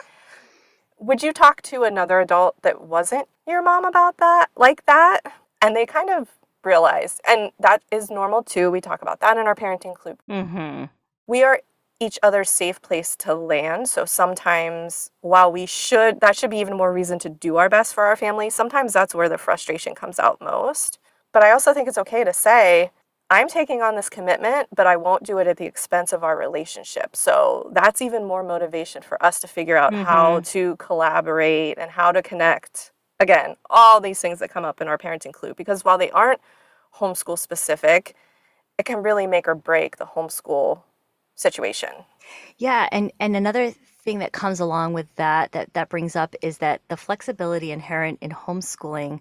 Would 1.00 1.24
you 1.24 1.32
talk 1.32 1.60
to 1.62 1.82
another 1.82 2.20
adult 2.20 2.62
that 2.62 2.82
wasn't 2.82 3.26
your 3.48 3.64
mom 3.64 3.84
about 3.84 4.18
that, 4.18 4.46
like 4.56 4.86
that? 4.86 5.22
And 5.60 5.74
they 5.74 5.86
kind 5.86 6.08
of 6.08 6.28
realized, 6.62 7.20
and 7.28 7.50
that 7.58 7.82
is 7.90 8.12
normal 8.12 8.44
too. 8.44 8.70
We 8.70 8.80
talk 8.80 9.02
about 9.02 9.18
that 9.22 9.36
in 9.36 9.48
our 9.48 9.56
parenting 9.56 9.96
club. 9.96 10.18
Mm-hmm. 10.30 10.84
We 11.26 11.42
are 11.42 11.60
each 12.02 12.18
other's 12.22 12.50
safe 12.50 12.82
place 12.82 13.14
to 13.16 13.34
land. 13.34 13.88
So 13.88 14.04
sometimes, 14.04 15.10
while 15.20 15.52
we 15.52 15.66
should, 15.66 16.20
that 16.20 16.36
should 16.36 16.50
be 16.50 16.58
even 16.58 16.76
more 16.76 16.92
reason 16.92 17.18
to 17.20 17.28
do 17.28 17.56
our 17.56 17.68
best 17.68 17.94
for 17.94 18.04
our 18.04 18.16
family, 18.16 18.50
sometimes 18.50 18.92
that's 18.92 19.14
where 19.14 19.28
the 19.28 19.38
frustration 19.38 19.94
comes 19.94 20.18
out 20.18 20.40
most. 20.40 20.98
But 21.32 21.44
I 21.44 21.52
also 21.52 21.72
think 21.72 21.88
it's 21.88 21.98
okay 21.98 22.24
to 22.24 22.32
say, 22.32 22.90
I'm 23.30 23.48
taking 23.48 23.80
on 23.80 23.94
this 23.94 24.10
commitment, 24.10 24.68
but 24.74 24.86
I 24.86 24.96
won't 24.96 25.22
do 25.22 25.38
it 25.38 25.46
at 25.46 25.56
the 25.56 25.64
expense 25.64 26.12
of 26.12 26.22
our 26.22 26.36
relationship. 26.36 27.16
So 27.16 27.70
that's 27.72 28.02
even 28.02 28.26
more 28.26 28.42
motivation 28.42 29.00
for 29.00 29.22
us 29.24 29.40
to 29.40 29.46
figure 29.46 29.76
out 29.76 29.92
mm-hmm. 29.92 30.02
how 30.02 30.40
to 30.40 30.76
collaborate 30.76 31.78
and 31.78 31.90
how 31.90 32.12
to 32.12 32.20
connect. 32.20 32.92
Again, 33.20 33.56
all 33.70 34.00
these 34.00 34.20
things 34.20 34.40
that 34.40 34.50
come 34.50 34.64
up 34.64 34.80
in 34.80 34.88
our 34.88 34.98
parenting 34.98 35.32
club, 35.32 35.56
because 35.56 35.84
while 35.84 35.96
they 35.96 36.10
aren't 36.10 36.40
homeschool 36.96 37.38
specific, 37.38 38.14
it 38.76 38.84
can 38.84 39.02
really 39.02 39.26
make 39.26 39.46
or 39.46 39.54
break 39.54 39.96
the 39.96 40.06
homeschool 40.06 40.82
situation. 41.34 41.90
Yeah, 42.58 42.88
and 42.92 43.12
and 43.20 43.36
another 43.36 43.72
thing 44.04 44.18
that 44.18 44.32
comes 44.32 44.60
along 44.60 44.92
with 44.92 45.12
that 45.16 45.52
that 45.52 45.72
that 45.74 45.88
brings 45.88 46.16
up 46.16 46.34
is 46.42 46.58
that 46.58 46.80
the 46.88 46.96
flexibility 46.96 47.70
inherent 47.70 48.18
in 48.20 48.30
homeschooling 48.30 49.20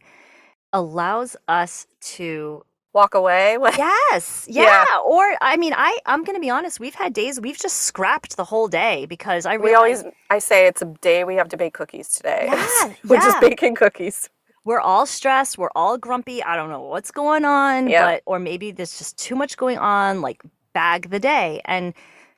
allows 0.73 1.35
us 1.47 1.87
to 2.01 2.63
walk 2.93 3.13
away. 3.13 3.57
with- 3.59 3.77
yes. 3.77 4.45
Yeah. 4.49 4.63
yeah. 4.63 4.99
Or 5.05 5.23
I 5.41 5.57
mean, 5.57 5.73
I 5.75 5.97
I'm 6.05 6.23
going 6.23 6.35
to 6.35 6.41
be 6.41 6.49
honest, 6.49 6.79
we've 6.79 6.95
had 6.95 7.13
days 7.13 7.39
we've 7.39 7.59
just 7.59 7.77
scrapped 7.77 8.37
the 8.37 8.45
whole 8.45 8.67
day 8.67 9.05
because 9.05 9.45
I 9.45 9.57
We 9.57 9.73
always 9.73 10.03
I 10.29 10.39
say 10.39 10.67
it's 10.67 10.81
a 10.81 10.85
day 10.85 11.23
we 11.23 11.35
have 11.35 11.49
to 11.49 11.57
bake 11.57 11.73
cookies 11.73 12.09
today. 12.09 12.47
Yeah. 12.47 12.93
We're 13.07 13.15
yeah. 13.17 13.25
just 13.25 13.41
baking 13.41 13.75
cookies. 13.75 14.29
We're 14.63 14.79
all 14.79 15.07
stressed, 15.07 15.57
we're 15.57 15.71
all 15.75 15.97
grumpy. 15.97 16.43
I 16.43 16.55
don't 16.55 16.69
know 16.69 16.83
what's 16.83 17.09
going 17.09 17.45
on, 17.45 17.89
yeah. 17.89 18.05
but 18.05 18.23
or 18.27 18.37
maybe 18.37 18.71
there's 18.71 18.95
just 18.95 19.17
too 19.17 19.35
much 19.35 19.57
going 19.57 19.79
on 19.79 20.21
like 20.21 20.43
bag 20.73 21.09
the 21.09 21.19
day 21.19 21.61
and 21.65 21.93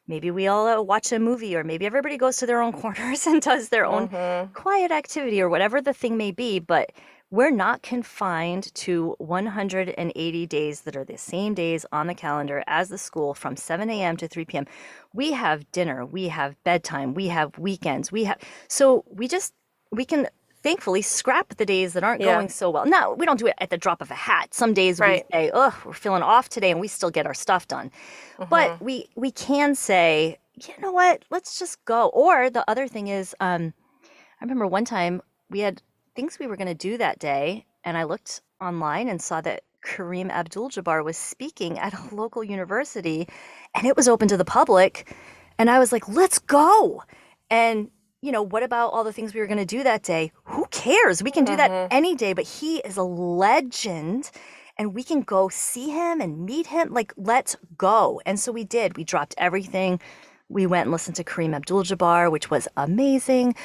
maybe 0.08 0.32
we 0.32 0.48
all 0.48 0.67
uh, 0.67 0.82
watch 0.82 1.12
a 1.12 1.19
movie 1.19 1.56
or 1.56 1.63
maybe 1.63 1.86
everybody 1.86 2.17
goes 2.17 2.38
to 2.38 2.46
their 2.46 2.62
own 2.62 2.74
corners 2.82 3.26
and 3.28 3.41
does 3.41 3.69
their 3.69 3.86
own 3.86 4.10
mm-hmm. 4.10 4.52
quiet 4.54 4.91
activity 4.91 5.41
or 5.41 5.50
whatever 5.50 5.82
the 5.82 5.93
thing 5.93 6.17
may 6.17 6.32
be 6.32 6.60
but 6.60 6.91
we're 7.34 7.50
not 7.50 7.82
confined 7.82 8.72
to 8.76 9.15
180 9.17 10.46
days 10.46 10.82
that 10.82 10.96
are 10.96 11.04
the 11.04 11.17
same 11.17 11.56
days 11.56 11.84
on 11.91 12.06
the 12.06 12.13
calendar 12.13 12.63
as 12.67 12.89
the 12.89 12.98
school 13.00 13.34
from 13.34 13.56
7 13.56 13.89
a.m. 13.89 14.15
to 14.17 14.28
3 14.28 14.46
p.m. 14.46 14.67
We 15.13 15.32
have 15.32 15.72
dinner, 15.72 16.06
we 16.06 16.28
have 16.28 16.63
bedtime, 16.63 17.15
we 17.15 17.30
have 17.30 17.58
weekends, 17.58 18.12
we 18.12 18.26
have 18.26 18.38
so 18.67 19.04
we 19.08 19.28
just 19.28 19.56
we 19.91 20.06
can 20.06 20.28
thankfully 20.63 21.02
scrap 21.02 21.56
the 21.58 21.65
days 21.65 21.93
that 21.93 22.04
aren't 22.04 22.21
yeah. 22.21 22.36
going 22.36 22.49
so 22.49 22.69
well. 22.69 22.86
No, 22.86 23.13
we 23.13 23.26
don't 23.26 23.38
do 23.38 23.47
it 23.47 23.56
at 23.60 23.69
the 23.69 23.78
drop 23.78 24.02
of 24.02 24.10
a 24.10 24.15
hat. 24.15 24.54
Some 24.54 24.73
days 24.73 24.99
right. 24.99 25.26
we 25.32 25.38
say, 25.38 25.52
"Oh, 25.54 25.78
we're 25.86 25.93
feeling 25.93 26.23
off 26.23 26.49
today," 26.49 26.71
and 26.71 26.80
we 26.80 26.88
still 26.88 27.12
get 27.12 27.28
our 27.28 27.34
stuff 27.34 27.67
done. 27.67 27.91
Mm-hmm. 28.38 28.49
But 28.49 28.82
we 28.82 29.10
we 29.15 29.32
can 29.32 29.76
say, 29.76 30.38
"You 30.56 30.73
know 30.82 30.91
what? 30.91 31.23
Let's 31.30 31.60
just 31.60 31.84
go." 31.86 32.08
Or 32.10 32.49
the 32.49 32.69
other 32.69 32.88
thing 32.88 33.08
is, 33.08 33.36
um, 33.39 33.73
I 34.04 34.43
remember 34.43 34.65
one 34.65 34.86
time 34.86 35.21
we 35.49 35.60
had 35.60 35.82
things 36.15 36.39
we 36.39 36.47
were 36.47 36.58
going 36.58 36.67
to 36.67 36.73
do 36.73 36.97
that 36.97 37.19
day, 37.19 37.65
and 37.84 37.97
I 37.97 38.04
looked 38.04 38.41
online 38.62 39.10
and 39.10 39.21
saw 39.21 39.41
that 39.41 39.63
Kareem 39.84 40.30
Abdul 40.30 40.69
Jabbar 40.69 41.04
was 41.04 41.17
speaking 41.17 41.78
at 41.78 41.93
a 41.93 41.99
local 42.15 42.43
university 42.43 43.28
and 43.76 43.86
it 43.86 43.95
was 43.95 44.08
open 44.08 44.28
to 44.30 44.38
the 44.38 44.45
public. 44.45 45.13
And 45.60 45.69
I 45.69 45.80
was 45.80 45.91
like, 45.91 46.08
let's 46.08 46.39
go. 46.39 47.04
And, 47.49 47.91
you 48.24 48.32
know, 48.32 48.42
what 48.42 48.64
about 48.64 48.94
all 48.94 49.04
the 49.04 49.12
things 49.12 49.34
we 49.34 49.42
were 49.42 49.48
going 49.48 49.58
to 49.58 49.66
do 49.66 49.84
that 49.84 50.02
day? 50.02 50.32
Who 50.46 50.66
cares? 50.72 51.22
We 51.22 51.30
can 51.30 51.44
do 51.44 51.58
mm-hmm. 51.58 51.74
that 51.74 51.88
any 51.92 52.16
day, 52.16 52.32
but 52.32 52.46
he 52.46 52.78
is 52.78 52.96
a 52.96 53.04
legend 53.04 54.32
and 54.78 54.94
we 54.94 55.04
can 55.04 55.22
go 55.22 55.50
see 55.50 55.90
him 55.90 56.22
and 56.22 56.46
meet 56.46 56.68
him. 56.68 56.94
Like, 56.94 57.14
let's 57.18 57.58
go. 57.78 58.22
And 58.26 58.40
so 58.40 58.54
we 58.54 58.64
did. 58.64 58.96
We 58.96 59.04
dropped 59.04 59.36
everything. 59.38 60.00
We 60.48 60.66
went 60.66 60.84
and 60.84 60.92
listened 60.94 61.18
to 61.18 61.24
Kareem 61.26 61.54
Abdul 61.54 61.84
Jabbar, 61.84 62.32
which 62.32 62.50
was 62.50 62.66
amazing. 62.78 63.56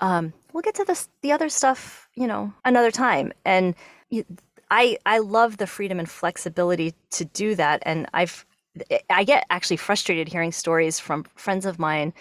Um, 0.00 0.32
we'll 0.52 0.62
get 0.62 0.74
to 0.74 0.84
this 0.84 1.08
the 1.22 1.30
other 1.30 1.48
stuff, 1.48 2.08
you 2.16 2.26
know, 2.26 2.52
another 2.64 2.90
time. 2.90 3.32
And 3.44 3.76
I 4.68 4.98
I 5.06 5.18
love 5.18 5.58
the 5.58 5.66
freedom 5.68 6.00
and 6.00 6.10
flexibility 6.10 6.92
to 7.10 7.24
do 7.24 7.54
that. 7.54 7.84
And 7.86 8.08
I've 8.12 8.44
I 9.10 9.22
get 9.22 9.46
actually 9.48 9.76
frustrated 9.76 10.28
hearing 10.28 10.50
stories 10.50 10.98
from 10.98 11.24
friends 11.36 11.66
of 11.66 11.78
mine 11.78 12.12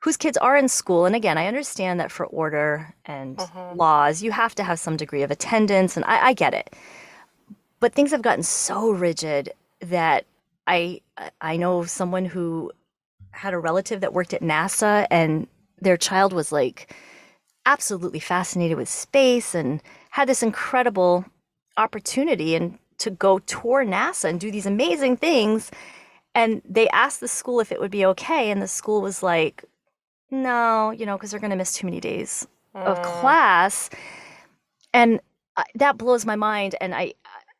whose 0.00 0.16
kids 0.16 0.36
are 0.38 0.56
in 0.56 0.68
school. 0.68 1.06
And 1.06 1.14
again, 1.14 1.38
I 1.38 1.46
understand 1.46 2.00
that 2.00 2.10
for 2.10 2.26
order 2.26 2.94
and 3.04 3.38
uh-huh. 3.38 3.72
laws, 3.74 4.22
you 4.22 4.32
have 4.32 4.54
to 4.56 4.64
have 4.64 4.78
some 4.78 4.96
degree 4.96 5.22
of 5.22 5.30
attendance, 5.30 5.96
and 5.96 6.04
I, 6.06 6.28
I 6.28 6.32
get 6.32 6.54
it. 6.54 6.74
But 7.78 7.94
things 7.94 8.10
have 8.10 8.22
gotten 8.22 8.42
so 8.42 8.90
rigid 8.90 9.52
that 9.80 10.26
I 10.66 11.00
I 11.40 11.56
know 11.56 11.84
someone 11.84 12.24
who 12.24 12.72
had 13.32 13.54
a 13.54 13.58
relative 13.58 14.00
that 14.00 14.12
worked 14.12 14.34
at 14.34 14.42
NASA 14.42 15.06
and 15.10 15.46
their 15.80 15.96
child 15.96 16.32
was 16.32 16.52
like 16.52 16.94
absolutely 17.66 18.20
fascinated 18.20 18.76
with 18.76 18.88
space 18.88 19.54
and 19.54 19.82
had 20.10 20.28
this 20.28 20.42
incredible 20.42 21.24
opportunity 21.76 22.54
and 22.54 22.78
to 22.98 23.10
go 23.10 23.38
tour 23.40 23.84
NASA 23.84 24.28
and 24.28 24.40
do 24.40 24.50
these 24.50 24.66
amazing 24.66 25.16
things. 25.16 25.70
And 26.34 26.62
they 26.68 26.88
asked 26.90 27.20
the 27.20 27.28
school 27.28 27.60
if 27.60 27.72
it 27.72 27.80
would 27.80 27.90
be 27.90 28.04
okay, 28.06 28.50
and 28.50 28.62
the 28.62 28.68
school 28.68 29.00
was 29.00 29.22
like, 29.22 29.64
"No, 30.30 30.90
you 30.90 31.06
know, 31.06 31.16
because 31.16 31.30
they're 31.30 31.40
going 31.40 31.50
to 31.50 31.56
miss 31.56 31.74
too 31.74 31.86
many 31.86 32.00
days 32.00 32.46
mm. 32.74 32.82
of 32.82 33.00
class." 33.02 33.90
And 34.92 35.20
I, 35.56 35.64
that 35.76 35.98
blows 35.98 36.26
my 36.26 36.36
mind. 36.36 36.74
And 36.80 36.94
I, 36.94 37.14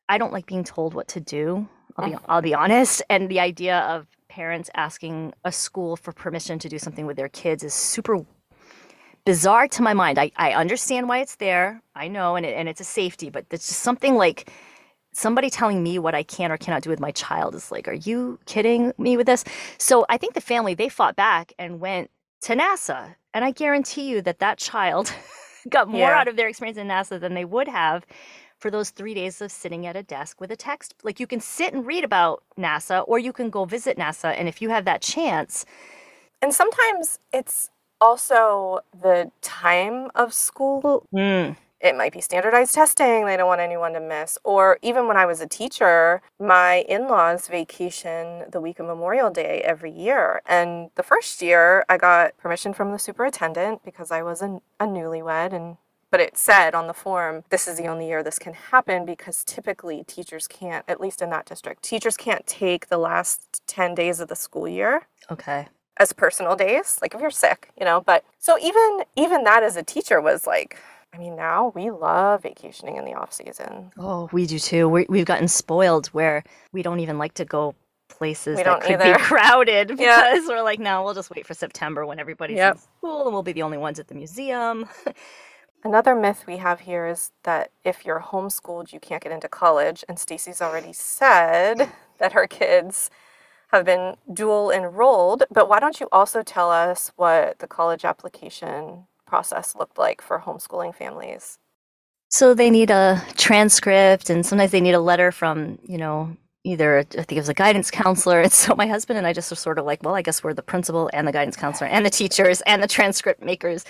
I 0.08 0.18
don't 0.18 0.32
like 0.32 0.46
being 0.46 0.64
told 0.64 0.94
what 0.94 1.08
to 1.08 1.20
do. 1.20 1.68
I'll 1.96 2.10
be, 2.10 2.16
I'll 2.28 2.42
be 2.42 2.54
honest. 2.54 3.02
And 3.08 3.28
the 3.28 3.40
idea 3.40 3.80
of 3.80 4.06
parents 4.28 4.70
asking 4.74 5.32
a 5.44 5.52
school 5.52 5.96
for 5.96 6.12
permission 6.12 6.58
to 6.60 6.68
do 6.68 6.78
something 6.78 7.06
with 7.06 7.16
their 7.16 7.28
kids 7.28 7.62
is 7.64 7.74
super 7.74 8.24
bizarre 9.24 9.68
to 9.68 9.82
my 9.82 9.92
mind. 9.92 10.18
I, 10.18 10.30
I 10.36 10.52
understand 10.52 11.08
why 11.08 11.18
it's 11.18 11.36
there. 11.36 11.82
I 11.94 12.08
know, 12.08 12.36
and, 12.36 12.46
it, 12.46 12.56
and 12.56 12.68
it's 12.68 12.80
a 12.80 12.84
safety, 12.84 13.28
but 13.28 13.44
it's 13.50 13.68
just 13.68 13.80
something 13.80 14.14
like 14.14 14.50
somebody 15.12 15.50
telling 15.50 15.82
me 15.82 15.98
what 15.98 16.14
I 16.14 16.22
can 16.22 16.52
or 16.52 16.56
cannot 16.56 16.82
do 16.82 16.90
with 16.90 17.00
my 17.00 17.10
child 17.10 17.54
is 17.54 17.70
like, 17.70 17.88
are 17.88 17.92
you 17.92 18.38
kidding 18.46 18.92
me 18.96 19.16
with 19.16 19.26
this? 19.26 19.44
So 19.78 20.06
I 20.08 20.16
think 20.16 20.34
the 20.34 20.40
family, 20.40 20.74
they 20.74 20.88
fought 20.88 21.16
back 21.16 21.52
and 21.58 21.80
went 21.80 22.10
to 22.42 22.56
NASA. 22.56 23.14
And 23.34 23.44
I 23.44 23.50
guarantee 23.50 24.08
you 24.08 24.22
that 24.22 24.38
that 24.40 24.58
child 24.58 25.12
got 25.68 25.88
more 25.88 26.00
yeah. 26.00 26.18
out 26.18 26.28
of 26.28 26.36
their 26.36 26.48
experience 26.48 26.78
in 26.78 26.88
NASA 26.88 27.20
than 27.20 27.34
they 27.34 27.44
would 27.44 27.68
have 27.68 28.06
for 28.58 28.70
those 28.70 28.90
three 28.90 29.14
days 29.14 29.40
of 29.40 29.50
sitting 29.50 29.86
at 29.86 29.96
a 29.96 30.02
desk 30.02 30.40
with 30.40 30.50
a 30.50 30.56
text. 30.56 30.94
Like 31.02 31.20
you 31.20 31.26
can 31.26 31.40
sit 31.40 31.72
and 31.72 31.86
read 31.86 32.04
about 32.04 32.42
NASA 32.58 33.04
or 33.06 33.18
you 33.18 33.32
can 33.32 33.50
go 33.50 33.64
visit 33.64 33.96
NASA. 33.96 34.34
And 34.36 34.48
if 34.48 34.60
you 34.60 34.70
have 34.70 34.84
that 34.84 35.00
chance. 35.00 35.64
And 36.42 36.54
sometimes 36.54 37.18
it's 37.32 37.70
also 38.00 38.80
the 38.98 39.30
time 39.42 40.10
of 40.14 40.32
school. 40.32 41.06
Mm. 41.14 41.56
It 41.80 41.96
might 41.96 42.12
be 42.12 42.20
standardized 42.20 42.74
testing 42.74 43.24
they 43.24 43.36
don't 43.36 43.46
want 43.46 43.60
anyone 43.60 43.92
to 43.94 44.00
miss. 44.00 44.38
Or 44.44 44.78
even 44.82 45.06
when 45.08 45.16
I 45.16 45.26
was 45.26 45.40
a 45.40 45.46
teacher, 45.46 46.20
my 46.38 46.84
in 46.88 47.08
laws 47.08 47.48
vacation 47.48 48.44
the 48.50 48.60
week 48.60 48.78
of 48.78 48.86
Memorial 48.86 49.30
Day 49.30 49.62
every 49.64 49.90
year. 49.90 50.42
And 50.46 50.90
the 50.96 51.02
first 51.02 51.40
year, 51.40 51.84
I 51.88 51.96
got 51.96 52.36
permission 52.36 52.74
from 52.74 52.92
the 52.92 52.98
superintendent 52.98 53.82
because 53.84 54.10
I 54.10 54.22
was 54.22 54.42
a, 54.42 54.60
a 54.78 54.86
newlywed 54.86 55.52
and 55.52 55.76
but 56.10 56.20
it 56.20 56.36
said 56.36 56.74
on 56.74 56.88
the 56.88 56.94
form 56.94 57.44
this 57.50 57.68
is 57.68 57.78
the 57.78 57.86
only 57.86 58.08
year 58.08 58.22
this 58.22 58.38
can 58.38 58.52
happen 58.52 59.06
because 59.06 59.44
typically 59.44 60.02
teachers 60.04 60.48
can't 60.48 60.84
at 60.88 61.00
least 61.00 61.22
in 61.22 61.30
that 61.30 61.46
district 61.46 61.84
teachers 61.84 62.16
can't 62.16 62.46
take 62.48 62.88
the 62.88 62.98
last 62.98 63.62
10 63.68 63.94
days 63.94 64.18
of 64.18 64.28
the 64.28 64.34
school 64.34 64.66
year 64.66 65.06
okay 65.30 65.68
as 65.98 66.12
personal 66.12 66.56
days 66.56 66.98
like 67.00 67.14
if 67.14 67.20
you're 67.20 67.30
sick 67.30 67.70
you 67.78 67.84
know 67.84 68.00
but 68.00 68.24
so 68.38 68.58
even 68.58 69.04
even 69.14 69.44
that 69.44 69.62
as 69.62 69.76
a 69.76 69.82
teacher 69.82 70.20
was 70.20 70.46
like 70.46 70.76
I 71.12 71.18
mean, 71.18 71.34
now 71.36 71.72
we 71.74 71.90
love 71.90 72.42
vacationing 72.42 72.96
in 72.96 73.04
the 73.04 73.14
off 73.14 73.32
season. 73.32 73.90
Oh, 73.98 74.28
we 74.32 74.46
do 74.46 74.58
too. 74.58 74.88
we 74.88 75.18
have 75.18 75.26
gotten 75.26 75.48
spoiled 75.48 76.06
where 76.08 76.44
we 76.72 76.82
don't 76.82 77.00
even 77.00 77.18
like 77.18 77.34
to 77.34 77.44
go 77.44 77.74
places 78.10 78.58
we 78.58 78.62
that 78.64 78.82
could 78.82 79.00
either. 79.00 79.14
be 79.14 79.20
crowded 79.22 79.88
because 79.96 80.00
yeah. 80.00 80.48
we're 80.48 80.62
like, 80.62 80.78
no, 80.78 81.02
we'll 81.02 81.14
just 81.14 81.30
wait 81.30 81.46
for 81.46 81.54
September 81.54 82.04
when 82.04 82.18
everybody's 82.18 82.56
yep. 82.56 82.74
in 82.74 82.80
school 82.80 83.24
and 83.24 83.32
we'll 83.32 83.42
be 83.42 83.52
the 83.52 83.62
only 83.62 83.78
ones 83.78 83.98
at 83.98 84.08
the 84.08 84.14
museum. 84.14 84.88
Another 85.84 86.14
myth 86.14 86.44
we 86.46 86.58
have 86.58 86.80
here 86.80 87.06
is 87.06 87.32
that 87.44 87.70
if 87.84 88.04
you're 88.04 88.20
homeschooled, 88.20 88.92
you 88.92 89.00
can't 89.00 89.22
get 89.22 89.32
into 89.32 89.48
college. 89.48 90.04
And 90.08 90.18
Stacy's 90.18 90.60
already 90.60 90.92
said 90.92 91.90
that 92.18 92.32
her 92.32 92.46
kids 92.46 93.08
have 93.68 93.86
been 93.86 94.16
dual 94.30 94.70
enrolled. 94.70 95.44
But 95.50 95.70
why 95.70 95.80
don't 95.80 95.98
you 95.98 96.08
also 96.12 96.42
tell 96.42 96.70
us 96.70 97.12
what 97.16 97.60
the 97.60 97.66
college 97.66 98.04
application 98.04 99.06
process 99.30 99.74
looked 99.74 99.96
like 99.96 100.20
for 100.20 100.40
homeschooling 100.40 100.94
families? 100.94 101.58
So 102.28 102.54
they 102.54 102.70
need 102.70 102.90
a 102.90 103.22
transcript, 103.36 104.30
and 104.30 104.44
sometimes 104.44 104.70
they 104.70 104.80
need 104.80 104.94
a 104.94 105.00
letter 105.00 105.32
from, 105.32 105.78
you 105.82 105.98
know, 105.98 106.36
either 106.64 106.98
I 106.98 107.02
think 107.02 107.32
it 107.32 107.36
was 107.36 107.48
a 107.48 107.54
guidance 107.54 107.90
counselor. 107.90 108.40
And 108.44 108.52
so 108.52 108.74
my 108.74 108.86
husband 108.86 109.18
and 109.18 109.26
I 109.26 109.32
just 109.32 109.50
were 109.50 109.56
sort 109.56 109.78
of 109.78 109.84
like, 109.84 110.02
well, 110.02 110.14
I 110.14 110.22
guess 110.22 110.42
we're 110.44 110.54
the 110.54 110.62
principal 110.62 111.10
and 111.12 111.26
the 111.26 111.32
guidance 111.32 111.56
counselor 111.56 111.88
and 111.88 112.04
the 112.04 112.10
teachers 112.10 112.60
and 112.62 112.82
the 112.82 112.88
transcript 112.88 113.42
makers. 113.42 113.84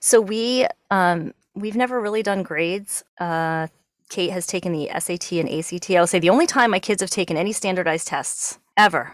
So 0.00 0.20
we 0.20 0.66
um, 0.90 1.34
we've 1.54 1.76
never 1.76 2.00
really 2.00 2.22
done 2.22 2.42
grades. 2.42 3.04
Uh, 3.18 3.68
Kate 4.08 4.30
has 4.30 4.46
taken 4.46 4.72
the 4.72 4.90
SAT 4.98 5.32
and 5.32 5.48
ACT. 5.48 5.90
I 5.90 6.00
will 6.00 6.06
say 6.06 6.18
the 6.18 6.30
only 6.30 6.46
time 6.46 6.70
my 6.70 6.78
kids 6.78 7.00
have 7.00 7.10
taken 7.10 7.36
any 7.36 7.52
standardized 7.52 8.06
tests 8.06 8.58
ever 8.76 9.12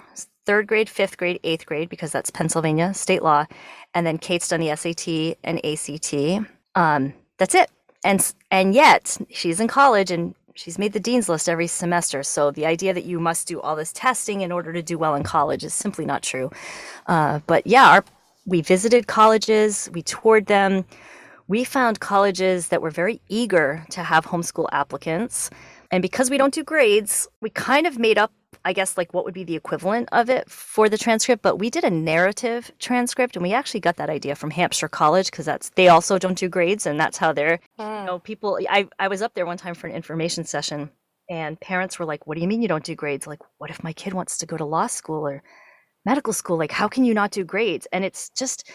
third 0.50 0.66
grade, 0.66 0.88
fifth 0.88 1.16
grade, 1.16 1.38
eighth 1.44 1.64
grade, 1.64 1.88
because 1.88 2.10
that's 2.10 2.28
Pennsylvania 2.28 2.92
state 2.92 3.22
law. 3.22 3.46
And 3.94 4.04
then 4.04 4.18
Kate's 4.18 4.48
done 4.48 4.58
the 4.58 4.74
SAT 4.74 5.38
and 5.44 5.64
ACT. 5.64 6.44
Um, 6.74 7.14
that's 7.38 7.54
it. 7.54 7.70
And 8.02 8.34
and 8.50 8.74
yet 8.74 9.16
she's 9.30 9.60
in 9.60 9.68
college 9.68 10.10
and 10.10 10.34
she's 10.56 10.76
made 10.76 10.92
the 10.92 10.98
dean's 10.98 11.28
list 11.28 11.48
every 11.48 11.68
semester. 11.68 12.24
So 12.24 12.50
the 12.50 12.66
idea 12.66 12.92
that 12.92 13.04
you 13.04 13.20
must 13.20 13.46
do 13.46 13.60
all 13.60 13.76
this 13.76 13.92
testing 13.92 14.40
in 14.40 14.50
order 14.50 14.72
to 14.72 14.82
do 14.82 14.98
well 14.98 15.14
in 15.14 15.22
college 15.22 15.62
is 15.62 15.72
simply 15.72 16.04
not 16.04 16.24
true. 16.24 16.50
Uh, 17.06 17.38
but 17.46 17.64
yeah, 17.64 17.88
our, 17.88 18.04
we 18.44 18.60
visited 18.60 19.06
colleges, 19.06 19.88
we 19.92 20.02
toured 20.02 20.46
them. 20.46 20.84
We 21.46 21.62
found 21.62 22.00
colleges 22.00 22.68
that 22.70 22.82
were 22.82 22.90
very 22.90 23.20
eager 23.28 23.84
to 23.90 24.02
have 24.02 24.26
homeschool 24.26 24.68
applicants. 24.72 25.48
And 25.92 26.02
because 26.02 26.28
we 26.28 26.38
don't 26.38 26.54
do 26.54 26.64
grades, 26.64 27.28
we 27.40 27.50
kind 27.50 27.86
of 27.86 28.00
made 28.00 28.18
up 28.18 28.32
I 28.64 28.72
guess 28.72 28.96
like 28.96 29.14
what 29.14 29.24
would 29.24 29.34
be 29.34 29.44
the 29.44 29.56
equivalent 29.56 30.08
of 30.12 30.28
it 30.28 30.50
for 30.50 30.88
the 30.88 30.98
transcript, 30.98 31.42
but 31.42 31.56
we 31.56 31.70
did 31.70 31.84
a 31.84 31.90
narrative 31.90 32.70
transcript 32.78 33.36
and 33.36 33.42
we 33.42 33.52
actually 33.52 33.80
got 33.80 33.96
that 33.96 34.10
idea 34.10 34.34
from 34.34 34.50
Hampshire 34.50 34.88
College 34.88 35.30
because 35.30 35.46
that's 35.46 35.70
they 35.70 35.88
also 35.88 36.18
don't 36.18 36.38
do 36.38 36.48
grades 36.48 36.84
and 36.86 36.98
that's 36.98 37.16
how 37.16 37.32
they're 37.32 37.60
mm. 37.78 38.00
you 38.00 38.06
know 38.06 38.18
people 38.18 38.58
I 38.68 38.88
I 38.98 39.08
was 39.08 39.22
up 39.22 39.34
there 39.34 39.46
one 39.46 39.56
time 39.56 39.74
for 39.74 39.86
an 39.86 39.94
information 39.94 40.44
session 40.44 40.90
and 41.30 41.60
parents 41.60 41.98
were 41.98 42.04
like, 42.04 42.26
"What 42.26 42.34
do 42.34 42.40
you 42.42 42.48
mean 42.48 42.60
you 42.60 42.68
don't 42.68 42.84
do 42.84 42.94
grades? 42.94 43.26
Like 43.26 43.40
what 43.58 43.70
if 43.70 43.84
my 43.84 43.92
kid 43.92 44.14
wants 44.14 44.36
to 44.38 44.46
go 44.46 44.56
to 44.56 44.64
law 44.64 44.88
school 44.88 45.26
or 45.26 45.42
medical 46.04 46.32
school? 46.32 46.58
Like 46.58 46.72
how 46.72 46.88
can 46.88 47.04
you 47.04 47.14
not 47.14 47.30
do 47.30 47.44
grades?" 47.44 47.86
And 47.92 48.04
it's 48.04 48.30
just 48.30 48.68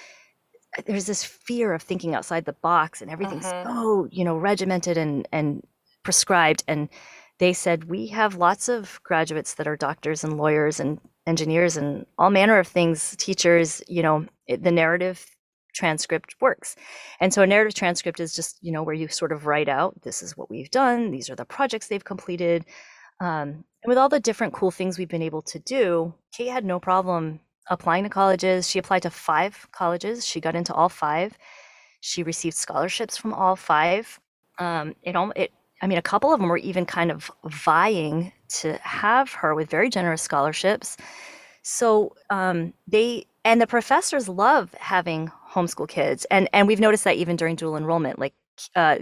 there's 0.86 1.06
this 1.06 1.24
fear 1.24 1.74
of 1.74 1.82
thinking 1.82 2.16
outside 2.16 2.46
the 2.46 2.54
box 2.54 3.02
and 3.02 3.10
everything's 3.10 3.46
mm-hmm. 3.46 3.70
so, 3.70 4.08
you 4.12 4.24
know, 4.24 4.38
regimented 4.38 4.98
and 4.98 5.28
and 5.32 5.66
prescribed 6.04 6.64
and 6.68 6.90
they 7.39 7.54
said, 7.54 7.86
We 7.86 8.08
have 8.08 8.36
lots 8.36 8.69
of 8.69 9.00
graduates 9.04 9.56
that 9.56 9.67
are 9.67 9.76
doctors 9.76 10.24
and 10.24 10.38
lawyers 10.38 10.80
and 10.80 11.00
engineers 11.28 11.78
and 11.78 12.06
all 12.17 12.30
manner 12.30 12.60
of 12.60 12.67
things, 12.67 13.15
teachers, 13.17 13.82
you 13.88 14.04
know, 14.04 14.26
the 14.48 14.71
narrative 14.71 15.26
transcript 15.74 16.36
works. 16.39 16.76
And 17.19 17.34
so 17.34 17.41
a 17.41 17.48
narrative 17.48 17.76
transcript 17.76 18.19
is 18.19 18.34
just, 18.34 18.58
you 18.62 18.71
know, 18.71 18.84
where 18.84 18.95
you 18.95 19.08
sort 19.08 19.32
of 19.32 19.45
write 19.45 19.67
out, 19.67 20.02
this 20.04 20.24
is 20.24 20.38
what 20.38 20.50
we've 20.50 20.71
done, 20.71 21.12
these 21.12 21.30
are 21.30 21.36
the 21.36 21.45
projects 21.45 21.88
they've 21.88 22.04
completed. 22.04 22.65
Um, 23.19 23.65
and 23.84 23.89
with 23.89 23.98
all 23.98 24.10
the 24.10 24.19
different 24.19 24.54
cool 24.54 24.71
things 24.71 24.98
we've 24.98 25.10
been 25.10 25.21
able 25.21 25.41
to 25.43 25.60
do, 25.60 26.13
Kate 26.32 26.48
had 26.48 26.65
no 26.65 26.80
problem 26.80 27.39
applying 27.69 28.04
to 28.04 28.10
colleges. 28.10 28.69
She 28.69 28.80
applied 28.80 29.04
to 29.04 29.10
five 29.10 29.67
colleges. 29.71 30.26
She 30.26 30.39
got 30.39 30.56
into 30.56 30.74
all 30.74 30.89
five. 30.89 31.38
She 32.02 32.24
received 32.24 32.56
scholarships 32.56 33.17
from 33.17 33.34
all 33.34 33.56
five. 33.56 34.19
Um, 34.60 34.95
it, 35.04 35.15
all 35.15 35.32
it 35.36 35.52
I 35.86 35.88
mean, 35.88 36.00
a 36.00 36.02
couple 36.02 36.34
of 36.34 36.39
them 36.39 36.50
were 36.50 36.58
even 36.58 36.84
kind 36.88 37.12
of 37.12 37.30
vying 37.45 38.32
to 38.50 38.74
have 38.80 39.32
her 39.34 39.54
with 39.54 39.69
very 39.69 39.88
generous 39.88 40.24
scholarships. 40.24 40.98
So 41.62 42.15
um, 42.32 42.74
they 42.88 43.28
and 43.43 43.62
the 43.62 43.67
professors 43.67 44.28
love 44.28 44.74
having 44.80 45.32
homeschool 45.48 45.88
kids, 45.88 46.26
and 46.32 46.50
and 46.54 46.67
we've 46.67 46.80
noticed 46.80 47.04
that 47.04 47.17
even 47.17 47.36
during 47.38 47.56
dual 47.56 47.78
enrollment, 47.78 48.19
like. 48.19 48.34
Uh, 48.76 49.00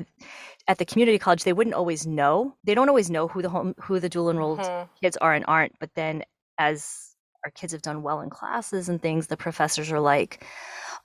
at 0.65 0.77
the 0.77 0.85
community 0.85 1.19
college, 1.19 1.43
they 1.43 1.51
wouldn't 1.51 1.75
always 1.75 2.07
know. 2.07 2.55
They 2.63 2.73
don't 2.73 2.87
always 2.87 3.09
know 3.11 3.27
who 3.27 3.41
the 3.41 3.49
home, 3.49 3.75
who 3.81 3.99
the 3.99 4.07
dual 4.07 4.29
enrolled 4.29 4.59
mm-hmm. 4.59 4.89
kids 5.01 5.17
are 5.17 5.33
and 5.33 5.43
aren't. 5.45 5.77
But 5.77 5.93
then, 5.93 6.23
as 6.57 7.15
our 7.43 7.51
kids 7.51 7.73
have 7.73 7.81
done 7.81 8.01
well 8.01 8.21
in 8.21 8.29
classes 8.29 8.87
and 8.87 9.01
things, 9.01 9.27
the 9.27 9.35
professors 9.35 9.91
are 9.91 9.99
like, 9.99 10.45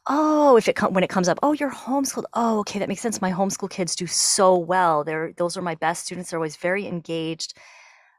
oh, 0.08 0.56
if 0.56 0.68
it 0.68 0.74
com- 0.76 0.92
when 0.92 1.04
it 1.04 1.10
comes 1.10 1.28
up, 1.28 1.38
oh, 1.42 1.52
you're 1.52 1.70
homeschooled. 1.70 2.24
Oh, 2.34 2.60
okay, 2.60 2.78
that 2.78 2.88
makes 2.88 3.00
sense. 3.00 3.20
My 3.20 3.30
homeschool 3.30 3.70
kids 3.70 3.94
do 3.94 4.06
so 4.06 4.56
well. 4.56 5.04
They're 5.04 5.32
those 5.36 5.56
are 5.56 5.62
my 5.62 5.74
best 5.76 6.06
students. 6.06 6.30
They're 6.30 6.38
always 6.38 6.56
very 6.56 6.86
engaged. 6.86 7.54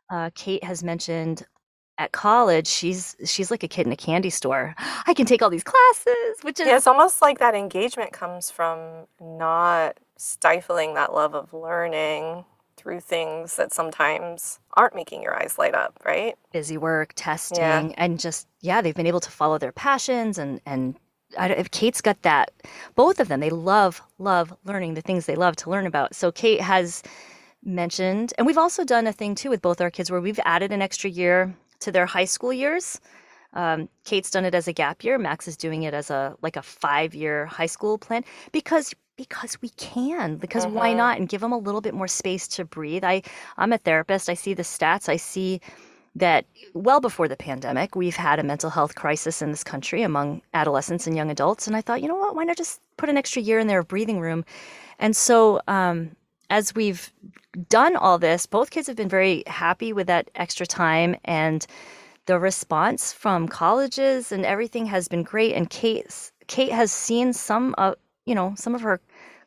Uh, 0.10 0.30
Kate 0.36 0.64
has 0.64 0.84
mentioned 0.84 1.46
at 2.00 2.14
college 2.14 2.66
she's 2.66 3.18
she's 3.26 3.52
like 3.52 3.62
a 3.62 3.68
kid 3.68 3.86
in 3.86 3.92
a 3.92 3.98
candy 3.98 4.30
store. 4.30 4.74
I 5.08 5.14
can 5.14 5.26
take 5.26 5.42
all 5.42 5.50
these 5.50 5.64
classes, 5.64 6.38
which 6.42 6.60
is 6.60 6.68
yeah, 6.68 6.78
it's 6.78 6.88
almost 6.88 7.22
like 7.22 7.40
that 7.40 7.56
engagement 7.56 8.14
comes 8.14 8.50
from 8.50 9.06
not 9.20 10.00
stifling 10.18 10.96
that 10.96 11.14
love 11.14 11.36
of 11.36 11.54
learning 11.54 12.46
through 12.78 13.02
things 13.02 13.58
that 13.58 13.74
sometimes 13.74 14.60
aren't 14.78 14.96
making 14.96 15.22
your 15.22 15.36
eyes 15.38 15.58
light 15.58 15.76
up, 15.76 16.00
right? 16.06 16.36
Busy 16.54 16.78
work, 16.78 17.12
testing, 17.16 17.60
yeah. 17.60 17.96
and 17.98 18.20
just 18.20 18.48
yeah, 18.62 18.82
they've 18.82 18.96
been 18.96 19.08
able 19.08 19.20
to 19.20 19.32
follow 19.32 19.58
their 19.58 19.74
passions 19.74 20.38
and 20.38 20.62
and 20.66 20.96
if 21.38 21.72
Kate's 21.72 22.02
got 22.02 22.22
that, 22.24 22.52
both 22.96 23.20
of 23.20 23.28
them, 23.28 23.40
they 23.40 23.50
love, 23.50 24.02
love 24.18 24.54
learning 24.66 24.94
the 24.94 25.02
things 25.02 25.26
they 25.26 25.36
love 25.36 25.56
to 25.58 25.70
learn 25.70 25.86
about. 25.86 26.16
So 26.16 26.32
Kate 26.32 26.62
has 26.62 27.04
mentioned, 27.64 28.34
and 28.38 28.48
we've 28.48 28.58
also 28.58 28.84
done 28.84 29.08
a 29.08 29.14
thing 29.14 29.36
too 29.36 29.50
with 29.50 29.62
both 29.62 29.82
our 29.82 29.92
kids 29.92 30.10
where 30.10 30.22
we've 30.22 30.40
added 30.46 30.72
an 30.72 30.82
extra 30.82 31.10
year 31.10 31.54
to 31.82 31.92
their 31.92 32.06
high 32.06 32.26
school 32.26 32.54
years. 32.54 33.00
Um, 33.54 33.90
Kate's 34.04 34.30
done 34.30 34.46
it 34.46 34.54
as 34.54 34.68
a 34.68 34.74
gap 34.74 35.04
year. 35.04 35.18
Max 35.18 35.48
is 35.48 35.58
doing 35.58 35.84
it 35.84 35.94
as 35.94 36.10
a 36.12 36.36
like 36.42 36.56
a 36.56 36.62
five 36.62 37.16
year 37.16 37.48
high 37.48 37.66
school 37.66 37.98
plan 37.98 38.24
because 38.52 38.94
because 39.18 39.60
we 39.62 39.70
can 39.70 40.38
because 40.38 40.66
why 40.68 40.90
mm-hmm. 40.90 40.98
not 40.98 41.18
and 41.18 41.28
give 41.28 41.42
them 41.42 41.52
a 41.52 41.58
little 41.58 41.82
bit 41.82 41.94
more 41.94 42.08
space 42.08 42.48
to 42.48 42.64
breathe. 42.64 43.04
I 43.04 43.24
I'm 43.58 43.74
a 43.74 43.78
therapist. 43.80 44.30
I 44.30 44.36
see 44.36 44.54
the 44.54 44.64
stats. 44.64 45.10
I 45.10 45.18
see 45.18 45.62
that 46.16 46.46
well 46.74 47.00
before 47.00 47.28
the 47.28 47.36
pandemic, 47.36 47.96
we've 47.96 48.16
had 48.16 48.40
a 48.40 48.44
mental 48.44 48.70
health 48.70 48.96
crisis 48.96 49.42
in 49.42 49.52
this 49.52 49.64
country 49.64 50.02
among 50.02 50.42
adolescents 50.54 51.08
and 51.08 51.16
young 51.16 51.32
adults. 51.32 51.68
And 51.68 51.76
I 51.76 51.82
thought, 51.82 52.02
you 52.02 52.08
know 52.08 52.16
what, 52.16 52.36
why 52.36 52.44
not 52.44 52.58
just 52.58 52.82
put 52.98 53.10
an 53.10 53.18
extra 53.18 53.42
year 53.42 53.60
in 53.60 53.68
there 53.68 53.80
of 53.80 53.88
breathing 53.88 54.20
room? 54.20 54.46
And 55.00 55.16
so, 55.16 55.62
um, 55.68 56.16
as 56.50 56.74
we've 56.74 57.12
done 57.70 57.96
all 57.96 58.18
this, 58.18 58.46
both 58.46 58.72
kids 58.72 58.88
have 58.88 58.96
been 58.96 59.10
very 59.10 59.44
happy 59.48 59.94
with 59.94 60.08
that 60.08 60.30
extra 60.36 60.66
time. 60.66 61.16
And 61.26 61.66
the 62.26 62.40
response 62.40 63.14
from 63.14 63.48
colleges 63.48 64.32
and 64.32 64.46
everything 64.46 64.86
has 64.88 65.08
been 65.08 65.24
great. 65.24 65.54
And 65.54 65.70
Kate, 65.70 66.32
Kate 66.48 66.72
has 66.72 66.92
seen 66.92 67.34
some 67.34 67.76
of, 67.78 67.96
you 68.26 68.36
know, 68.36 68.54
some 68.56 68.76
of 68.76 68.82
her 68.82 69.00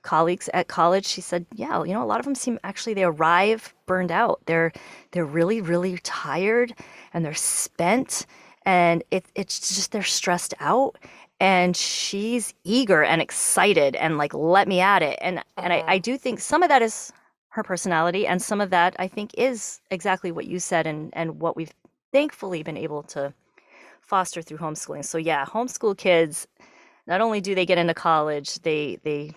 colleagues 0.03 0.49
at 0.53 0.69
college. 0.69 1.07
She 1.07 1.21
said, 1.21 1.47
yeah, 1.55 1.83
you 1.85 1.93
know, 1.93 2.03
a 2.03 2.07
lot 2.07 2.19
of 2.19 2.25
them 2.25 2.35
seem 2.35 2.59
actually 2.65 2.95
they 2.95 3.05
arrive 3.05 3.75
burned 3.87 4.13
out. 4.13 4.41
They're 4.47 4.73
they're 5.13 5.25
really 5.25 5.61
really 5.61 5.99
tired 5.99 6.75
and 7.13 7.25
they're 7.25 7.35
spent 7.35 8.27
and 8.65 9.03
it, 9.11 9.25
it's 9.35 9.75
just 9.75 9.93
they're 9.93 10.03
stressed 10.03 10.55
out 10.61 10.97
and 11.41 11.77
she's 11.77 12.55
eager 12.63 13.03
and 13.03 13.21
excited 13.21 13.97
and 13.97 14.17
like 14.17 14.33
let 14.33 14.69
me 14.69 14.81
at 14.81 15.03
it 15.03 15.19
and 15.21 15.39
uh-huh. 15.39 15.63
and 15.65 15.73
I, 15.73 15.85
I 15.87 15.99
do 15.99 16.17
think 16.17 16.39
some 16.41 16.63
of 16.63 16.69
that 16.69 16.83
is 16.83 17.13
her 17.49 17.63
personality 17.63 18.27
and 18.27 18.41
some 18.41 18.61
of 18.61 18.71
that 18.71 18.95
i 18.99 19.09
think 19.09 19.33
is 19.37 19.81
exactly 19.91 20.31
what 20.33 20.47
you 20.47 20.59
said 20.59 20.87
and 20.87 21.11
and 21.15 21.41
what 21.41 21.57
we've 21.57 21.75
thankfully 22.13 22.63
been 22.63 22.77
able 22.77 23.03
to 23.03 23.35
foster 24.01 24.41
through 24.41 24.59
homeschooling 24.59 25.05
so 25.05 25.19
yeah 25.19 25.45
homeschool 25.45 25.97
kids 25.97 26.47
not 27.07 27.21
only 27.21 27.41
do 27.41 27.55
they 27.55 27.67
get 27.67 27.79
into 27.79 27.95
college 27.95 28.61
they 28.61 28.99
they 29.03 29.33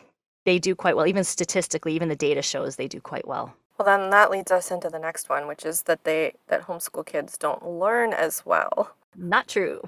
they 0.46 0.60
do 0.60 0.76
quite 0.76 0.96
well. 0.96 1.08
Even 1.08 1.24
statistically 1.24 1.94
even 1.94 2.08
the 2.08 2.16
data 2.16 2.42
shows 2.42 2.76
they 2.76 2.88
do 2.88 3.02
quite 3.02 3.28
well. 3.28 3.54
Well 3.78 3.86
then 3.86 4.10
that 4.12 4.32
leads 4.32 4.52
us 4.52 4.72
into 4.72 4.90
the 4.90 5.00
next 5.00 5.28
one 5.30 5.48
which 5.48 5.66
is 5.66 5.84
that 5.84 6.06
they 6.06 6.34
that 6.48 6.64
homeschool 6.64 7.06
kids 7.06 7.38
don't 7.38 7.68
learn 7.68 8.14
as 8.14 8.46
well. 8.46 8.92
Not 9.16 9.48
true. 9.48 9.82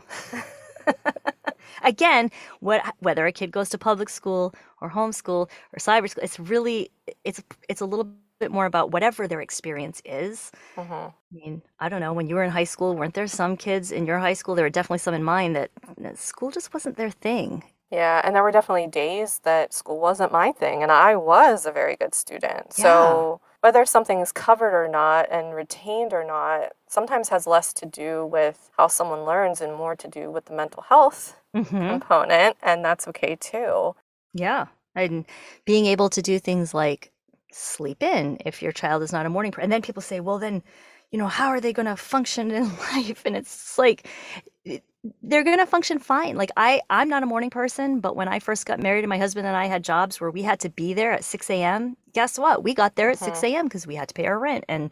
Again 1.84 2.30
what 2.60 2.82
whether 3.00 3.26
a 3.26 3.32
kid 3.32 3.52
goes 3.52 3.70
to 3.70 3.78
public 3.78 4.10
school 4.10 4.54
or 4.82 4.90
homeschool 4.90 5.50
or 5.74 5.80
cyber 5.80 6.10
school 6.10 6.24
it's 6.24 6.40
really 6.40 6.90
it's 7.24 7.42
it's 7.70 7.82
a 7.82 7.86
little 7.86 8.10
bit 8.40 8.52
more 8.52 8.66
about 8.66 8.92
whatever 8.92 9.28
their 9.28 9.42
experience 9.42 10.02
is. 10.06 10.52
Mm-hmm. 10.76 10.94
i 10.94 11.12
mean 11.32 11.62
i 11.80 11.90
don't 11.90 12.02
know 12.02 12.14
when 12.14 12.28
you 12.28 12.36
were 12.36 12.44
in 12.44 12.52
high 12.52 12.66
school 12.66 12.96
weren't 12.96 13.16
there 13.16 13.28
some 13.28 13.58
kids 13.58 13.92
in 13.92 14.06
your 14.06 14.20
high 14.20 14.34
school? 14.34 14.56
There 14.56 14.66
were 14.66 14.70
definitely 14.70 15.00
some 15.00 15.14
in 15.14 15.24
mine 15.24 15.54
that, 15.54 15.72
that 15.98 16.18
school 16.18 16.52
just 16.52 16.74
wasn't 16.74 16.98
their 16.98 17.10
thing 17.10 17.64
yeah, 17.92 18.22
and 18.24 18.36
there 18.36 18.44
were 18.44 18.52
definitely 18.52 18.88
days 18.88 19.40
that 19.44 19.74
school 19.74 20.00
wasn't 20.00 20.32
my 20.32 20.52
thing, 20.52 20.84
and 20.84 20.92
I 20.92 21.16
was 21.16 21.66
a 21.66 21.72
very 21.72 21.96
good 21.96 22.14
student. 22.14 22.74
Yeah. 22.78 22.84
So 22.84 23.42
whether 23.62 23.86
something 23.86 24.20
is 24.20 24.32
covered 24.32 24.74
or 24.74 24.88
not 24.88 25.32
and 25.32 25.56
retained 25.56 26.14
or 26.14 26.24
not 26.24 26.74
sometimes 26.88 27.30
has 27.30 27.48
less 27.48 27.74
to 27.74 27.86
do 27.86 28.26
with 28.26 28.70
how 28.78 28.88
someone 28.88 29.24
learns 29.24 29.62
and 29.62 29.74
more 29.74 29.96
to 29.96 30.08
do 30.08 30.32
with 30.32 30.46
the 30.46 30.54
mental 30.54 30.84
health 30.84 31.40
mm-hmm. 31.56 31.90
component, 31.90 32.58
and 32.62 32.84
that's 32.84 33.08
okay 33.08 33.36
too. 33.40 33.96
Yeah. 34.34 34.68
And 34.96 35.26
being 35.66 35.86
able 35.86 36.10
to 36.10 36.22
do 36.22 36.40
things 36.40 36.74
like 36.74 37.12
sleep 37.52 38.04
in 38.04 38.38
if 38.46 38.62
your 38.62 38.72
child 38.72 39.04
is 39.04 39.14
not 39.14 39.26
a 39.26 39.30
morning 39.30 39.52
person. 39.52 39.66
And 39.66 39.72
then 39.72 39.82
people 39.82 40.02
say, 40.02 40.20
well, 40.20 40.40
then, 40.40 40.64
you 41.12 41.18
know, 41.18 41.28
how 41.28 41.48
are 41.48 41.62
they 41.62 41.74
going 41.74 41.86
to 41.86 41.96
function 41.96 42.52
in 42.52 42.64
life? 42.94 43.24
And 43.26 43.36
it's 43.36 43.78
like, 43.78 44.08
they're 45.22 45.44
going 45.44 45.60
to 45.60 45.66
function 45.66 46.00
fine. 46.00 46.36
Like 46.36 46.52
I, 46.58 46.82
I'm 46.90 47.10
not 47.10 47.24
a 47.24 47.28
morning 47.28 47.50
person, 47.50 48.00
but 48.00 48.16
when 48.16 48.28
I 48.28 48.40
first 48.40 48.66
got 48.66 48.80
married 48.82 49.04
and 49.04 49.10
my 49.10 49.18
husband 49.18 49.48
and 49.48 49.56
I 49.56 49.66
had 49.66 49.84
jobs 49.84 50.20
where 50.20 50.32
we 50.32 50.42
had 50.42 50.60
to 50.62 50.70
be 50.70 50.94
there 50.94 51.12
at 51.12 51.24
6 51.24 51.50
a.m., 51.50 51.98
guess 52.14 52.40
what? 52.40 52.64
We 52.64 52.74
got 52.74 52.96
there 52.96 53.10
at 53.10 53.20
6 53.20 53.44
a.m. 53.44 53.54
Mm-hmm. 53.54 53.68
because 53.68 53.88
we 53.88 53.96
had 53.96 54.08
to 54.10 54.14
pay 54.14 54.26
our 54.26 54.40
rent 54.40 54.66
and 54.68 54.92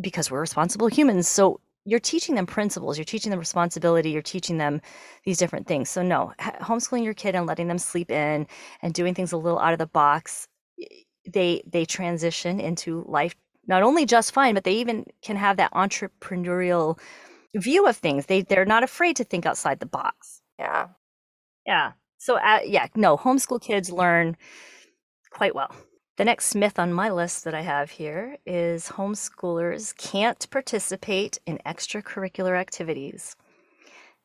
because 0.00 0.30
we're 0.30 0.40
responsible 0.40 0.88
humans. 0.88 1.28
So 1.28 1.60
you're 1.84 2.00
teaching 2.00 2.34
them 2.34 2.46
principles, 2.46 2.96
you're 2.96 3.04
teaching 3.04 3.30
them 3.30 3.38
responsibility, 3.38 4.10
you're 4.10 4.22
teaching 4.22 4.58
them 4.58 4.80
these 5.24 5.38
different 5.38 5.66
things. 5.66 5.90
So 5.90 6.02
no, 6.02 6.32
homeschooling 6.40 7.04
your 7.04 7.14
kid 7.14 7.34
and 7.34 7.46
letting 7.46 7.68
them 7.68 7.78
sleep 7.78 8.10
in 8.10 8.46
and 8.82 8.94
doing 8.94 9.14
things 9.14 9.32
a 9.32 9.36
little 9.36 9.58
out 9.58 9.72
of 9.72 9.78
the 9.78 9.86
box, 9.86 10.48
they 11.26 11.62
they 11.66 11.84
transition 11.84 12.60
into 12.60 13.04
life 13.06 13.34
not 13.66 13.82
only 13.82 14.06
just 14.06 14.32
fine, 14.32 14.54
but 14.54 14.64
they 14.64 14.74
even 14.74 15.06
can 15.22 15.36
have 15.36 15.56
that 15.56 15.72
entrepreneurial 15.72 16.98
view 17.54 17.86
of 17.86 17.96
things. 17.96 18.26
They 18.26 18.42
they're 18.42 18.64
not 18.64 18.82
afraid 18.82 19.16
to 19.16 19.24
think 19.24 19.46
outside 19.46 19.80
the 19.80 19.86
box. 19.86 20.42
Yeah. 20.58 20.88
Yeah. 21.66 21.92
So 22.18 22.36
uh, 22.36 22.60
yeah, 22.64 22.86
no, 22.94 23.16
homeschool 23.16 23.60
kids 23.60 23.90
learn 23.90 24.36
quite 25.30 25.54
well. 25.54 25.74
The 26.18 26.24
next 26.26 26.54
myth 26.54 26.78
on 26.78 26.92
my 26.92 27.10
list 27.10 27.44
that 27.44 27.54
I 27.54 27.62
have 27.62 27.90
here 27.90 28.36
is 28.44 28.88
homeschoolers 28.88 29.96
can't 29.96 30.48
participate 30.50 31.38
in 31.46 31.58
extracurricular 31.64 32.56
activities. 32.58 33.34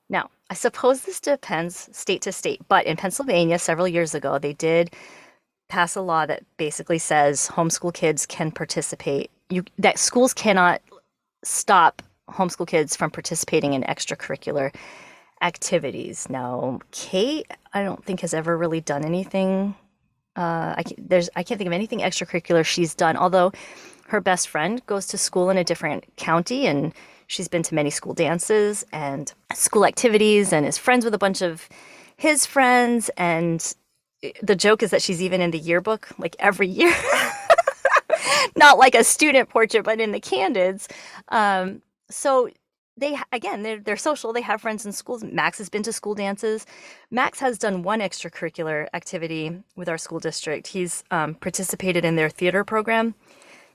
Now, 0.10 0.30
I 0.50 0.54
suppose 0.54 1.02
this 1.02 1.20
depends 1.20 1.90
state 1.96 2.22
to 2.24 2.32
state, 2.32 2.62
but 2.68 2.86
in 2.86 2.98
Pennsylvania 2.98 3.58
several 3.58 3.88
years 3.88 4.14
ago, 4.14 4.38
they 4.38 4.54
did 4.54 4.94
pass 5.70 5.96
a 5.96 6.02
law 6.02 6.26
that 6.26 6.44
basically 6.58 6.98
says 6.98 7.50
homeschool 7.52 7.94
kids 7.94 8.26
can 8.26 8.52
participate. 8.52 9.32
You 9.50 9.64
that 9.78 9.98
schools 9.98 10.34
cannot 10.34 10.82
stop 11.44 12.02
homeschool 12.30 12.68
kids 12.68 12.96
from 12.96 13.12
participating 13.12 13.74
in 13.74 13.84
extracurricular 13.84 14.74
activities. 15.42 16.30
Now, 16.30 16.80
Kate, 16.92 17.50
I 17.74 17.84
don't 17.84 18.04
think 18.04 18.22
has 18.22 18.34
ever 18.34 18.58
really 18.58 18.82
done 18.82 19.06
anything. 19.06 19.76
Uh, 20.36 20.76
I 20.78 20.84
can't, 20.84 21.10
there's 21.10 21.30
I 21.36 21.44
can't 21.44 21.58
think 21.58 21.68
of 21.68 21.74
anything 21.74 22.00
extracurricular 22.00 22.66
she's 22.66 22.94
done. 22.96 23.18
Although 23.18 23.52
her 24.08 24.22
best 24.22 24.48
friend 24.48 24.86
goes 24.86 25.08
to 25.08 25.18
school 25.18 25.50
in 25.50 25.58
a 25.58 25.64
different 25.64 26.06
county, 26.16 26.68
and 26.68 26.94
she's 27.28 27.48
been 27.48 27.64
to 27.64 27.76
many 27.76 27.90
school 27.90 28.14
dances 28.14 28.86
and 28.92 29.34
school 29.54 29.86
activities, 29.86 30.54
and 30.54 30.66
is 30.66 30.78
friends 30.78 31.06
with 31.06 31.14
a 31.14 31.20
bunch 31.20 31.42
of 31.42 31.68
his 32.18 32.46
friends. 32.46 33.10
And 33.18 33.76
the 34.42 34.56
joke 34.56 34.82
is 34.84 34.92
that 34.92 35.02
she's 35.02 35.22
even 35.22 35.42
in 35.42 35.52
the 35.52 35.60
yearbook 35.60 36.10
like 36.18 36.36
every 36.40 36.68
year. 36.68 36.94
Not 38.56 38.78
like 38.78 38.96
a 38.96 39.04
student 39.04 39.50
portrait, 39.50 39.84
but 39.84 40.00
in 40.00 40.12
the 40.12 40.20
candids. 40.20 40.88
Um, 41.30 41.82
so 42.10 42.50
they 42.98 43.18
again 43.32 43.64
they're, 43.64 43.80
they're 43.80 43.98
social 43.98 44.34
they 44.34 44.42
have 44.42 44.62
friends 44.62 44.86
in 44.86 44.92
schools 44.92 45.24
max 45.24 45.58
has 45.60 45.70
been 45.70 45.84
to 45.84 45.94
school 45.94 46.16
dances. 46.16 46.66
Max 47.12 47.40
has 47.40 47.58
done 47.58 47.84
one 47.84 48.00
extracurricular 48.00 48.88
activity 48.94 49.64
with 49.76 49.88
our 49.88 49.98
school 49.98 50.20
district. 50.20 50.68
He's 50.68 51.04
um, 51.12 51.36
participated 51.36 52.04
in 52.04 52.16
their 52.16 52.30
theater 52.30 52.64
program. 52.64 53.16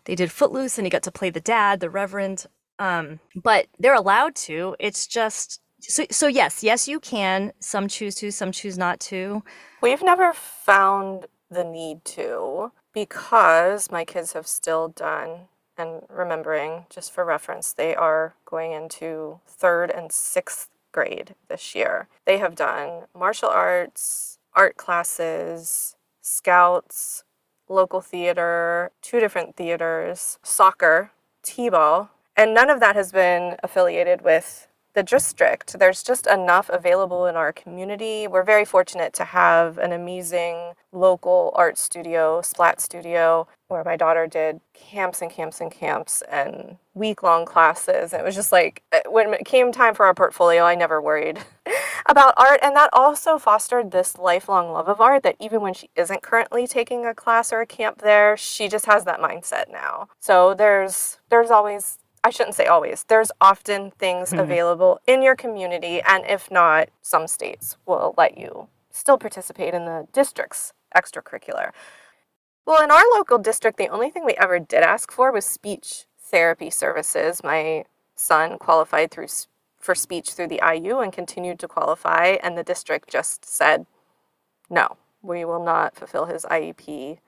They 0.05 0.15
did 0.15 0.33
footloose 0.33 0.79
and 0.79 0.87
he 0.87 0.91
got 0.91 1.05
to 1.05 1.13
play 1.13 1.31
the 1.31 1.41
dad 1.41 1.81
the 1.81 1.91
reverend 1.91 2.47
um, 2.79 3.21
but 3.37 3.67
they're 3.79 3.95
allowed 3.95 4.35
to. 4.35 4.75
It's 4.81 5.07
just 5.07 5.61
so, 5.81 6.05
so 6.11 6.27
yes 6.27 6.63
yes 6.65 6.89
you 6.89 6.99
can. 6.99 7.53
Some 7.61 7.87
choose 7.89 8.17
to 8.17 8.31
some 8.33 8.51
choose 8.51 8.77
not 8.77 8.99
to. 9.01 9.43
We've 9.81 10.03
never 10.03 10.33
found 10.33 11.27
the 11.51 11.65
need 11.65 12.05
to 12.05 12.73
because 12.93 13.91
my 13.91 14.05
kids 14.05 14.33
have 14.33 14.47
still 14.47 14.89
done 14.89 15.49
and 15.77 16.03
remembering, 16.09 16.87
just 16.91 17.13
for 17.13 17.25
reference, 17.25 17.73
they 17.73 17.95
are 17.95 18.35
going 18.45 18.73
into 18.73 19.41
third 19.47 19.91
and 19.91 20.13
sixth 20.13 20.69
grade 20.93 21.35
this 21.49 21.75
year. 21.75 22.09
They 22.27 22.39
have 22.39 22.55
done 22.55 23.05
martial 23.19 23.49
arts, 23.49 24.39
art 24.55 24.77
classes, 24.77 25.97
scouts, 26.21 27.25
local 27.69 28.01
theater, 28.01 28.91
two 29.01 29.19
different 29.19 29.57
theaters, 29.57 30.39
soccer, 30.43 31.11
t 31.43 31.69
ball, 31.71 32.11
and 32.37 32.55
none 32.55 32.71
of 32.71 32.81
that 32.81 32.97
has 32.97 33.13
been 33.13 33.57
affiliated 33.63 34.23
with 34.23 34.69
the 34.95 35.03
district. 35.03 35.79
There's 35.79 36.03
just 36.03 36.27
enough 36.27 36.69
available 36.69 37.27
in 37.27 37.37
our 37.37 37.53
community. 37.53 38.27
We're 38.27 38.43
very 38.43 38.65
fortunate 38.65 39.13
to 39.15 39.25
have 39.25 39.79
an 39.79 39.93
amazing 39.93 40.73
local 40.93 41.53
art 41.55 41.79
studio, 41.79 42.43
Splat 42.43 42.81
Studio, 42.81 43.49
where 43.69 43.83
my 43.85 43.97
daughter 43.97 44.27
did 44.27 44.61
camps 44.75 45.23
and 45.23 45.31
camps 45.31 45.61
and 45.61 45.71
camps 45.71 46.23
and 46.31 46.77
week 46.95 47.23
long 47.23 47.47
classes. 47.47 48.13
it 48.13 48.23
was 48.23 48.35
just 48.35 48.53
like, 48.53 48.83
uh, 48.93 49.01
when 49.09 49.33
it 49.33 49.47
came 49.47 49.73
time 49.73 49.95
for 49.95 50.05
our 50.05 50.15
portfolio, 50.15 50.65
I 50.65 50.75
never 50.75 51.01
worried 51.01 51.39
about 52.07 52.35
art. 52.37 52.61
And 52.63 52.77
that 52.77 52.91
also 52.93 53.39
fostered 53.39 53.91
this 53.91 54.19
lifelong 54.19 54.71
love 54.71 54.89
of 54.89 55.01
art 55.01 55.23
that 55.23 55.37
even 55.41 55.63
when 55.63 55.73
she 55.73 55.89
isn't 55.97 56.23
currently 56.23 56.67
taking 56.67 57.07
a 57.07 57.15
class 57.15 57.53
or 57.53 57.63
a 57.63 57.67
camp 57.67 58.03
there, 58.03 58.37
she 58.37 58.69
just 58.69 58.85
has 58.85 59.05
that 59.05 59.21
mindset 59.21 59.73
now. 59.73 60.09
So 60.21 60.53
there's, 60.53 61.19
there's 61.31 61.51
always 61.51 61.99
I 62.25 62.31
shouldn't 62.31 62.55
say 62.55 62.67
always. 62.67 63.05
There's 63.05 63.33
often 63.41 63.91
things 63.93 64.31
mm-hmm. 64.31 64.41
available 64.41 65.01
in 65.07 65.23
your 65.23 65.35
community, 65.35 66.01
and 66.03 66.25
if 66.27 66.51
not, 66.51 66.89
some 67.03 67.27
states 67.27 67.77
will 67.87 68.15
let 68.17 68.39
you 68.39 68.69
still 68.91 69.19
participate 69.19 69.75
in 69.75 69.85
the 69.85 70.07
district's 70.13 70.73
extracurricular. 70.95 71.71
Well, 72.65 72.83
in 72.83 72.91
our 72.91 73.03
local 73.15 73.39
district, 73.39 73.77
the 73.77 73.89
only 73.89 74.11
thing 74.11 74.25
we 74.25 74.35
ever 74.35 74.61
did 74.61 74.83
ask 74.83 75.11
for 75.11 75.33
was 75.33 75.45
speech 75.45 76.05
therapy 76.21 76.71
services. 76.71 77.43
My 77.43 77.85
son 78.15 78.59
qualified 78.59 79.11
through 79.11 79.29
for 79.79 79.97
speech 79.97 80.35
through 80.35 80.47
the 80.47 80.63
IU 80.65 81.01
and 81.01 81.13
continued 81.13 81.59
to 81.59 81.67
qualify, 81.67 82.37
and 82.41 82.57
the 82.57 82.63
district 82.63 83.11
just 83.11 83.45
said, 83.45 83.85
no, 84.71 84.97
we 85.23 85.45
will 85.45 85.63
not 85.63 85.97
fulfill 85.97 86.27
his 86.27 86.45
IEP 86.45 87.19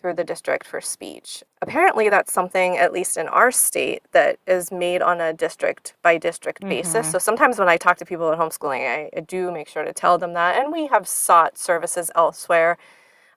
through 0.00 0.14
the 0.14 0.24
district 0.24 0.66
for 0.66 0.80
speech. 0.80 1.42
Apparently, 1.62 2.08
that's 2.08 2.32
something, 2.32 2.76
at 2.76 2.92
least 2.92 3.16
in 3.16 3.28
our 3.28 3.50
state, 3.50 4.02
that 4.12 4.38
is 4.46 4.72
made 4.72 5.02
on 5.02 5.20
a 5.20 5.32
district 5.32 5.94
by 6.02 6.16
district 6.18 6.60
mm-hmm. 6.60 6.70
basis. 6.70 7.10
So 7.10 7.18
sometimes 7.18 7.58
when 7.58 7.68
I 7.68 7.76
talk 7.76 7.98
to 7.98 8.04
people 8.04 8.32
in 8.32 8.38
homeschooling, 8.38 8.86
I, 8.86 9.10
I 9.16 9.20
do 9.20 9.52
make 9.52 9.68
sure 9.68 9.84
to 9.84 9.92
tell 9.92 10.18
them 10.18 10.32
that. 10.34 10.62
And 10.62 10.72
we 10.72 10.86
have 10.86 11.06
sought 11.06 11.58
services 11.58 12.10
elsewhere 12.14 12.78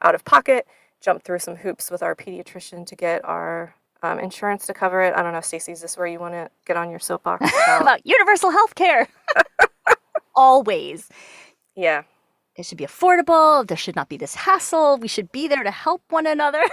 out 0.01 0.16
of 0.16 0.26
pocket, 0.26 0.68
jumped 1.01 1.26
through 1.26 1.39
some 1.39 1.57
hoops 1.57 1.91
with 1.91 2.01
our 2.01 2.16
pediatrician 2.16 2.86
to 2.86 2.95
get 2.95 3.24
our 3.26 3.76
um, 4.01 4.20
insurance 4.20 4.66
to 4.68 4.74
cover 4.74 5.01
it. 5.01 5.14
I 5.16 5.24
don't 5.24 5.34
know, 5.34 5.41
Stacey, 5.41 5.72
is 5.72 5.82
this 5.82 5.97
where 5.97 6.07
you 6.07 6.20
want 6.20 6.34
to 6.34 6.49
get 6.66 6.78
on 6.78 6.89
your 6.89 6.99
soapbox 6.99 7.45
about, 7.64 7.82
about 7.82 8.05
universal 8.05 8.51
health 8.51 8.76
care? 8.76 9.07
Always. 10.36 11.09
Yeah. 11.76 12.03
It 12.56 12.66
should 12.66 12.78
be 12.78 12.86
affordable. 12.86 13.68
There 13.68 13.78
should 13.78 13.95
not 13.95 14.10
be 14.10 14.18
this 14.18 14.36
hassle. 14.36 14.97
We 14.97 15.08
should 15.08 15.32
be 15.32 15.47
there 15.47 15.64
to 15.64 15.72
help 15.72 16.04
one 16.10 16.28
another. 16.28 16.64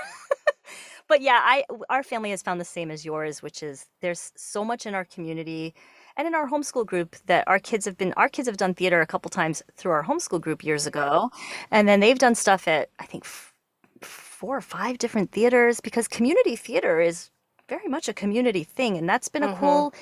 but 1.09 1.22
yeah, 1.22 1.41
I 1.43 1.64
our 1.89 2.03
family 2.03 2.31
has 2.31 2.43
found 2.43 2.61
the 2.61 2.66
same 2.66 2.91
as 2.91 3.05
yours, 3.05 3.43
which 3.43 3.62
is 3.62 3.87
there's 4.01 4.33
so 4.37 4.64
much 4.64 4.87
in 4.87 4.95
our 4.95 5.05
community 5.05 5.74
and 6.16 6.26
in 6.26 6.35
our 6.35 6.49
homeschool 6.49 6.85
group 6.85 7.16
that 7.26 7.47
our 7.49 7.59
kids 7.59 7.85
have 7.87 7.97
been 7.97 8.12
our 8.14 8.28
kids 8.28 8.47
have 8.47 8.57
done 8.57 8.74
theater 8.74 9.01
a 9.01 9.07
couple 9.07 9.31
times 9.31 9.62
through 9.76 9.93
our 9.93 10.05
homeschool 10.05 10.41
group 10.41 10.62
years 10.62 10.87
ago 10.87 11.31
and 11.70 11.89
then 11.89 12.01
they've 12.01 12.18
done 12.18 12.35
stuff 12.35 12.68
at 12.68 12.91
i 12.99 13.07
think 13.07 13.24
f- 13.24 13.55
four 14.03 14.57
or 14.57 14.61
five 14.61 14.99
different 14.99 15.33
theaters 15.33 15.81
because 15.81 16.09
community 16.09 16.57
theater 16.57 17.01
is 17.01 17.31
very 17.68 17.89
much 17.89 18.09
a 18.09 18.12
community 18.12 18.64
thing 18.64 18.99
and 18.99 19.09
that's 19.09 19.28
been 19.28 19.43
mm-hmm. 19.43 19.55
a 19.55 19.59
cool 19.59 19.95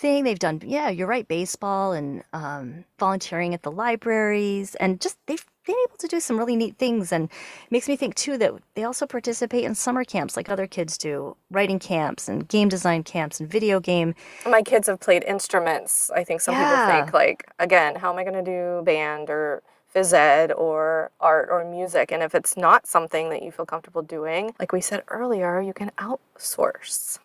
thing. 0.00 0.24
They've 0.24 0.38
done 0.38 0.60
yeah 0.64 0.88
you're 0.88 1.06
right 1.06 1.28
baseball 1.28 1.92
and 1.92 2.24
um, 2.32 2.84
volunteering 2.98 3.54
at 3.54 3.62
the 3.62 3.70
libraries 3.70 4.74
and 4.76 5.00
just 5.00 5.18
they've 5.26 5.44
been 5.66 5.76
able 5.86 5.98
to 5.98 6.08
do 6.08 6.18
some 6.20 6.38
really 6.38 6.56
neat 6.56 6.78
things 6.78 7.12
and 7.12 7.28
makes 7.70 7.86
me 7.86 7.94
think 7.94 8.14
too 8.14 8.38
that 8.38 8.54
they 8.74 8.82
also 8.82 9.06
participate 9.06 9.64
in 9.64 9.74
summer 9.74 10.04
camps 10.04 10.36
like 10.36 10.48
other 10.48 10.66
kids 10.66 10.96
do 10.96 11.36
writing 11.50 11.78
camps 11.78 12.28
and 12.28 12.48
game 12.48 12.68
design 12.68 13.02
camps 13.02 13.40
and 13.40 13.50
video 13.50 13.78
game. 13.78 14.14
My 14.46 14.62
kids 14.62 14.86
have 14.88 15.00
played 15.00 15.22
instruments 15.24 16.10
i 16.14 16.24
think 16.24 16.40
some 16.40 16.54
yeah. 16.54 16.70
people 16.70 17.04
think 17.04 17.14
like 17.14 17.44
again 17.58 17.96
how 17.96 18.10
am 18.10 18.18
i 18.18 18.24
going 18.24 18.42
to 18.42 18.50
do 18.50 18.82
band 18.84 19.28
or 19.28 19.62
phys 19.94 20.12
ed 20.12 20.52
or 20.52 21.10
art 21.20 21.48
or 21.50 21.64
music? 21.64 22.12
And 22.12 22.22
if 22.22 22.32
it's 22.32 22.56
not 22.56 22.86
something 22.86 23.28
that 23.30 23.42
you 23.42 23.50
feel 23.50 23.66
comfortable 23.66 24.02
doing 24.02 24.54
like 24.58 24.72
we 24.72 24.80
said 24.80 25.02
earlier 25.08 25.60
you 25.60 25.74
can 25.74 25.90
outsource 25.98 27.18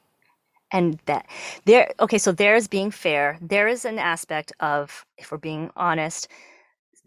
and 0.75 0.99
that 1.05 1.25
there 1.65 1.91
okay 1.99 2.17
so 2.17 2.31
there's 2.31 2.67
being 2.67 2.91
fair 2.91 3.37
there 3.41 3.67
is 3.67 3.85
an 3.85 3.97
aspect 3.99 4.51
of 4.59 5.05
if 5.17 5.31
we're 5.31 5.37
being 5.37 5.69
honest 5.75 6.27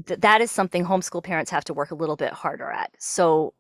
th- 0.06 0.20
that 0.20 0.40
is 0.40 0.50
something 0.50 0.84
homeschool 0.84 1.22
parents 1.22 1.50
have 1.50 1.64
to 1.64 1.74
work 1.74 1.90
a 1.90 1.94
little 1.94 2.16
bit 2.16 2.32
harder 2.32 2.70
at. 2.70 2.90
So 2.98 3.54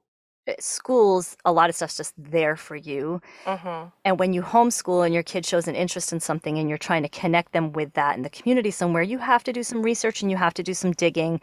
eh, 0.46 0.54
schools 0.60 1.36
a 1.44 1.52
lot 1.52 1.68
of 1.68 1.76
stuff's 1.76 1.96
just 1.96 2.14
there 2.16 2.56
for 2.56 2.76
you 2.76 3.20
mm-hmm. 3.44 3.88
and 4.04 4.18
when 4.18 4.32
you 4.32 4.42
homeschool 4.42 5.04
and 5.04 5.14
your 5.14 5.22
kid 5.22 5.44
shows 5.44 5.68
an 5.68 5.74
interest 5.74 6.12
in 6.12 6.20
something 6.20 6.58
and 6.58 6.68
you're 6.68 6.78
trying 6.78 7.02
to 7.02 7.08
connect 7.08 7.52
them 7.52 7.72
with 7.72 7.92
that 7.94 8.16
in 8.16 8.22
the 8.22 8.30
community 8.30 8.70
somewhere 8.70 9.02
you 9.02 9.18
have 9.18 9.44
to 9.44 9.52
do 9.52 9.62
some 9.62 9.82
research 9.82 10.22
and 10.22 10.30
you 10.30 10.36
have 10.36 10.54
to 10.54 10.62
do 10.62 10.74
some 10.74 10.92
digging 10.92 11.40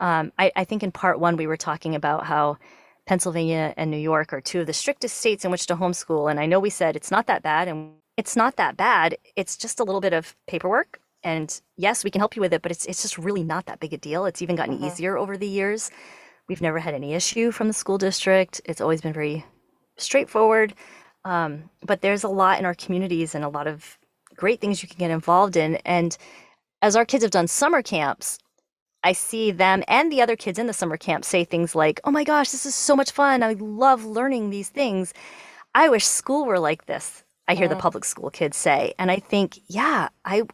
um, 0.00 0.32
I, 0.38 0.50
I 0.56 0.64
think 0.64 0.82
in 0.82 0.92
part 0.92 1.20
one 1.20 1.36
we 1.36 1.46
were 1.46 1.56
talking 1.56 1.94
about 1.94 2.26
how 2.26 2.58
pennsylvania 3.06 3.74
and 3.76 3.90
new 3.90 3.96
york 3.98 4.32
are 4.32 4.40
two 4.40 4.60
of 4.60 4.66
the 4.66 4.72
strictest 4.72 5.18
states 5.18 5.44
in 5.44 5.50
which 5.50 5.66
to 5.66 5.76
homeschool 5.76 6.30
and 6.30 6.40
i 6.40 6.46
know 6.46 6.60
we 6.60 6.70
said 6.70 6.96
it's 6.96 7.10
not 7.10 7.26
that 7.26 7.42
bad 7.42 7.68
and 7.68 7.92
it's 8.16 8.36
not 8.36 8.56
that 8.56 8.76
bad 8.76 9.16
it's 9.36 9.56
just 9.56 9.80
a 9.80 9.84
little 9.84 10.00
bit 10.00 10.12
of 10.12 10.36
paperwork 10.46 11.00
and 11.24 11.62
yes, 11.78 12.04
we 12.04 12.10
can 12.10 12.20
help 12.20 12.36
you 12.36 12.42
with 12.42 12.52
it, 12.52 12.62
but 12.62 12.70
it's 12.70 12.84
it's 12.84 13.02
just 13.02 13.16
really 13.16 13.42
not 13.42 13.66
that 13.66 13.80
big 13.80 13.94
a 13.94 13.96
deal. 13.96 14.26
It's 14.26 14.42
even 14.42 14.56
gotten 14.56 14.76
mm-hmm. 14.76 14.84
easier 14.84 15.16
over 15.16 15.36
the 15.36 15.48
years. 15.48 15.90
We've 16.48 16.60
never 16.60 16.78
had 16.78 16.92
any 16.92 17.14
issue 17.14 17.50
from 17.50 17.66
the 17.66 17.72
school 17.72 17.96
district. 17.96 18.60
It's 18.66 18.82
always 18.82 19.00
been 19.00 19.14
very 19.14 19.44
straightforward. 19.96 20.74
Um, 21.24 21.70
but 21.82 22.02
there's 22.02 22.22
a 22.22 22.28
lot 22.28 22.58
in 22.58 22.66
our 22.66 22.74
communities 22.74 23.34
and 23.34 23.42
a 23.42 23.48
lot 23.48 23.66
of 23.66 23.98
great 24.36 24.60
things 24.60 24.82
you 24.82 24.88
can 24.88 24.98
get 24.98 25.10
involved 25.10 25.56
in. 25.56 25.76
And 25.86 26.14
as 26.82 26.96
our 26.96 27.06
kids 27.06 27.24
have 27.24 27.30
done 27.30 27.48
summer 27.48 27.80
camps, 27.80 28.38
I 29.02 29.12
see 29.12 29.50
them 29.50 29.82
and 29.88 30.12
the 30.12 30.20
other 30.20 30.36
kids 30.36 30.58
in 30.58 30.66
the 30.66 30.74
summer 30.74 30.98
camp 30.98 31.24
say 31.24 31.44
things 31.44 31.74
like, 31.74 32.00
Oh 32.04 32.10
my 32.10 32.24
gosh, 32.24 32.50
this 32.50 32.66
is 32.66 32.74
so 32.74 32.94
much 32.94 33.10
fun. 33.10 33.42
I 33.42 33.54
love 33.54 34.04
learning 34.04 34.50
these 34.50 34.68
things. 34.68 35.14
I 35.74 35.88
wish 35.88 36.06
school 36.06 36.44
were 36.44 36.58
like 36.58 36.84
this. 36.84 37.23
I 37.48 37.54
hear 37.54 37.66
mm. 37.66 37.70
the 37.70 37.76
public 37.76 38.04
school 38.04 38.30
kids 38.30 38.56
say. 38.56 38.94
And 38.98 39.10
I 39.10 39.18
think, 39.18 39.58
yeah, 39.68 40.08
I 40.24 40.44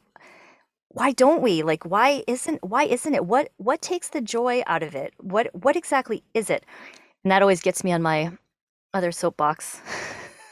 why 0.93 1.13
don't 1.13 1.41
we 1.41 1.63
like 1.63 1.85
why 1.85 2.25
isn't 2.27 2.63
why 2.65 2.83
isn't 2.83 3.15
it 3.15 3.25
what 3.25 3.51
what 3.59 3.81
takes 3.81 4.09
the 4.09 4.21
joy 4.21 4.61
out 4.67 4.83
of 4.83 4.95
it 4.95 5.15
what 5.19 5.49
what 5.55 5.77
exactly 5.77 6.23
is 6.35 6.51
it 6.51 6.67
and 7.23 7.31
that 7.31 7.43
always 7.43 7.61
gets 7.61 7.85
me 7.85 7.93
on 7.93 8.03
my 8.03 8.31
other 8.93 9.13
soapbox 9.13 9.81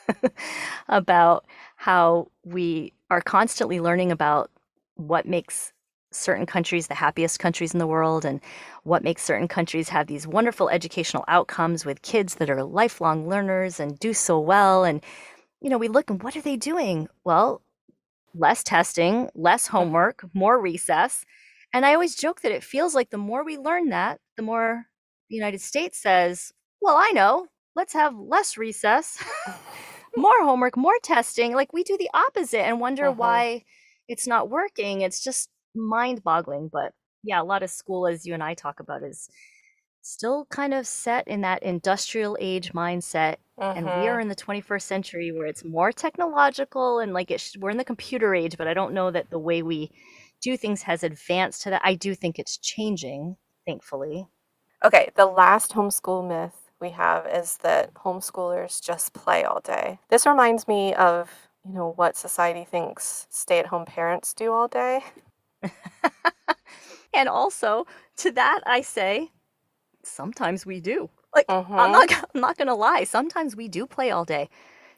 about 0.88 1.44
how 1.76 2.28
we 2.44 2.92
are 3.10 3.20
constantly 3.20 3.80
learning 3.80 4.12
about 4.12 4.48
what 4.94 5.26
makes 5.26 5.72
certain 6.12 6.46
countries 6.46 6.86
the 6.86 6.94
happiest 6.94 7.40
countries 7.40 7.72
in 7.72 7.78
the 7.78 7.86
world 7.86 8.24
and 8.24 8.40
what 8.84 9.02
makes 9.02 9.22
certain 9.22 9.48
countries 9.48 9.88
have 9.88 10.06
these 10.06 10.26
wonderful 10.26 10.68
educational 10.70 11.24
outcomes 11.26 11.84
with 11.84 12.02
kids 12.02 12.36
that 12.36 12.48
are 12.48 12.62
lifelong 12.62 13.28
learners 13.28 13.80
and 13.80 13.98
do 13.98 14.14
so 14.14 14.38
well 14.38 14.84
and 14.84 15.02
you 15.60 15.70
know 15.70 15.78
we 15.78 15.88
look 15.88 16.10
and 16.10 16.22
what 16.22 16.36
are 16.36 16.40
they 16.40 16.56
doing 16.56 17.08
well 17.24 17.62
less 18.34 18.62
testing, 18.62 19.30
less 19.34 19.66
homework, 19.66 20.24
more 20.34 20.60
recess. 20.60 21.24
And 21.72 21.84
I 21.84 21.94
always 21.94 22.14
joke 22.14 22.40
that 22.42 22.52
it 22.52 22.64
feels 22.64 22.94
like 22.94 23.10
the 23.10 23.18
more 23.18 23.44
we 23.44 23.58
learn 23.58 23.90
that, 23.90 24.20
the 24.36 24.42
more 24.42 24.86
the 25.28 25.36
United 25.36 25.60
States 25.60 25.98
says, 25.98 26.52
well, 26.80 26.96
I 26.96 27.10
know, 27.12 27.46
let's 27.76 27.92
have 27.92 28.16
less 28.16 28.56
recess, 28.56 29.22
more 30.16 30.42
homework, 30.42 30.76
more 30.76 30.98
testing. 31.02 31.54
Like 31.54 31.72
we 31.72 31.84
do 31.84 31.98
the 31.98 32.10
opposite 32.14 32.62
and 32.62 32.80
wonder 32.80 33.06
uh-huh. 33.06 33.16
why 33.16 33.64
it's 34.08 34.26
not 34.26 34.48
working. 34.48 35.02
It's 35.02 35.22
just 35.22 35.50
mind 35.74 36.22
boggling. 36.22 36.70
But 36.72 36.92
yeah, 37.22 37.42
a 37.42 37.44
lot 37.44 37.62
of 37.62 37.70
school, 37.70 38.06
as 38.06 38.24
you 38.24 38.32
and 38.34 38.42
I 38.42 38.54
talk 38.54 38.80
about, 38.80 39.02
is 39.02 39.28
still 40.02 40.46
kind 40.46 40.72
of 40.72 40.86
set 40.86 41.26
in 41.28 41.40
that 41.42 41.62
industrial 41.62 42.36
age 42.40 42.72
mindset 42.72 43.36
and 43.60 43.86
we 43.86 43.90
are 43.90 44.12
mm-hmm. 44.12 44.20
in 44.20 44.28
the 44.28 44.36
21st 44.36 44.82
century 44.82 45.32
where 45.32 45.46
it's 45.46 45.64
more 45.64 45.90
technological 45.90 47.00
and 47.00 47.12
like 47.12 47.30
it 47.30 47.50
we're 47.58 47.70
in 47.70 47.76
the 47.76 47.84
computer 47.84 48.34
age 48.34 48.56
but 48.56 48.68
i 48.68 48.74
don't 48.74 48.94
know 48.94 49.10
that 49.10 49.30
the 49.30 49.38
way 49.38 49.62
we 49.62 49.90
do 50.40 50.56
things 50.56 50.82
has 50.82 51.02
advanced 51.02 51.62
to 51.62 51.70
that. 51.70 51.82
I 51.84 51.94
do 51.94 52.14
think 52.14 52.38
it's 52.38 52.58
changing 52.58 53.36
thankfully. 53.66 54.28
Okay 54.84 55.10
the 55.16 55.26
last 55.26 55.72
homeschool 55.72 56.26
myth 56.26 56.70
we 56.80 56.90
have 56.90 57.26
is 57.26 57.56
that 57.58 57.92
homeschoolers 57.94 58.80
just 58.80 59.12
play 59.12 59.42
all 59.42 59.60
day. 59.60 59.98
This 60.08 60.26
reminds 60.26 60.68
me 60.68 60.94
of 60.94 61.30
you 61.66 61.74
know 61.74 61.92
what 61.96 62.16
society 62.16 62.64
thinks 62.64 63.26
stay-at-home 63.30 63.84
parents 63.84 64.32
do 64.32 64.52
all 64.52 64.68
day. 64.68 65.00
And 67.14 67.28
also 67.28 67.86
to 68.18 68.30
that 68.32 68.60
i 68.66 68.80
say 68.80 69.30
sometimes 70.08 70.66
we 70.66 70.80
do. 70.80 71.10
Like 71.34 71.46
uh-huh. 71.48 71.74
I'm 71.74 71.92
not 71.92 72.12
I'm 72.34 72.40
not 72.40 72.56
gonna 72.56 72.74
lie. 72.74 73.04
Sometimes 73.04 73.56
we 73.56 73.68
do 73.68 73.86
play 73.86 74.10
all 74.10 74.24
day. 74.24 74.48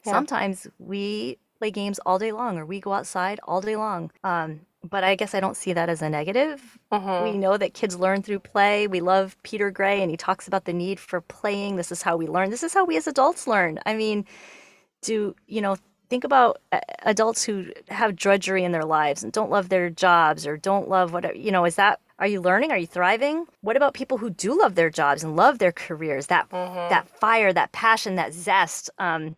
Yeah. 0.04 0.12
Sometimes 0.12 0.66
we 0.78 1.38
play 1.58 1.70
games 1.70 2.00
all 2.06 2.18
day 2.18 2.32
long, 2.32 2.58
or 2.58 2.64
we 2.64 2.80
go 2.80 2.92
outside 2.92 3.38
all 3.44 3.60
day 3.60 3.76
long. 3.76 4.10
Um, 4.24 4.60
but 4.82 5.04
I 5.04 5.14
guess 5.14 5.34
I 5.34 5.40
don't 5.40 5.56
see 5.56 5.74
that 5.74 5.90
as 5.90 6.00
a 6.00 6.08
negative. 6.08 6.78
Uh-huh. 6.90 7.20
We 7.24 7.36
know 7.36 7.58
that 7.58 7.74
kids 7.74 7.98
learn 7.98 8.22
through 8.22 8.40
play. 8.40 8.86
We 8.86 9.00
love 9.00 9.36
Peter 9.42 9.70
Gray, 9.70 10.00
and 10.00 10.10
he 10.10 10.16
talks 10.16 10.48
about 10.48 10.64
the 10.64 10.72
need 10.72 10.98
for 10.98 11.20
playing. 11.20 11.76
This 11.76 11.92
is 11.92 12.00
how 12.00 12.16
we 12.16 12.26
learn. 12.26 12.48
This 12.48 12.62
is 12.62 12.72
how 12.72 12.86
we 12.86 12.96
as 12.96 13.06
adults 13.06 13.46
learn. 13.46 13.78
I 13.84 13.94
mean, 13.94 14.24
do 15.02 15.34
you 15.46 15.60
know? 15.60 15.76
Think 16.08 16.24
about 16.24 16.58
uh, 16.72 16.80
adults 17.04 17.44
who 17.44 17.66
have 17.88 18.16
drudgery 18.16 18.64
in 18.64 18.72
their 18.72 18.84
lives 18.84 19.22
and 19.22 19.32
don't 19.32 19.48
love 19.48 19.68
their 19.68 19.90
jobs 19.90 20.44
or 20.44 20.56
don't 20.56 20.88
love 20.88 21.12
whatever. 21.12 21.36
You 21.36 21.52
know, 21.52 21.64
is 21.64 21.76
that 21.76 22.00
are 22.20 22.26
you 22.26 22.40
learning? 22.40 22.70
Are 22.70 22.76
you 22.76 22.86
thriving? 22.86 23.46
What 23.62 23.76
about 23.76 23.94
people 23.94 24.18
who 24.18 24.28
do 24.28 24.58
love 24.58 24.74
their 24.74 24.90
jobs 24.90 25.24
and 25.24 25.36
love 25.36 25.58
their 25.58 25.72
careers? 25.72 26.26
That 26.26 26.48
mm-hmm. 26.50 26.90
that 26.90 27.08
fire, 27.08 27.52
that 27.52 27.72
passion, 27.72 28.16
that 28.16 28.34
zest. 28.34 28.90
Um, 28.98 29.36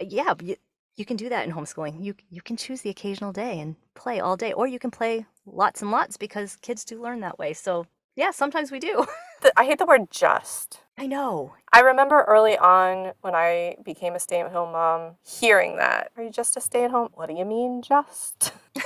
yeah, 0.00 0.34
you, 0.42 0.56
you 0.96 1.04
can 1.04 1.16
do 1.16 1.28
that 1.28 1.46
in 1.46 1.54
homeschooling. 1.54 2.02
You 2.02 2.14
you 2.28 2.42
can 2.42 2.56
choose 2.56 2.82
the 2.82 2.90
occasional 2.90 3.32
day 3.32 3.60
and 3.60 3.76
play 3.94 4.18
all 4.18 4.36
day, 4.36 4.52
or 4.52 4.66
you 4.66 4.80
can 4.80 4.90
play 4.90 5.26
lots 5.46 5.80
and 5.80 5.92
lots 5.92 6.16
because 6.16 6.56
kids 6.56 6.84
do 6.84 7.00
learn 7.00 7.20
that 7.20 7.38
way. 7.38 7.52
So 7.52 7.86
yeah, 8.16 8.32
sometimes 8.32 8.72
we 8.72 8.80
do. 8.80 9.06
I 9.56 9.64
hate 9.64 9.78
the 9.78 9.86
word 9.86 10.10
just. 10.10 10.80
I 10.98 11.06
know. 11.06 11.54
I 11.72 11.80
remember 11.80 12.24
early 12.28 12.58
on 12.58 13.12
when 13.22 13.34
I 13.34 13.76
became 13.84 14.14
a 14.14 14.20
stay 14.20 14.40
at 14.40 14.52
home 14.52 14.72
mom 14.72 15.16
hearing 15.24 15.76
that. 15.76 16.10
Are 16.16 16.22
you 16.22 16.30
just 16.30 16.56
a 16.56 16.60
stay 16.60 16.84
at 16.84 16.90
home? 16.90 17.08
What 17.14 17.28
do 17.28 17.34
you 17.34 17.44
mean, 17.44 17.80
just? 17.80 18.52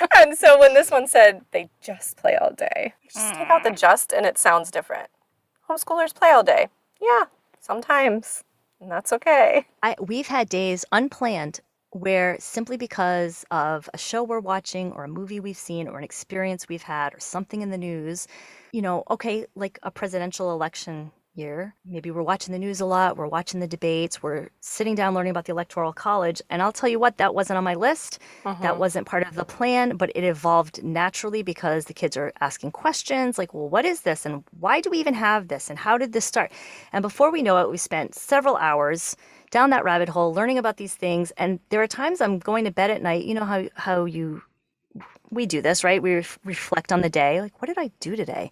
and 0.16 0.36
so 0.36 0.58
when 0.58 0.74
this 0.74 0.90
one 0.90 1.06
said 1.06 1.44
they 1.52 1.68
just 1.80 2.16
play 2.16 2.36
all 2.36 2.52
day, 2.52 2.94
just 3.12 3.34
take 3.34 3.48
out 3.48 3.64
the 3.64 3.70
mm. 3.70 3.78
just 3.78 4.12
and 4.12 4.26
it 4.26 4.38
sounds 4.38 4.70
different. 4.70 5.08
Homeschoolers 5.68 6.14
play 6.14 6.30
all 6.30 6.42
day. 6.42 6.68
Yeah, 7.00 7.24
sometimes. 7.60 8.44
And 8.80 8.90
that's 8.90 9.12
okay. 9.12 9.66
I, 9.82 9.96
we've 10.00 10.28
had 10.28 10.48
days 10.48 10.84
unplanned 10.92 11.60
where 11.90 12.36
simply 12.38 12.76
because 12.76 13.44
of 13.50 13.88
a 13.94 13.98
show 13.98 14.22
we're 14.22 14.40
watching 14.40 14.92
or 14.92 15.04
a 15.04 15.08
movie 15.08 15.40
we've 15.40 15.56
seen 15.56 15.88
or 15.88 15.98
an 15.98 16.04
experience 16.04 16.68
we've 16.68 16.82
had 16.82 17.14
or 17.14 17.20
something 17.20 17.62
in 17.62 17.70
the 17.70 17.78
news, 17.78 18.28
you 18.72 18.82
know, 18.82 19.02
okay, 19.10 19.46
like 19.54 19.78
a 19.82 19.90
presidential 19.90 20.52
election 20.52 21.10
year. 21.38 21.74
Maybe 21.84 22.10
we're 22.10 22.22
watching 22.22 22.52
the 22.52 22.58
news 22.58 22.80
a 22.80 22.86
lot, 22.86 23.16
we're 23.16 23.26
watching 23.26 23.60
the 23.60 23.66
debates, 23.66 24.22
we're 24.22 24.48
sitting 24.60 24.94
down 24.94 25.14
learning 25.14 25.30
about 25.30 25.44
the 25.44 25.52
Electoral 25.52 25.92
College. 25.92 26.42
And 26.50 26.60
I'll 26.60 26.72
tell 26.72 26.88
you 26.88 26.98
what, 26.98 27.16
that 27.18 27.34
wasn't 27.34 27.56
on 27.56 27.64
my 27.64 27.74
list. 27.74 28.18
Uh-huh. 28.44 28.62
That 28.62 28.78
wasn't 28.78 29.06
part 29.06 29.26
of 29.26 29.34
the 29.34 29.44
plan, 29.44 29.96
but 29.96 30.10
it 30.14 30.24
evolved 30.24 30.82
naturally 30.82 31.42
because 31.42 31.84
the 31.84 31.94
kids 31.94 32.16
are 32.16 32.32
asking 32.40 32.72
questions 32.72 33.38
like, 33.38 33.54
well, 33.54 33.68
what 33.68 33.84
is 33.84 34.02
this? 34.02 34.26
And 34.26 34.44
why 34.58 34.80
do 34.80 34.90
we 34.90 34.98
even 34.98 35.14
have 35.14 35.48
this? 35.48 35.70
And 35.70 35.78
how 35.78 35.96
did 35.96 36.12
this 36.12 36.24
start? 36.24 36.52
And 36.92 37.02
before 37.02 37.30
we 37.30 37.42
know 37.42 37.58
it, 37.58 37.70
we 37.70 37.76
spent 37.76 38.14
several 38.14 38.56
hours 38.56 39.16
down 39.50 39.70
that 39.70 39.84
rabbit 39.84 40.08
hole, 40.08 40.34
learning 40.34 40.58
about 40.58 40.76
these 40.76 40.94
things. 40.94 41.30
And 41.38 41.60
there 41.70 41.82
are 41.82 41.86
times 41.86 42.20
I'm 42.20 42.38
going 42.38 42.64
to 42.64 42.70
bed 42.70 42.90
at 42.90 43.02
night. 43.02 43.24
You 43.24 43.34
know 43.34 43.44
how 43.44 43.68
how 43.74 44.04
you 44.04 44.42
we 45.30 45.46
do 45.46 45.60
this, 45.62 45.84
right? 45.84 46.02
We 46.02 46.14
reflect 46.44 46.92
on 46.92 47.02
the 47.02 47.10
day. 47.10 47.40
Like, 47.40 47.60
what 47.60 47.68
did 47.68 47.78
I 47.78 47.90
do 48.00 48.16
today? 48.16 48.50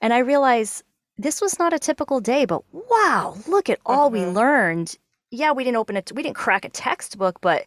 And 0.00 0.12
I 0.12 0.18
realize 0.18 0.82
this 1.18 1.40
was 1.40 1.58
not 1.58 1.72
a 1.72 1.78
typical 1.78 2.20
day, 2.20 2.44
but 2.44 2.62
wow, 2.72 3.36
look 3.46 3.68
at 3.68 3.80
all 3.84 4.10
mm-hmm. 4.10 4.26
we 4.26 4.32
learned. 4.32 4.96
Yeah, 5.30 5.52
we 5.52 5.64
didn't 5.64 5.76
open 5.76 5.96
it, 5.96 6.10
we 6.14 6.22
didn't 6.22 6.36
crack 6.36 6.64
a 6.64 6.70
textbook, 6.70 7.40
but 7.40 7.66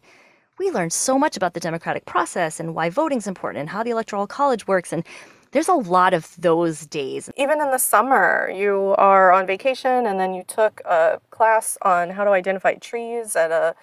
we 0.58 0.70
learned 0.70 0.92
so 0.92 1.18
much 1.18 1.36
about 1.36 1.54
the 1.54 1.60
democratic 1.60 2.04
process 2.06 2.58
and 2.58 2.74
why 2.74 2.88
voting's 2.88 3.26
important 3.26 3.60
and 3.60 3.68
how 3.68 3.82
the 3.82 3.90
electoral 3.90 4.26
college 4.26 4.66
works 4.66 4.92
and 4.92 5.04
there's 5.52 5.68
a 5.68 5.74
lot 5.74 6.14
of 6.14 6.34
those 6.38 6.86
days. 6.86 7.30
Even 7.36 7.60
in 7.60 7.70
the 7.70 7.78
summer, 7.78 8.50
you 8.54 8.94
are 8.96 9.32
on 9.32 9.46
vacation 9.46 10.06
and 10.06 10.18
then 10.18 10.32
you 10.32 10.42
took 10.44 10.80
a 10.86 11.20
class 11.30 11.76
on 11.82 12.08
how 12.10 12.24
to 12.24 12.30
identify 12.30 12.74
trees 12.74 13.36
at 13.36 13.50
a 13.50 13.74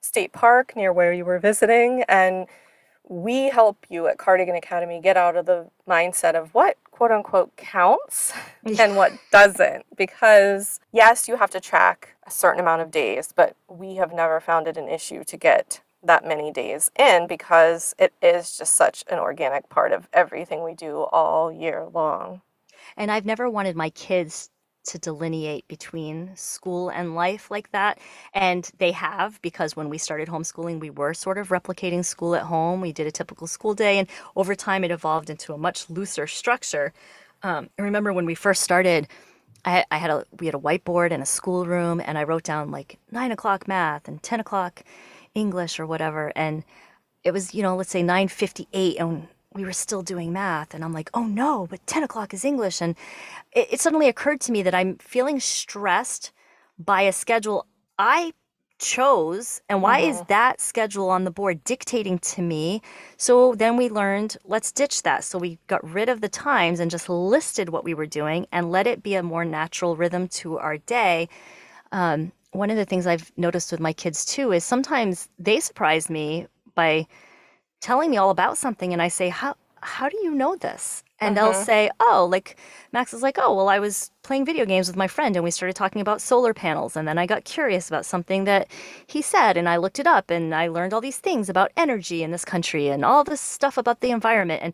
state 0.00 0.32
park 0.32 0.76
near 0.76 0.92
where 0.92 1.14
you 1.14 1.24
were 1.24 1.38
visiting 1.38 2.04
and 2.08 2.46
we 3.08 3.50
help 3.50 3.86
you 3.88 4.06
at 4.06 4.18
Cardigan 4.18 4.56
Academy 4.56 5.00
get 5.00 5.16
out 5.16 5.36
of 5.36 5.46
the 5.46 5.68
mindset 5.88 6.34
of 6.34 6.54
what 6.54 6.76
quote 6.90 7.10
unquote 7.10 7.54
counts 7.56 8.32
and 8.78 8.96
what 8.96 9.12
doesn't. 9.30 9.84
Because 9.96 10.80
yes, 10.92 11.28
you 11.28 11.36
have 11.36 11.50
to 11.50 11.60
track 11.60 12.16
a 12.26 12.30
certain 12.30 12.60
amount 12.60 12.82
of 12.82 12.90
days, 12.90 13.32
but 13.34 13.56
we 13.68 13.96
have 13.96 14.12
never 14.12 14.40
found 14.40 14.66
it 14.66 14.76
an 14.76 14.88
issue 14.88 15.24
to 15.24 15.36
get 15.36 15.80
that 16.02 16.26
many 16.26 16.50
days 16.50 16.90
in 16.98 17.26
because 17.26 17.94
it 17.98 18.12
is 18.22 18.56
just 18.56 18.74
such 18.74 19.04
an 19.10 19.18
organic 19.18 19.68
part 19.68 19.92
of 19.92 20.08
everything 20.12 20.62
we 20.62 20.74
do 20.74 21.02
all 21.12 21.50
year 21.50 21.86
long. 21.92 22.42
And 22.96 23.10
I've 23.10 23.24
never 23.24 23.48
wanted 23.48 23.76
my 23.76 23.90
kids 23.90 24.50
to 24.84 24.98
delineate 24.98 25.66
between 25.68 26.30
school 26.36 26.88
and 26.88 27.14
life 27.14 27.50
like 27.50 27.70
that. 27.72 27.98
And 28.32 28.70
they 28.78 28.92
have, 28.92 29.40
because 29.42 29.76
when 29.76 29.88
we 29.88 29.98
started 29.98 30.28
homeschooling, 30.28 30.80
we 30.80 30.90
were 30.90 31.14
sort 31.14 31.38
of 31.38 31.48
replicating 31.48 32.04
school 32.04 32.34
at 32.34 32.42
home. 32.42 32.80
We 32.80 32.92
did 32.92 33.06
a 33.06 33.10
typical 33.10 33.46
school 33.46 33.74
day, 33.74 33.98
and 33.98 34.08
over 34.36 34.54
time, 34.54 34.84
it 34.84 34.90
evolved 34.90 35.30
into 35.30 35.52
a 35.52 35.58
much 35.58 35.88
looser 35.90 36.26
structure. 36.26 36.92
Um, 37.42 37.68
I 37.78 37.82
remember 37.82 38.12
when 38.12 38.26
we 38.26 38.34
first 38.34 38.62
started, 38.62 39.08
I, 39.64 39.84
had 39.90 40.10
a 40.10 40.24
we 40.38 40.46
had 40.46 40.54
a 40.54 40.58
whiteboard 40.58 41.10
and 41.10 41.22
a 41.22 41.26
schoolroom, 41.26 42.00
and 42.04 42.18
I 42.18 42.24
wrote 42.24 42.42
down 42.42 42.70
like 42.70 42.98
nine 43.10 43.32
o'clock 43.32 43.66
math 43.66 44.08
and 44.08 44.22
ten 44.22 44.40
o'clock 44.40 44.82
English 45.34 45.80
or 45.80 45.86
whatever, 45.86 46.32
and 46.36 46.64
it 47.22 47.32
was 47.32 47.54
you 47.54 47.62
know 47.62 47.76
let's 47.76 47.90
say 47.90 48.02
nine 48.02 48.28
fifty 48.28 48.68
eight, 48.72 48.98
and 48.98 49.28
we 49.54 49.64
were 49.64 49.72
still 49.72 50.02
doing 50.02 50.32
math 50.32 50.74
and 50.74 50.84
i'm 50.84 50.92
like 50.92 51.10
oh 51.14 51.24
no 51.24 51.66
but 51.68 51.86
10 51.86 52.02
o'clock 52.02 52.34
is 52.34 52.44
english. 52.44 52.80
And 52.80 52.96
it, 53.52 53.68
it, 53.74 53.80
suddenly 53.80 54.08
occurred 54.08 54.40
to 54.42 54.52
me 54.52 54.62
that 54.62 54.74
i'm 54.74 54.96
feeling 54.96 55.40
stressed 55.40 56.32
by 56.78 57.02
a 57.02 57.12
schedule 57.12 57.66
i 57.98 58.32
chose 58.78 59.60
and 59.68 59.82
why 59.82 60.00
mm-hmm. 60.00 60.10
is 60.10 60.22
that 60.28 60.60
schedule 60.60 61.08
on 61.08 61.24
the 61.24 61.30
board 61.30 61.62
dictating 61.64 62.18
to 62.18 62.42
me? 62.42 62.82
So 63.16 63.54
then 63.54 63.76
we 63.76 63.88
learned 63.88 64.36
let's 64.44 64.72
ditch 64.72 65.02
that. 65.02 65.24
So 65.24 65.38
we 65.38 65.58
got 65.68 65.88
rid 65.88 66.08
of 66.08 66.20
the 66.20 66.28
times 66.28 66.80
and 66.80 66.90
just 66.90 67.08
listed 67.08 67.68
what 67.68 67.84
we 67.84 67.94
were 67.94 68.06
doing 68.06 68.46
and 68.52 68.70
let 68.70 68.86
it 68.86 69.02
be 69.02 69.14
a 69.14 69.22
more 69.22 69.44
natural 69.44 69.96
rhythm 69.96 70.28
to 70.28 70.58
our 70.58 70.78
day. 70.78 71.28
Um, 71.92 72.32
one 72.50 72.70
of 72.70 72.76
the 72.76 72.84
things 72.84 73.06
i've 73.06 73.32
noticed 73.36 73.72
with 73.72 73.80
my 73.80 73.92
kids 73.92 74.24
too 74.24 74.52
is 74.52 74.64
sometimes 74.64 75.28
they 75.38 75.60
surprise 75.60 76.08
me 76.08 76.46
by 76.74 77.06
telling 77.84 78.10
me 78.10 78.16
all 78.16 78.30
about 78.30 78.56
something 78.56 78.92
and 78.94 79.02
I 79.02 79.08
say, 79.08 79.28
"How 79.28 79.54
how 79.82 80.08
do 80.08 80.16
you 80.22 80.32
know 80.34 80.56
this?" 80.56 81.04
And 81.20 81.36
they'll 81.36 81.52
mm-hmm. 81.52 81.70
say, 81.72 81.90
"Oh, 82.00 82.26
like 82.30 82.56
Max 82.92 83.12
is 83.12 83.22
like, 83.22 83.38
"Oh, 83.38 83.54
well, 83.54 83.68
I 83.68 83.78
was 83.78 84.10
playing 84.22 84.46
video 84.46 84.64
games 84.64 84.88
with 84.88 84.96
my 84.96 85.06
friend 85.06 85.36
and 85.36 85.44
we 85.44 85.50
started 85.50 85.76
talking 85.76 86.00
about 86.00 86.22
solar 86.22 86.54
panels 86.54 86.96
and 86.96 87.06
then 87.06 87.18
I 87.18 87.26
got 87.26 87.44
curious 87.44 87.88
about 87.88 88.06
something 88.06 88.44
that 88.44 88.68
he 89.06 89.20
said 89.20 89.58
and 89.58 89.68
I 89.68 89.76
looked 89.76 89.98
it 89.98 90.06
up 90.06 90.30
and 90.30 90.54
I 90.54 90.68
learned 90.68 90.94
all 90.94 91.02
these 91.02 91.18
things 91.18 91.50
about 91.50 91.72
energy 91.76 92.22
in 92.22 92.30
this 92.30 92.44
country 92.44 92.88
and 92.88 93.04
all 93.04 93.22
this 93.22 93.40
stuff 93.40 93.76
about 93.76 94.00
the 94.00 94.10
environment 94.10 94.62
and 94.62 94.72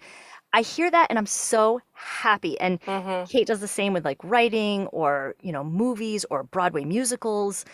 I 0.52 0.62
hear 0.62 0.90
that 0.90 1.08
and 1.10 1.18
I'm 1.18 1.26
so 1.26 1.80
happy. 1.92 2.58
And 2.60 2.80
mm-hmm. 2.82 3.24
Kate 3.24 3.46
does 3.46 3.60
the 3.60 3.68
same 3.68 3.92
with 3.92 4.04
like 4.04 4.18
writing 4.22 4.86
or, 4.88 5.34
you 5.42 5.52
know, 5.52 5.64
movies 5.64 6.24
or 6.30 6.44
Broadway 6.44 6.84
musicals. 6.84 7.64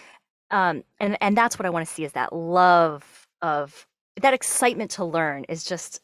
Um, 0.51 0.85
and, 1.01 1.17
and 1.21 1.37
that's 1.37 1.59
what 1.59 1.67
I 1.67 1.71
want 1.71 1.87
to 1.87 1.93
see 1.93 2.05
is 2.05 2.13
that 2.13 2.35
love 2.35 3.27
of 3.43 3.87
that 4.21 4.35
excitement 4.35 4.91
to 4.93 5.05
learn 5.05 5.45
is 5.45 5.65
just 5.65 6.01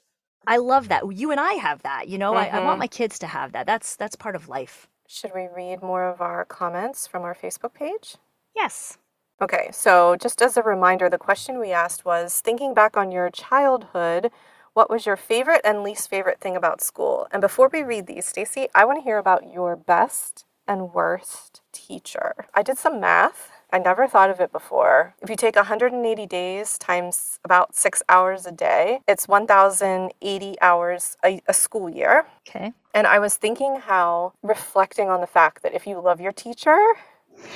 I 0.47 0.57
love 0.57 0.89
that. 0.89 1.05
You 1.15 1.31
and 1.31 1.41
I 1.41 1.53
have 1.55 1.83
that, 1.83 2.09
you 2.09 2.19
know. 2.19 2.33
Mm-hmm. 2.33 2.55
I, 2.55 2.59
I 2.59 2.65
want 2.65 2.75
mm-hmm. 2.75 2.81
my 2.81 2.87
kids 2.89 3.19
to 3.21 3.27
have 3.27 3.53
that. 3.53 3.67
That's 3.67 3.97
that's 3.97 4.17
part 4.17 4.37
of 4.37 4.49
life. 4.49 4.89
Should 5.07 5.33
we 5.35 5.49
read 5.55 5.83
more 5.83 6.09
of 6.09 6.21
our 6.21 6.45
comments 6.45 7.07
from 7.07 7.23
our 7.23 7.35
Facebook 7.35 7.75
page? 7.75 8.17
Yes. 8.57 8.99
Okay, 9.41 9.71
so 9.73 10.17
just 10.17 10.41
as 10.41 10.57
a 10.57 10.63
reminder, 10.63 11.11
the 11.11 11.19
question 11.19 11.59
we 11.59 11.73
asked 11.73 12.05
was 12.05 12.41
thinking 12.41 12.75
back 12.75 12.97
on 12.97 13.11
your 13.11 13.29
childhood, 13.29 14.31
what 14.73 14.89
was 14.89 15.05
your 15.05 15.17
favorite 15.17 15.61
and 15.65 15.83
least 15.83 16.09
favorite 16.09 16.41
thing 16.41 16.57
about 16.57 16.81
school? 16.81 17.27
And 17.31 17.41
before 17.41 17.69
we 17.73 17.83
read 17.83 18.07
these, 18.07 18.25
Stacy, 18.25 18.69
I 18.75 18.85
want 18.85 18.99
to 18.99 19.03
hear 19.03 19.19
about 19.19 19.53
your 19.53 19.75
best 19.75 20.45
and 20.67 20.95
worst 20.95 21.61
teacher. 21.73 22.47
I 22.55 22.63
did 22.63 22.79
some 22.79 23.01
math 23.01 23.52
I 23.73 23.79
never 23.79 24.07
thought 24.07 24.29
of 24.29 24.39
it 24.39 24.53
before. 24.53 25.15
If 25.23 25.31
you 25.31 25.37
take 25.37 25.57
180 25.57 26.27
days 26.27 26.77
times 26.77 27.41
about 27.43 27.75
six 27.75 28.03
hours 28.09 28.45
a 28.47 28.53
day, 28.53 29.01
it's 29.09 29.27
1,080 29.27 30.61
hours 30.61 31.17
a, 31.25 31.41
a, 31.49 31.55
school 31.55 31.89
year. 31.89 32.27
Okay. 32.47 32.75
And 32.93 33.07
I 33.07 33.19
was 33.19 33.37
thinking 33.37 33.77
how 33.77 34.35
reflecting 34.43 35.09
on 35.09 35.23
the 35.23 35.27
fact 35.27 35.63
that 35.63 35.73
if 35.75 35.87
you 35.87 35.99
love 35.99 36.21
your 36.21 36.33
teacher, 36.33 36.79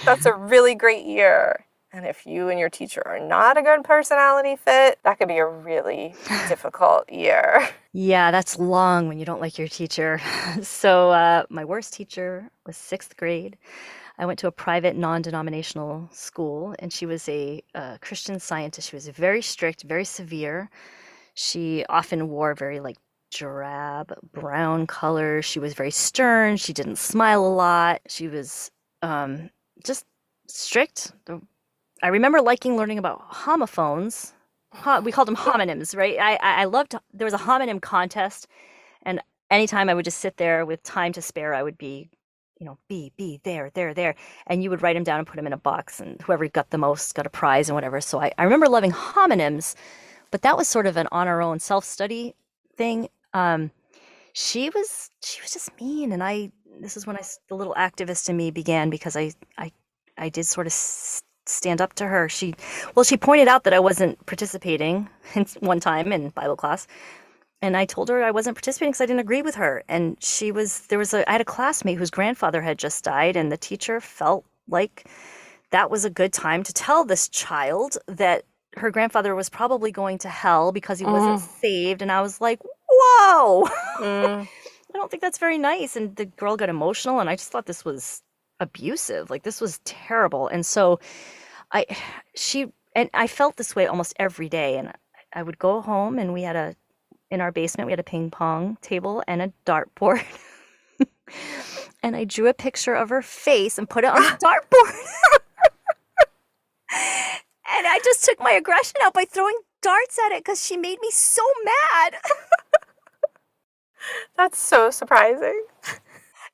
that's 0.06 0.24
a 0.24 0.32
really 0.32 0.74
great 0.74 1.04
year. 1.04 1.66
And 1.92 2.06
if 2.06 2.26
you 2.26 2.48
and 2.48 2.58
your 2.58 2.68
teacher 2.68 3.02
are 3.06 3.20
not 3.20 3.56
a 3.56 3.62
good 3.62 3.84
personality 3.84 4.56
fit, 4.56 4.98
that 5.04 5.18
could 5.18 5.28
be 5.28 5.38
a 5.38 5.46
really 5.46 6.14
difficult 6.48 7.10
year. 7.10 7.68
Yeah, 7.92 8.30
that's 8.30 8.58
long 8.58 9.08
when 9.08 9.18
you 9.18 9.24
don't 9.24 9.40
like 9.40 9.58
your 9.58 9.68
teacher. 9.68 10.20
So, 10.62 11.10
uh, 11.10 11.44
my 11.50 11.64
worst 11.66 11.92
teacher 11.92 12.50
was 12.64 12.78
sixth 12.78 13.16
grade. 13.16 13.58
I 14.18 14.26
went 14.26 14.38
to 14.40 14.46
a 14.46 14.52
private 14.52 14.96
non 14.96 15.22
denominational 15.22 16.08
school, 16.12 16.74
and 16.78 16.92
she 16.92 17.06
was 17.06 17.28
a, 17.28 17.62
a 17.74 17.98
Christian 18.00 18.40
scientist. 18.40 18.90
She 18.90 18.96
was 18.96 19.08
very 19.08 19.42
strict, 19.42 19.82
very 19.82 20.04
severe. 20.04 20.70
She 21.34 21.84
often 21.88 22.28
wore 22.28 22.54
very 22.54 22.80
like 22.80 22.96
drab 23.30 24.14
brown 24.32 24.86
colors. 24.86 25.44
She 25.44 25.58
was 25.58 25.74
very 25.74 25.90
stern. 25.90 26.56
She 26.56 26.72
didn't 26.72 26.96
smile 26.96 27.44
a 27.44 27.48
lot. 27.48 28.00
She 28.08 28.28
was 28.28 28.70
um, 29.02 29.50
just 29.84 30.04
strict. 30.48 31.12
I 32.02 32.08
remember 32.08 32.40
liking 32.40 32.76
learning 32.76 32.98
about 32.98 33.20
homophones. 33.22 34.32
We 35.02 35.12
called 35.12 35.28
them 35.28 35.36
homonyms, 35.36 35.96
right? 35.96 36.18
I, 36.18 36.36
I 36.36 36.64
loved, 36.64 36.94
there 37.12 37.24
was 37.24 37.34
a 37.34 37.38
homonym 37.38 37.80
contest. 37.80 38.46
And 39.02 39.20
anytime 39.50 39.88
I 39.88 39.94
would 39.94 40.04
just 40.04 40.18
sit 40.18 40.36
there 40.36 40.66
with 40.66 40.82
time 40.82 41.12
to 41.14 41.22
spare, 41.22 41.54
I 41.54 41.62
would 41.62 41.78
be 41.78 42.10
you 42.58 42.66
know, 42.66 42.78
B, 42.88 43.12
B, 43.16 43.40
there, 43.44 43.70
there, 43.74 43.92
there. 43.92 44.14
And 44.46 44.62
you 44.62 44.70
would 44.70 44.82
write 44.82 44.94
them 44.94 45.04
down 45.04 45.18
and 45.18 45.26
put 45.26 45.36
them 45.36 45.46
in 45.46 45.52
a 45.52 45.58
box, 45.58 46.00
and 46.00 46.20
whoever 46.22 46.48
got 46.48 46.70
the 46.70 46.78
most 46.78 47.14
got 47.14 47.26
a 47.26 47.30
prize 47.30 47.68
and 47.68 47.74
whatever. 47.74 48.00
So 48.00 48.20
I, 48.20 48.32
I 48.38 48.44
remember 48.44 48.68
loving 48.68 48.92
homonyms, 48.92 49.74
but 50.30 50.42
that 50.42 50.56
was 50.56 50.68
sort 50.68 50.86
of 50.86 50.96
an 50.96 51.08
on 51.12 51.28
our 51.28 51.42
own 51.42 51.58
self 51.60 51.84
study 51.84 52.34
thing. 52.76 53.08
Um, 53.34 53.70
she 54.32 54.70
was 54.70 55.10
she 55.22 55.40
was 55.42 55.52
just 55.52 55.70
mean, 55.80 56.12
and 56.12 56.22
I 56.22 56.50
this 56.80 56.96
is 56.96 57.06
when 57.06 57.16
I 57.16 57.22
the 57.48 57.56
little 57.56 57.74
activist 57.74 58.28
in 58.28 58.36
me 58.36 58.50
began 58.50 58.90
because 58.90 59.16
I 59.16 59.32
I 59.58 59.72
I 60.18 60.28
did 60.28 60.46
sort 60.46 60.66
of 60.66 60.72
stand 60.72 61.80
up 61.80 61.94
to 61.94 62.06
her. 62.06 62.28
She 62.28 62.54
well 62.94 63.04
she 63.04 63.16
pointed 63.16 63.48
out 63.48 63.64
that 63.64 63.72
I 63.72 63.80
wasn't 63.80 64.24
participating 64.26 65.08
one 65.60 65.80
time 65.80 66.12
in 66.12 66.30
Bible 66.30 66.56
class, 66.56 66.86
and 67.62 67.76
I 67.76 67.84
told 67.84 68.08
her 68.08 68.22
I 68.22 68.30
wasn't 68.30 68.56
participating 68.56 68.92
because 68.92 69.00
I 69.00 69.06
didn't 69.06 69.20
agree 69.20 69.42
with 69.42 69.54
her. 69.54 69.82
And 69.88 70.16
she 70.22 70.52
was 70.52 70.86
there 70.88 70.98
was 70.98 71.14
a 71.14 71.28
I 71.28 71.32
had 71.32 71.40
a 71.40 71.44
classmate 71.44 71.98
whose 71.98 72.10
grandfather 72.10 72.60
had 72.60 72.78
just 72.78 73.04
died, 73.04 73.36
and 73.36 73.50
the 73.50 73.56
teacher 73.56 74.00
felt 74.00 74.44
like 74.68 75.08
that 75.70 75.90
was 75.90 76.04
a 76.04 76.10
good 76.10 76.32
time 76.32 76.62
to 76.62 76.72
tell 76.72 77.04
this 77.04 77.28
child 77.28 77.98
that 78.06 78.44
her 78.76 78.90
grandfather 78.90 79.34
was 79.34 79.48
probably 79.48 79.90
going 79.90 80.18
to 80.18 80.28
hell 80.28 80.70
because 80.70 80.98
he 80.98 81.06
wasn't 81.06 81.40
mm. 81.40 81.60
saved. 81.60 82.02
And 82.02 82.12
I 82.12 82.20
was 82.20 82.40
like, 82.40 82.60
whoa. 82.88 83.64
Mm. 83.98 84.48
I 84.94 84.98
don't 84.98 85.10
think 85.10 85.22
that's 85.22 85.38
very 85.38 85.58
nice. 85.58 85.96
And 85.96 86.14
the 86.16 86.26
girl 86.26 86.56
got 86.56 86.68
emotional, 86.68 87.20
and 87.20 87.28
I 87.28 87.36
just 87.36 87.50
thought 87.50 87.66
this 87.66 87.84
was 87.84 88.22
abusive. 88.60 89.30
Like 89.30 89.42
this 89.42 89.60
was 89.60 89.80
terrible. 89.84 90.48
And 90.48 90.64
so 90.64 91.00
I 91.72 91.86
she 92.34 92.66
and 92.94 93.10
I 93.14 93.26
felt 93.26 93.56
this 93.56 93.74
way 93.76 93.86
almost 93.86 94.14
every 94.18 94.48
day. 94.48 94.78
And 94.78 94.92
I 95.32 95.42
would 95.42 95.58
go 95.58 95.80
home 95.80 96.18
and 96.18 96.32
we 96.32 96.42
had 96.42 96.56
a 96.56 96.74
in 97.30 97.40
our 97.40 97.52
basement, 97.52 97.86
we 97.86 97.92
had 97.92 98.00
a 98.00 98.04
ping 98.04 98.30
pong 98.30 98.78
table 98.80 99.22
and 99.26 99.42
a 99.42 99.52
dartboard. 99.64 100.24
and 102.02 102.16
I 102.16 102.24
drew 102.24 102.48
a 102.48 102.54
picture 102.54 102.94
of 102.94 103.08
her 103.08 103.22
face 103.22 103.78
and 103.78 103.88
put 103.88 104.04
it 104.04 104.08
on 104.08 104.22
the 104.22 104.28
dartboard. 104.44 104.94
and 106.92 107.86
I 107.86 108.00
just 108.04 108.24
took 108.24 108.38
my 108.38 108.52
aggression 108.52 108.96
out 109.02 109.14
by 109.14 109.24
throwing 109.24 109.58
darts 109.82 110.18
at 110.26 110.32
it 110.32 110.44
because 110.44 110.64
she 110.64 110.76
made 110.76 110.98
me 111.00 111.10
so 111.10 111.42
mad. 111.64 112.14
That's 114.36 114.58
so 114.58 114.90
surprising. 114.90 115.64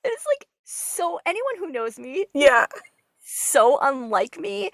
It's 0.05 0.25
like 0.27 0.49
so 0.65 1.21
anyone 1.27 1.59
who 1.59 1.71
knows 1.71 1.99
me, 1.99 2.27
yeah, 2.33 2.67
so 3.23 3.79
unlike 3.81 4.39
me. 4.39 4.71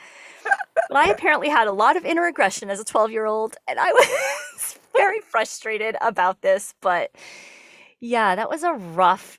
But 0.89 0.97
I 0.97 1.11
apparently 1.11 1.49
had 1.49 1.69
a 1.69 1.73
lot 1.73 1.97
of 1.97 2.05
inner 2.05 2.27
aggression 2.27 2.71
as 2.71 2.81
a 2.81 2.85
12 2.85 3.11
year 3.11 3.27
old, 3.27 3.57
and 3.69 3.79
I 3.79 3.93
was 4.53 4.79
very 4.97 5.21
frustrated 5.21 5.97
about 6.01 6.43
this. 6.43 6.75
But 6.81 7.11
yeah, 8.01 8.35
that 8.35 8.51
was 8.51 8.63
a 8.63 8.73
rough. 8.73 9.39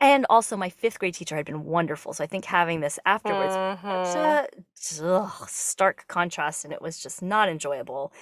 And 0.00 0.26
also, 0.28 0.56
my 0.56 0.70
fifth 0.70 0.98
grade 0.98 1.14
teacher 1.14 1.36
had 1.36 1.46
been 1.46 1.64
wonderful. 1.64 2.12
So 2.12 2.24
I 2.24 2.26
think 2.26 2.44
having 2.44 2.80
this 2.80 2.98
afterwards, 3.06 3.54
mm-hmm. 3.54 4.48
such 4.74 5.00
a 5.04 5.14
ugh, 5.14 5.48
stark 5.48 6.06
contrast, 6.08 6.64
and 6.64 6.72
it 6.72 6.82
was 6.82 6.98
just 6.98 7.22
not 7.22 7.48
enjoyable. 7.48 8.12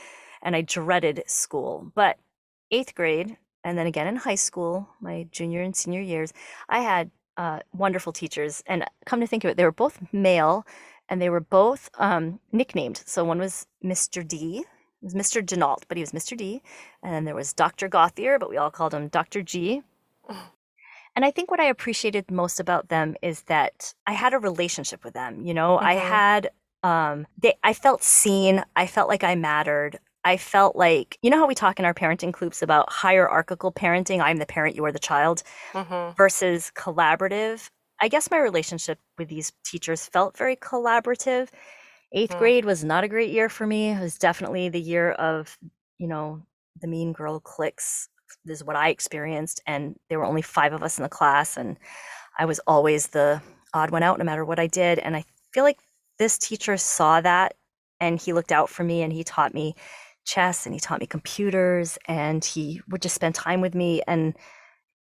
And 0.43 0.55
I 0.55 0.61
dreaded 0.61 1.23
school. 1.27 1.93
But 1.95 2.19
eighth 2.71 2.95
grade, 2.95 3.39
and 3.65 3.79
then 3.79 3.87
again 3.87 4.07
in 4.07 4.17
high 4.17 4.35
school, 4.35 4.89
my 5.01 5.27
junior 5.31 5.63
and 5.63 5.75
senior 5.75 6.03
years, 6.03 6.33
I 6.69 6.81
had 6.81 7.11
uh, 7.37 7.61
wonderful 7.73 8.13
teachers. 8.13 8.63
And 8.67 8.85
come 9.05 9.21
to 9.21 9.27
think 9.27 9.45
of 9.45 9.51
it, 9.51 9.57
they 9.57 9.65
were 9.65 9.73
both 9.73 10.01
male 10.13 10.67
and 11.09 11.21
they 11.21 11.31
were 11.31 11.41
both 11.41 11.91
um, 11.99 12.41
nicknamed. 12.53 13.03
So 13.07 13.25
one 13.25 13.39
was 13.39 13.67
Mr. 13.85 14.27
D, 14.27 14.65
it 15.03 15.05
was 15.05 15.15
Mr. 15.15 15.45
Denault, 15.45 15.85
but 15.89 15.97
he 15.97 16.03
was 16.03 16.13
Mr. 16.13 16.37
D. 16.37 16.63
And 17.03 17.13
then 17.13 17.25
there 17.25 17.35
was 17.35 17.53
Dr. 17.53 17.89
Gauthier, 17.89 18.39
but 18.39 18.51
we 18.51 18.57
all 18.57 18.71
called 18.71 18.95
him 18.95 19.09
Dr. 19.09 19.43
G. 19.43 19.83
And 21.17 21.25
I 21.25 21.31
think 21.31 21.51
what 21.51 21.61
I 21.61 21.65
appreciated 21.65 22.31
most 22.31 22.61
about 22.61 22.91
them 22.91 23.17
is 23.23 23.43
that 23.43 23.95
I 24.07 24.13
had 24.13 24.35
a 24.35 24.39
relationship 24.39 25.03
with 25.03 25.15
them. 25.15 25.47
You 25.47 25.55
know, 25.55 25.77
mm-hmm. 25.77 25.87
I 25.87 25.95
had 25.95 26.51
um 26.83 27.27
they 27.39 27.55
I 27.65 27.73
felt 27.73 28.03
seen, 28.03 28.63
I 28.77 28.87
felt 28.87 29.09
like 29.09 29.25
I 29.25 29.35
mattered. 29.35 29.99
I 30.27 30.37
felt 30.37 30.75
like, 30.75 31.19
you 31.23 31.31
know 31.31 31.39
how 31.39 31.47
we 31.47 31.55
talk 31.55 31.79
in 31.79 31.85
our 31.85 31.95
parenting 31.95 32.33
groups 32.33 32.61
about 32.61 32.91
hierarchical 32.91 33.71
parenting, 33.71 34.21
I'm 34.21 34.39
the 34.39 34.45
parent, 34.45 34.75
you 34.75 34.85
are 34.85 34.91
the 34.91 34.99
child, 34.99 35.45
mm-hmm. 35.73 36.17
versus 36.17 36.73
collaborative. 36.75 37.71
I 38.01 38.09
guess 38.09 38.29
my 38.29 38.39
relationship 38.39 38.99
with 39.19 39.29
these 39.29 39.53
teachers 39.65 40.05
felt 40.07 40.37
very 40.37 40.57
collaborative. 40.57 41.51
Eighth 42.13 42.35
mm. 42.35 42.39
grade 42.41 42.65
was 42.65 42.83
not 42.83 43.05
a 43.05 43.09
great 43.09 43.31
year 43.31 43.49
for 43.49 43.69
me. 43.69 43.91
It 43.91 44.01
was 44.01 44.19
definitely 44.19 44.69
the 44.69 44.81
year 44.81 45.13
of, 45.13 45.57
you 45.99 46.09
know, 46.09 46.43
the 46.81 46.89
mean 46.89 47.13
girl 47.13 47.39
cliques. 47.39 48.09
This 48.45 48.59
is 48.59 48.65
what 48.65 48.75
I 48.75 48.89
experienced. 48.89 49.63
And 49.65 49.95
there 50.09 50.19
were 50.19 50.25
only 50.25 50.43
five 50.43 50.73
of 50.73 50.83
us 50.83 50.99
in 50.99 51.05
the 51.05 51.09
class. 51.09 51.57
And 51.57 51.79
I 52.37 52.47
was 52.47 52.59
always 52.67 53.07
the 53.07 53.41
odd 53.73 53.93
one 53.93 54.03
out 54.03 54.19
no 54.19 54.25
matter 54.25 54.45
what 54.45 54.59
I 54.59 54.67
did. 54.67 54.99
And 54.99 55.17
I 55.17 55.25
feel 55.53 55.63
like 55.63 55.79
this 56.19 56.37
teacher 56.37 56.77
saw 56.77 57.21
that 57.21 57.55
and 58.01 58.21
he 58.21 58.33
looked 58.33 58.53
out 58.53 58.69
for 58.69 58.83
me 58.83 59.03
and 59.03 59.13
he 59.13 59.23
taught 59.23 59.55
me 59.55 59.77
chess 60.27 60.67
and 60.67 60.75
he 60.75 60.81
taught 60.81 61.01
me 61.01 61.07
computers 61.07 61.99
and 62.07 62.45
he 62.45 62.81
would 62.89 63.03
just 63.03 63.15
spend 63.15 63.35
time 63.35 63.61
with 63.61 63.75
me 63.75 64.03
and 64.07 64.35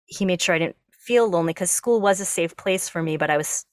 he 0.05 0.26
made 0.26 0.41
sure 0.41 0.53
I 0.53 0.59
didn't 0.59 0.76
feel 0.91 1.30
lonely 1.30 1.53
because 1.53 1.71
school 1.71 1.99
was 2.01 2.19
a 2.19 2.26
safe 2.26 2.55
place 2.55 2.88
for 2.88 3.01
me, 3.01 3.17
but 3.17 3.30
I 3.30 3.38
was, 3.38 3.65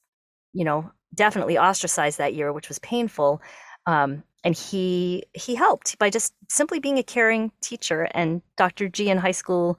you 0.53 0.65
know, 0.65 0.91
definitely 1.15 1.59
ostracized 1.59 2.19
that 2.19 2.35
year, 2.35 2.53
which 2.53 2.69
was 2.69 2.79
painful. 2.79 3.43
Um, 3.87 4.23
and 4.43 4.55
he 4.55 5.25
he 5.35 5.55
helped 5.55 5.99
by 5.99 6.09
just 6.11 6.33
simply 6.49 6.81
being 6.81 6.99
a 6.99 7.03
caring 7.03 7.53
teacher. 7.61 8.09
And 8.13 8.43
Dr. 8.57 8.89
G 8.89 9.11
in 9.11 9.19
high 9.19 9.33
school, 9.33 9.79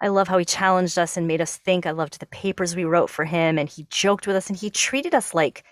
I 0.00 0.08
love 0.08 0.28
how 0.28 0.38
he 0.38 0.44
challenged 0.44 0.98
us 0.98 1.16
and 1.16 1.26
made 1.26 1.40
us 1.40 1.56
think. 1.56 1.84
I 1.84 1.90
loved 1.90 2.18
the 2.18 2.26
papers 2.26 2.74
we 2.74 2.84
wrote 2.84 3.10
for 3.10 3.24
him, 3.24 3.58
and 3.58 3.68
he 3.68 3.86
joked 3.90 4.26
with 4.26 4.36
us, 4.36 4.48
and 4.48 4.56
he 4.56 4.70
treated 4.70 5.14
us 5.14 5.34
like 5.34 5.64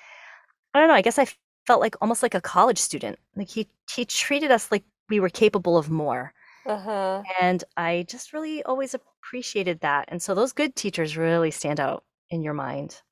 I 0.75 0.81
don't 0.81 0.89
know. 0.89 0.95
I 0.95 1.03
guess 1.03 1.19
I 1.19 1.27
felt 1.67 1.81
like 1.81 1.97
almost 2.01 2.23
like 2.23 2.35
a 2.35 2.41
college 2.41 2.79
student. 2.79 3.19
Like 3.37 3.49
he 3.49 3.69
he 3.91 4.05
treated 4.05 4.51
us 4.51 4.71
like 4.71 4.85
we 5.09 5.21
were 5.21 5.29
capable 5.29 5.77
of 5.77 5.91
more. 5.91 6.33
Uh-huh. 6.67 7.23
And 7.41 7.63
I 7.77 8.07
just 8.09 8.33
really 8.33 8.63
always 8.65 8.95
appreciated 8.95 9.81
that. 9.81 10.07
And 10.09 10.21
so 10.21 10.35
those 10.35 10.53
good 10.53 10.75
teachers 10.75 11.17
really 11.17 11.51
stand 11.51 11.79
out 11.79 12.05
in 12.31 12.43
your 12.43 12.55
mind. 12.55 13.03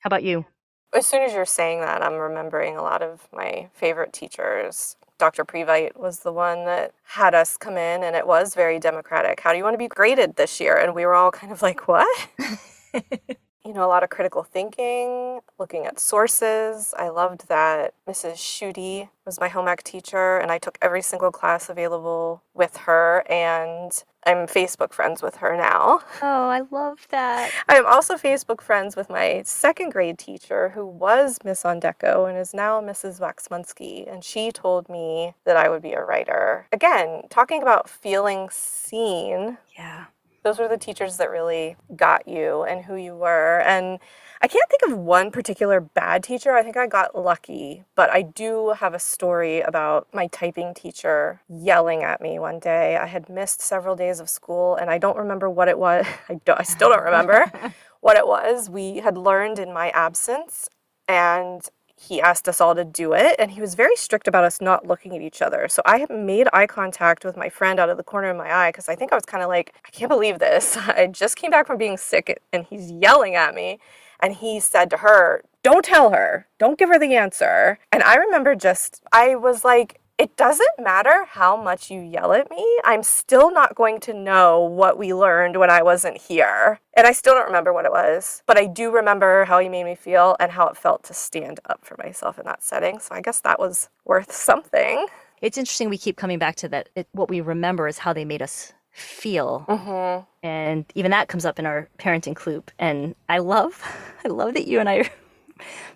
How 0.00 0.08
about 0.08 0.24
you? 0.24 0.44
As 0.92 1.06
soon 1.06 1.22
as 1.22 1.32
you're 1.32 1.44
saying 1.44 1.80
that, 1.80 2.02
I'm 2.02 2.14
remembering 2.14 2.76
a 2.76 2.82
lot 2.82 3.02
of 3.02 3.28
my 3.32 3.68
favorite 3.74 4.12
teachers. 4.12 4.96
Dr. 5.18 5.44
Previte 5.44 5.96
was 5.96 6.20
the 6.20 6.32
one 6.32 6.64
that 6.64 6.92
had 7.04 7.34
us 7.34 7.56
come 7.56 7.76
in, 7.76 8.02
and 8.02 8.14
it 8.16 8.26
was 8.26 8.54
very 8.54 8.78
democratic. 8.78 9.40
How 9.40 9.52
do 9.52 9.58
you 9.58 9.64
want 9.64 9.74
to 9.74 9.78
be 9.78 9.88
graded 9.88 10.36
this 10.36 10.60
year? 10.60 10.76
And 10.76 10.94
we 10.94 11.04
were 11.04 11.14
all 11.14 11.30
kind 11.30 11.52
of 11.52 11.62
like, 11.62 11.88
what? 11.88 12.28
you 13.66 13.72
know, 13.72 13.84
a 13.84 13.88
lot 13.88 14.04
of 14.04 14.10
critical 14.10 14.44
thinking, 14.44 15.40
looking 15.58 15.86
at 15.86 15.98
sources. 15.98 16.94
I 16.96 17.08
loved 17.08 17.48
that 17.48 17.94
Mrs. 18.08 18.36
Schutte 18.36 19.08
was 19.24 19.40
my 19.40 19.48
home 19.48 19.66
ec 19.66 19.82
teacher, 19.82 20.38
and 20.38 20.52
I 20.52 20.58
took 20.58 20.78
every 20.80 21.02
single 21.02 21.32
class 21.32 21.68
available 21.68 22.42
with 22.54 22.76
her, 22.78 23.24
and 23.28 23.90
I'm 24.24 24.46
Facebook 24.46 24.92
friends 24.92 25.20
with 25.20 25.36
her 25.36 25.56
now. 25.56 26.00
Oh, 26.22 26.48
I 26.48 26.62
love 26.70 27.08
that. 27.10 27.50
I 27.68 27.76
am 27.76 27.86
also 27.86 28.14
Facebook 28.14 28.60
friends 28.60 28.94
with 28.94 29.10
my 29.10 29.42
second 29.44 29.90
grade 29.90 30.18
teacher, 30.18 30.68
who 30.68 30.86
was 30.86 31.38
Miss 31.44 31.64
Ondeco 31.64 32.28
and 32.28 32.38
is 32.38 32.54
now 32.54 32.80
Mrs. 32.80 33.20
Waxmunsky, 33.20 34.10
and 34.10 34.22
she 34.22 34.52
told 34.52 34.88
me 34.88 35.34
that 35.44 35.56
I 35.56 35.68
would 35.68 35.82
be 35.82 35.92
a 35.92 36.04
writer. 36.04 36.68
Again, 36.72 37.22
talking 37.30 37.62
about 37.62 37.90
feeling 37.90 38.48
seen. 38.50 39.58
Yeah 39.76 40.06
those 40.46 40.60
were 40.60 40.68
the 40.68 40.78
teachers 40.78 41.16
that 41.16 41.28
really 41.28 41.74
got 41.96 42.28
you 42.28 42.62
and 42.62 42.84
who 42.84 42.94
you 42.94 43.16
were. 43.16 43.58
And 43.62 43.98
I 44.40 44.46
can't 44.46 44.70
think 44.70 44.92
of 44.92 44.96
one 44.96 45.32
particular 45.32 45.80
bad 45.80 46.22
teacher. 46.22 46.52
I 46.52 46.62
think 46.62 46.76
I 46.76 46.86
got 46.86 47.18
lucky, 47.18 47.82
but 47.96 48.10
I 48.10 48.22
do 48.22 48.72
have 48.78 48.94
a 48.94 49.00
story 49.00 49.60
about 49.60 50.06
my 50.14 50.28
typing 50.28 50.72
teacher 50.72 51.40
yelling 51.48 52.04
at 52.04 52.20
me 52.20 52.38
one 52.38 52.60
day. 52.60 52.96
I 52.96 53.06
had 53.06 53.28
missed 53.28 53.60
several 53.60 53.96
days 53.96 54.20
of 54.20 54.30
school 54.30 54.76
and 54.76 54.88
I 54.88 54.98
don't 54.98 55.16
remember 55.16 55.50
what 55.50 55.66
it 55.66 55.80
was. 55.80 56.06
I, 56.28 56.38
don't, 56.44 56.60
I 56.60 56.62
still 56.62 56.90
don't 56.90 57.02
remember 57.02 57.50
what 58.00 58.16
it 58.16 58.28
was. 58.28 58.70
We 58.70 58.98
had 58.98 59.18
learned 59.18 59.58
in 59.58 59.72
my 59.72 59.88
absence 59.90 60.70
and 61.08 61.68
he 61.98 62.20
asked 62.20 62.48
us 62.48 62.60
all 62.60 62.74
to 62.74 62.84
do 62.84 63.14
it 63.14 63.36
and 63.38 63.50
he 63.50 63.60
was 63.60 63.74
very 63.74 63.96
strict 63.96 64.28
about 64.28 64.44
us 64.44 64.60
not 64.60 64.86
looking 64.86 65.16
at 65.16 65.22
each 65.22 65.40
other. 65.40 65.66
So 65.68 65.82
i 65.86 66.06
made 66.10 66.48
eye 66.52 66.66
contact 66.66 67.24
with 67.24 67.36
my 67.36 67.48
friend 67.48 67.80
out 67.80 67.88
of 67.88 67.96
the 67.96 68.02
corner 68.02 68.28
of 68.28 68.36
my 68.36 68.52
eye 68.52 68.70
because 68.70 68.88
i 68.88 68.94
think 68.94 69.12
i 69.12 69.14
was 69.14 69.24
kind 69.24 69.42
of 69.42 69.48
like 69.48 69.74
i 69.86 69.90
can't 69.90 70.10
believe 70.10 70.38
this. 70.38 70.76
I 70.76 71.06
just 71.06 71.36
came 71.36 71.50
back 71.50 71.66
from 71.66 71.78
being 71.78 71.96
sick 71.96 72.40
and 72.52 72.66
he's 72.66 72.90
yelling 72.90 73.34
at 73.34 73.54
me 73.54 73.78
and 74.20 74.34
he 74.34 74.60
said 74.60 74.90
to 74.90 74.98
her 74.98 75.42
don't 75.62 75.84
tell 75.84 76.10
her. 76.10 76.46
Don't 76.60 76.78
give 76.78 76.88
her 76.90 76.98
the 76.98 77.16
answer. 77.16 77.78
And 77.90 78.02
i 78.02 78.16
remember 78.16 78.54
just 78.54 79.02
i 79.12 79.34
was 79.34 79.64
like 79.64 80.00
it 80.18 80.36
doesn't 80.36 80.68
matter 80.78 81.26
how 81.28 81.62
much 81.62 81.90
you 81.90 82.00
yell 82.00 82.32
at 82.32 82.50
me, 82.50 82.64
I'm 82.84 83.02
still 83.02 83.52
not 83.52 83.74
going 83.74 84.00
to 84.00 84.14
know 84.14 84.60
what 84.60 84.98
we 84.98 85.12
learned 85.12 85.58
when 85.58 85.70
I 85.70 85.82
wasn't 85.82 86.16
here. 86.16 86.80
And 86.96 87.06
I 87.06 87.12
still 87.12 87.34
don't 87.34 87.46
remember 87.46 87.72
what 87.72 87.84
it 87.84 87.90
was, 87.90 88.42
but 88.46 88.56
I 88.56 88.66
do 88.66 88.90
remember 88.90 89.44
how 89.44 89.58
he 89.58 89.68
made 89.68 89.84
me 89.84 89.94
feel 89.94 90.36
and 90.40 90.52
how 90.52 90.68
it 90.68 90.76
felt 90.76 91.02
to 91.04 91.14
stand 91.14 91.60
up 91.68 91.84
for 91.84 91.96
myself 91.98 92.38
in 92.38 92.46
that 92.46 92.62
setting. 92.62 92.98
So 92.98 93.14
I 93.14 93.20
guess 93.20 93.40
that 93.40 93.58
was 93.58 93.90
worth 94.06 94.32
something. 94.32 95.06
It's 95.42 95.58
interesting 95.58 95.90
we 95.90 95.98
keep 95.98 96.16
coming 96.16 96.38
back 96.38 96.56
to 96.56 96.68
that. 96.70 96.88
It, 96.94 97.08
what 97.12 97.28
we 97.28 97.42
remember 97.42 97.86
is 97.86 97.98
how 97.98 98.14
they 98.14 98.24
made 98.24 98.40
us 98.40 98.72
feel. 98.90 99.66
Mm-hmm. 99.68 100.24
And 100.42 100.86
even 100.94 101.10
that 101.10 101.28
comes 101.28 101.44
up 101.44 101.58
in 101.58 101.66
our 101.66 101.90
parenting 101.98 102.34
club. 102.34 102.70
And 102.78 103.14
I 103.28 103.38
love, 103.38 103.82
I 104.24 104.28
love 104.28 104.54
that 104.54 104.66
you 104.66 104.80
and 104.80 104.88
I 104.88 105.10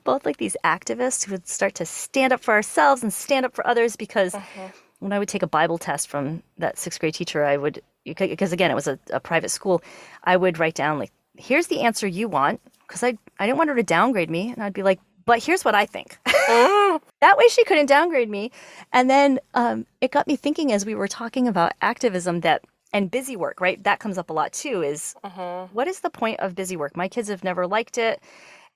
both 0.04 0.24
like 0.24 0.36
these 0.36 0.56
activists 0.64 1.24
who 1.24 1.32
would 1.32 1.48
start 1.48 1.74
to 1.76 1.86
stand 1.86 2.32
up 2.32 2.40
for 2.40 2.52
ourselves 2.52 3.02
and 3.02 3.12
stand 3.12 3.46
up 3.46 3.54
for 3.54 3.66
others 3.66 3.96
because 3.96 4.34
uh-huh. 4.34 4.68
when 4.98 5.12
I 5.12 5.18
would 5.18 5.28
take 5.28 5.42
a 5.42 5.46
Bible 5.48 5.78
test 5.78 6.08
from 6.08 6.42
that 6.58 6.78
sixth 6.78 7.00
grade 7.00 7.14
teacher, 7.14 7.44
I 7.44 7.56
would, 7.56 7.82
because 8.04 8.52
again, 8.52 8.70
it 8.70 8.74
was 8.74 8.88
a, 8.88 8.98
a 9.12 9.20
private 9.20 9.50
school, 9.50 9.82
I 10.24 10.36
would 10.36 10.58
write 10.58 10.74
down, 10.74 10.98
like, 10.98 11.12
here's 11.36 11.68
the 11.68 11.80
answer 11.80 12.06
you 12.06 12.28
want, 12.28 12.60
because 12.86 13.02
I, 13.02 13.16
I 13.38 13.46
didn't 13.46 13.58
want 13.58 13.70
her 13.70 13.76
to 13.76 13.82
downgrade 13.82 14.30
me. 14.30 14.50
And 14.50 14.62
I'd 14.62 14.72
be 14.72 14.82
like, 14.82 15.00
but 15.24 15.42
here's 15.42 15.64
what 15.64 15.74
I 15.74 15.86
think. 15.86 16.18
that 16.24 17.34
way 17.36 17.46
she 17.48 17.64
couldn't 17.64 17.86
downgrade 17.86 18.28
me. 18.28 18.50
And 18.92 19.08
then 19.08 19.38
um, 19.54 19.86
it 20.00 20.10
got 20.10 20.26
me 20.26 20.36
thinking 20.36 20.72
as 20.72 20.84
we 20.84 20.94
were 20.94 21.08
talking 21.08 21.46
about 21.46 21.72
activism 21.80 22.40
that 22.40 22.62
and 22.92 23.10
busy 23.10 23.36
work, 23.36 23.60
right? 23.60 23.82
That 23.84 24.00
comes 24.00 24.18
up 24.18 24.30
a 24.30 24.32
lot 24.32 24.52
too. 24.52 24.82
Is 24.82 25.14
uh-huh. 25.22 25.68
what 25.72 25.86
is 25.86 26.00
the 26.00 26.10
point 26.10 26.40
of 26.40 26.54
busy 26.54 26.76
work? 26.76 26.96
My 26.96 27.08
kids 27.08 27.28
have 27.28 27.44
never 27.44 27.66
liked 27.66 27.98
it. 27.98 28.20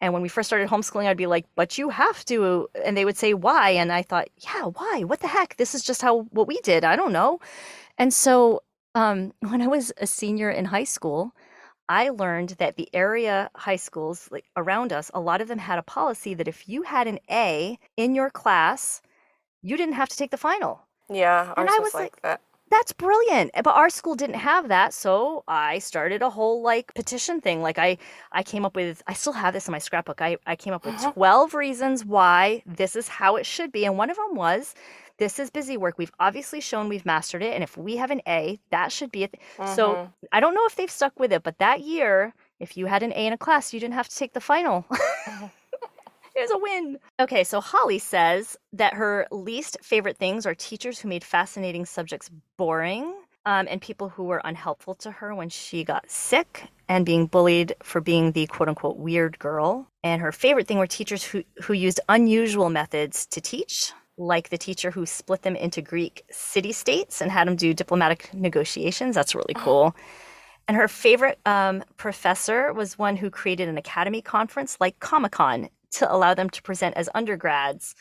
And 0.01 0.13
when 0.13 0.23
we 0.23 0.29
first 0.29 0.49
started 0.49 0.69
homeschooling, 0.69 1.07
I'd 1.07 1.17
be 1.17 1.27
like, 1.27 1.47
but 1.55 1.79
you 1.79 1.89
have 1.89 2.25
to. 2.27 2.69
And 2.85 2.97
they 2.97 3.05
would 3.05 3.17
say, 3.17 3.33
why? 3.35 3.71
And 3.71 3.93
I 3.93 4.03
thought, 4.03 4.29
yeah, 4.39 4.65
why? 4.65 5.05
What 5.05 5.21
the 5.21 5.29
heck? 5.29 5.57
This 5.57 5.75
is 5.75 5.83
just 5.83 6.03
how 6.03 6.23
what 6.31 6.47
we 6.47 6.61
did. 6.61 6.85
I 6.85 6.97
don't 6.97 7.13
know. 7.13 7.41
And 7.97 8.13
so 8.13 8.63
um, 8.95 9.33
when 9.41 9.63
I 9.63 9.67
was 9.67 9.93
a 9.99 10.07
senior 10.07 10.51
in 10.51 10.67
high 10.67 10.85
school, 10.85 11.33
I 11.89 12.11
learned 12.11 12.51
that 12.59 12.77
the 12.77 12.89
area 12.95 13.51
high 13.57 13.77
schools 13.77 14.29
like 14.31 14.47
around 14.57 14.93
us, 14.93 15.11
a 15.15 15.21
lot 15.21 15.41
of 15.41 15.49
them 15.49 15.59
had 15.59 15.79
a 15.79 15.83
policy 15.83 16.35
that 16.35 16.49
if 16.49 16.69
you 16.69 16.83
had 16.83 17.07
an 17.07 17.19
A 17.31 17.79
in 17.97 18.15
your 18.15 18.31
class, 18.31 19.03
you 19.63 19.77
didn't 19.77 19.95
have 19.95 20.09
to 20.09 20.17
take 20.17 20.31
the 20.31 20.37
final. 20.37 20.81
Yeah, 21.11 21.49
ours 21.49 21.55
and 21.59 21.69
I 21.69 21.79
was, 21.79 21.93
was 21.93 21.95
like, 21.95 22.03
like 22.03 22.23
that 22.23 22.41
that's 22.75 22.93
brilliant 22.93 23.51
but 23.63 23.75
our 23.75 23.89
school 23.89 24.17
didn't 24.17 24.35
have 24.35 24.69
that 24.69 24.93
so 24.93 25.45
i 25.47 25.79
started 25.79 26.23
a 26.23 26.31
whole 26.31 26.61
like 26.61 26.93
petition 26.95 27.41
thing 27.41 27.63
like 27.63 27.79
i 27.79 27.97
i 28.33 28.43
came 28.43 28.65
up 28.65 28.75
with 28.75 29.01
i 29.07 29.13
still 29.13 29.33
have 29.33 29.55
this 29.55 29.69
in 29.69 29.73
my 29.73 29.79
scrapbook 29.79 30.21
i, 30.21 30.37
I 30.47 30.57
came 30.57 30.75
up 30.75 30.85
with 30.85 30.95
uh-huh. 30.97 31.13
12 31.13 31.55
reasons 31.55 32.05
why 32.05 32.63
this 32.67 32.97
is 32.97 33.07
how 33.07 33.37
it 33.37 33.47
should 33.47 33.71
be 33.71 33.85
and 33.85 33.97
one 33.97 34.11
of 34.11 34.17
them 34.17 34.35
was 34.35 34.75
this 35.19 35.39
is 35.39 35.51
busy 35.51 35.77
work 35.77 35.99
we've 35.99 36.13
obviously 36.19 36.61
shown 36.61 36.89
we've 36.89 37.07
mastered 37.07 37.43
it 37.43 37.55
and 37.55 37.63
if 37.63 37.77
we 37.77 37.97
have 37.97 38.11
an 38.11 38.21
a 38.27 38.59
that 38.71 38.91
should 38.91 39.13
be 39.13 39.23
it 39.23 39.33
th- 39.33 39.43
uh-huh. 39.59 39.75
so 39.75 39.95
mm-hmm. 39.95 40.27
i 40.33 40.41
don't 40.41 40.55
know 40.55 40.67
if 40.67 40.75
they've 40.75 40.91
stuck 40.91 41.19
with 41.21 41.33
it 41.33 41.45
but 41.45 41.59
that 41.59 41.81
year 41.81 42.35
if 42.59 42.77
you 42.77 42.87
had 42.87 43.05
an 43.05 43.13
a 43.13 43.27
in 43.27 43.33
a 43.33 43.39
class 43.39 43.73
you 43.73 43.79
didn't 43.79 43.95
have 43.95 44.09
to 44.09 44.17
take 44.17 44.33
the 44.33 44.41
final 44.41 44.85
There's 46.35 46.51
a 46.51 46.59
win. 46.59 46.99
Okay, 47.21 47.45
so 47.45 47.61
Holly 47.61 47.99
says 47.99 48.57
that 48.73 48.95
her 48.95 49.27
least 49.31 49.79
favorite 49.83 50.17
things 50.17 50.47
are 50.47 50.55
teachers 50.55 50.99
who 50.99 51.09
made 51.09 51.23
fascinating 51.23 51.85
subjects 51.85 52.31
boring 52.57 53.15
um, 53.47 53.67
and 53.71 53.81
people 53.81 54.09
who 54.09 54.25
were 54.25 54.41
unhelpful 54.45 54.95
to 54.97 55.11
her 55.11 55.35
when 55.35 55.49
she 55.49 55.85
got 55.85 56.11
sick 56.11 56.65
and 56.89 57.07
being 57.07 57.27
bullied 57.27 57.75
for 57.83 58.01
being 58.01 58.33
the 58.33 58.47
quote 58.47 58.69
unquote 58.69 58.97
weird 58.97 59.39
girl. 59.39 59.87
And 60.03 60.21
her 60.21 60.33
favorite 60.33 60.67
thing 60.67 60.79
were 60.79 60.87
teachers 60.87 61.23
who, 61.23 61.45
who 61.63 61.73
used 61.73 62.01
unusual 62.09 62.69
methods 62.69 63.27
to 63.27 63.41
teach, 63.41 63.93
like 64.17 64.49
the 64.49 64.59
teacher 64.59 64.91
who 64.91 65.07
split 65.07 65.43
them 65.43 65.57
into 65.57 65.83
Greek 65.83 66.25
city 66.31 66.73
states 66.73 67.21
and 67.21 67.31
had 67.31 67.47
them 67.47 67.57
do 67.57 67.75
diplomatic 67.75 68.33
negotiations. 68.35 69.15
That's 69.15 69.35
really 69.35 69.55
cool. 69.55 69.95
And 70.67 70.77
her 70.77 70.89
favorite 70.89 71.39
um, 71.45 71.85
professor 71.99 72.73
was 72.73 72.99
one 72.99 73.17
who 73.17 73.29
created 73.29 73.69
an 73.69 73.77
academy 73.77 74.23
conference 74.23 74.79
like 74.81 74.99
Comic 74.99 75.33
Con 75.33 75.69
to 75.95 76.13
allow 76.13 76.35
them 76.35 76.51
to 76.51 76.63
present 76.63 76.97
as 76.97 77.09
undergrads. 77.15 77.95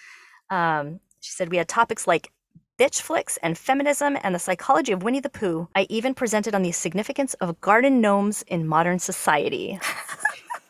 Um, 0.49 0.99
she 1.19 1.31
said 1.31 1.49
we 1.49 1.57
had 1.57 1.67
topics 1.67 2.05
like 2.07 2.31
bitch 2.77 3.01
flicks 3.01 3.37
and 3.43 3.57
feminism 3.57 4.17
and 4.23 4.33
the 4.33 4.39
psychology 4.39 4.91
of 4.91 5.03
Winnie 5.03 5.19
the 5.19 5.29
Pooh. 5.29 5.67
I 5.75 5.85
even 5.89 6.13
presented 6.13 6.55
on 6.55 6.63
the 6.63 6.71
significance 6.71 7.33
of 7.35 7.59
garden 7.61 8.01
gnomes 8.01 8.43
in 8.47 8.67
modern 8.67 8.99
society. 8.99 9.79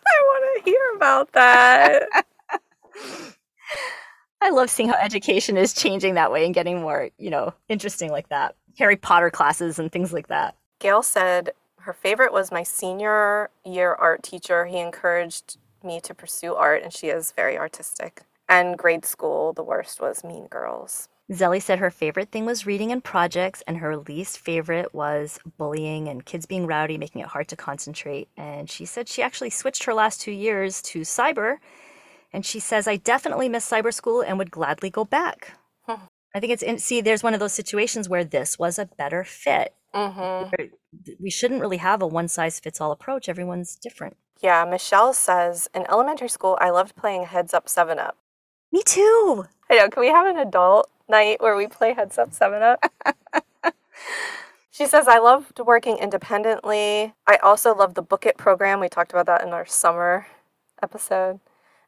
I 0.05 0.21
want 0.25 0.63
to 0.63 0.69
hear 0.69 0.81
about 0.95 1.31
that. 1.33 2.03
I 4.41 4.49
love 4.49 4.69
seeing 4.69 4.89
how 4.89 4.95
education 4.95 5.55
is 5.55 5.73
changing 5.73 6.15
that 6.15 6.31
way 6.31 6.45
and 6.45 6.53
getting 6.53 6.81
more, 6.81 7.09
you 7.17 7.29
know, 7.29 7.53
interesting 7.69 8.11
like 8.11 8.27
that. 8.29 8.55
Harry 8.77 8.97
Potter 8.97 9.29
classes 9.29 9.79
and 9.79 9.91
things 9.91 10.11
like 10.11 10.27
that. 10.27 10.55
Gail 10.79 11.01
said 11.01 11.53
her 11.79 11.93
favorite 11.93 12.33
was 12.33 12.51
my 12.51 12.63
senior 12.63 13.49
year 13.65 13.93
art 13.93 14.21
teacher. 14.23 14.65
He 14.65 14.79
encouraged 14.79 15.57
me 15.83 15.99
to 16.01 16.13
pursue 16.13 16.55
art, 16.55 16.83
and 16.83 16.93
she 16.93 17.07
is 17.07 17.31
very 17.31 17.57
artistic. 17.57 18.23
And 18.49 18.77
grade 18.77 19.05
school, 19.05 19.53
the 19.53 19.63
worst 19.63 20.01
was 20.01 20.23
Mean 20.23 20.47
Girls. 20.47 21.09
Zelly 21.31 21.61
said 21.61 21.79
her 21.79 21.89
favorite 21.89 22.31
thing 22.31 22.45
was 22.45 22.65
reading 22.65 22.91
and 22.91 23.03
projects, 23.03 23.63
and 23.65 23.77
her 23.77 23.95
least 23.95 24.37
favorite 24.37 24.93
was 24.93 25.39
bullying 25.57 26.07
and 26.07 26.25
kids 26.25 26.45
being 26.45 26.67
rowdy, 26.67 26.97
making 26.97 27.21
it 27.21 27.29
hard 27.29 27.47
to 27.47 27.55
concentrate. 27.55 28.27
And 28.35 28.69
she 28.69 28.85
said 28.85 29.07
she 29.07 29.21
actually 29.21 29.49
switched 29.49 29.85
her 29.85 29.93
last 29.93 30.21
two 30.21 30.33
years 30.33 30.81
to 30.83 31.01
cyber. 31.01 31.57
And 32.33 32.45
she 32.45 32.59
says, 32.59 32.87
I 32.87 32.97
definitely 32.97 33.47
miss 33.47 33.69
cyber 33.69 33.93
school 33.93 34.21
and 34.21 34.37
would 34.37 34.51
gladly 34.51 34.89
go 34.89 35.05
back. 35.05 35.53
I 35.87 36.39
think 36.39 36.51
it's 36.51 36.63
in, 36.63 36.79
see, 36.79 36.99
there's 36.99 37.23
one 37.23 37.33
of 37.35 37.39
those 37.39 37.53
situations 37.53 38.09
where 38.09 38.25
this 38.25 38.57
was 38.57 38.79
a 38.79 38.87
better 38.97 39.23
fit. 39.23 39.73
Mm-hmm. 39.93 40.65
We 41.19 41.29
shouldn't 41.29 41.61
really 41.61 41.77
have 41.77 42.01
a 42.01 42.07
one 42.07 42.27
size 42.27 42.59
fits 42.59 42.81
all 42.81 42.91
approach. 42.91 43.29
Everyone's 43.29 43.75
different. 43.75 44.17
Yeah, 44.43 44.65
Michelle 44.65 45.13
says 45.13 45.69
in 45.73 45.89
elementary 45.89 46.27
school, 46.27 46.57
I 46.59 46.69
loved 46.69 46.97
playing 46.97 47.27
Heads 47.27 47.53
Up 47.53 47.69
7 47.69 47.97
Up. 47.97 48.17
Me 48.73 48.83
too. 48.85 49.45
I 49.69 49.77
know. 49.77 49.89
Can 49.89 50.01
we 50.01 50.09
have 50.09 50.27
an 50.27 50.37
adult 50.37 50.89
night 51.07 51.41
where 51.41 51.55
we 51.55 51.65
play 51.65 51.93
Heads 51.93 52.17
Up 52.17 52.33
7 52.33 52.61
Up? 52.61 52.83
she 54.69 54.85
says, 54.85 55.07
I 55.07 55.19
loved 55.19 55.61
working 55.61 55.97
independently. 55.97 57.13
I 57.25 57.37
also 57.37 57.73
loved 57.73 57.95
the 57.95 58.01
Book 58.01 58.25
It 58.25 58.35
program. 58.37 58.81
We 58.81 58.89
talked 58.89 59.13
about 59.13 59.27
that 59.27 59.43
in 59.47 59.53
our 59.53 59.65
summer 59.65 60.27
episode. 60.81 61.39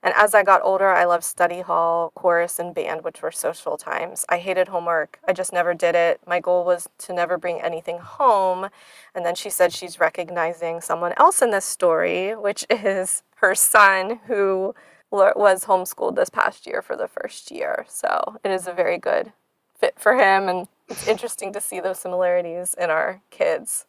And 0.06 0.14
as 0.16 0.36
I 0.36 0.44
got 0.44 0.62
older, 0.64 0.88
I 0.88 1.06
loved 1.06 1.24
study 1.24 1.62
hall, 1.62 2.12
chorus, 2.14 2.60
and 2.60 2.76
band, 2.76 3.04
which 3.04 3.24
were 3.24 3.32
social 3.32 3.76
times. 3.76 4.24
I 4.30 4.38
hated 4.38 4.68
homework. 4.68 5.18
I 5.28 5.34
just 5.34 5.52
never 5.52 5.74
did 5.74 5.96
it. 5.96 6.22
My 6.28 6.40
goal 6.40 6.64
was 6.64 6.88
to 7.00 7.14
never 7.14 7.40
bring 7.40 7.60
anything 7.60 7.98
home. 7.98 8.70
And 9.16 9.26
then 9.26 9.34
she 9.34 9.50
said 9.50 9.74
she's 9.74 10.00
recognizing 10.00 10.80
someone 10.80 11.16
else 11.18 11.42
in 11.42 11.50
this 11.50 11.66
story, 11.66 12.36
which 12.36 12.68
is 12.70 13.24
her 13.38 13.56
son, 13.56 14.20
who 14.28 14.76
was 15.10 15.66
homeschooled 15.66 16.16
this 16.16 16.30
past 16.30 16.68
year 16.68 16.84
for 16.84 16.96
the 16.96 17.08
first 17.08 17.50
year. 17.50 17.84
So 17.90 18.38
it 18.44 18.52
is 18.52 18.68
a 18.68 18.74
very 18.74 19.00
good 19.00 19.34
fit 19.76 19.96
for 19.98 20.14
him. 20.14 20.48
And 20.48 20.68
it's 20.88 21.08
interesting 21.08 21.52
to 21.54 21.60
see 21.60 21.80
those 21.80 21.98
similarities 21.98 22.76
in 22.76 22.92
our 22.92 23.24
kids. 23.32 23.88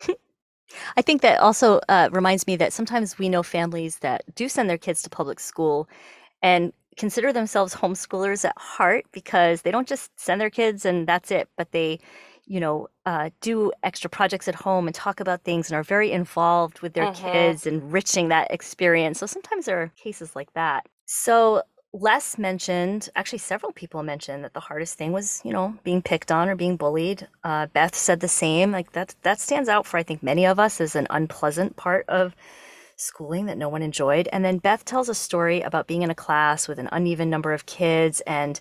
I 0.96 1.02
think 1.02 1.22
that 1.22 1.40
also 1.40 1.80
uh, 1.88 2.08
reminds 2.12 2.46
me 2.46 2.56
that 2.56 2.72
sometimes 2.72 3.18
we 3.18 3.28
know 3.28 3.42
families 3.42 3.98
that 3.98 4.22
do 4.34 4.48
send 4.48 4.70
their 4.70 4.78
kids 4.78 5.02
to 5.02 5.10
public 5.10 5.40
school 5.40 5.88
and 6.42 6.72
consider 6.96 7.32
themselves 7.32 7.74
homeschoolers 7.76 8.44
at 8.44 8.58
heart 8.58 9.06
because 9.12 9.62
they 9.62 9.70
don't 9.70 9.88
just 9.88 10.10
send 10.18 10.40
their 10.40 10.50
kids 10.50 10.84
and 10.84 11.06
that's 11.06 11.30
it, 11.30 11.48
but 11.56 11.72
they, 11.72 12.00
you 12.46 12.60
know, 12.60 12.88
uh, 13.06 13.30
do 13.40 13.72
extra 13.82 14.10
projects 14.10 14.48
at 14.48 14.54
home 14.54 14.86
and 14.86 14.94
talk 14.94 15.20
about 15.20 15.44
things 15.44 15.70
and 15.70 15.76
are 15.76 15.82
very 15.84 16.12
involved 16.12 16.80
with 16.80 16.94
their 16.94 17.06
Mhm. 17.06 17.08
kids, 17.08 17.66
enriching 17.66 18.28
that 18.28 18.50
experience. 18.52 19.18
So 19.20 19.26
sometimes 19.26 19.66
there 19.66 19.80
are 19.82 19.92
cases 20.02 20.36
like 20.36 20.52
that. 20.54 20.86
So 21.06 21.62
Les 21.92 22.38
mentioned, 22.38 23.08
actually, 23.16 23.38
several 23.38 23.72
people 23.72 24.02
mentioned 24.04 24.44
that 24.44 24.54
the 24.54 24.60
hardest 24.60 24.96
thing 24.96 25.10
was, 25.10 25.40
you 25.44 25.52
know, 25.52 25.74
being 25.82 26.00
picked 26.00 26.30
on 26.30 26.48
or 26.48 26.54
being 26.54 26.76
bullied. 26.76 27.26
Uh, 27.42 27.66
Beth 27.66 27.96
said 27.96 28.20
the 28.20 28.28
same. 28.28 28.70
Like 28.70 28.92
that, 28.92 29.14
that 29.22 29.40
stands 29.40 29.68
out 29.68 29.86
for 29.86 29.96
I 29.96 30.04
think 30.04 30.22
many 30.22 30.46
of 30.46 30.60
us 30.60 30.80
as 30.80 30.94
an 30.94 31.08
unpleasant 31.10 31.76
part 31.76 32.08
of 32.08 32.36
schooling 32.94 33.46
that 33.46 33.58
no 33.58 33.68
one 33.68 33.82
enjoyed. 33.82 34.28
And 34.32 34.44
then 34.44 34.58
Beth 34.58 34.84
tells 34.84 35.08
a 35.08 35.14
story 35.14 35.62
about 35.62 35.88
being 35.88 36.02
in 36.02 36.10
a 36.10 36.14
class 36.14 36.68
with 36.68 36.78
an 36.78 36.88
uneven 36.92 37.28
number 37.28 37.52
of 37.52 37.66
kids, 37.66 38.20
and 38.20 38.60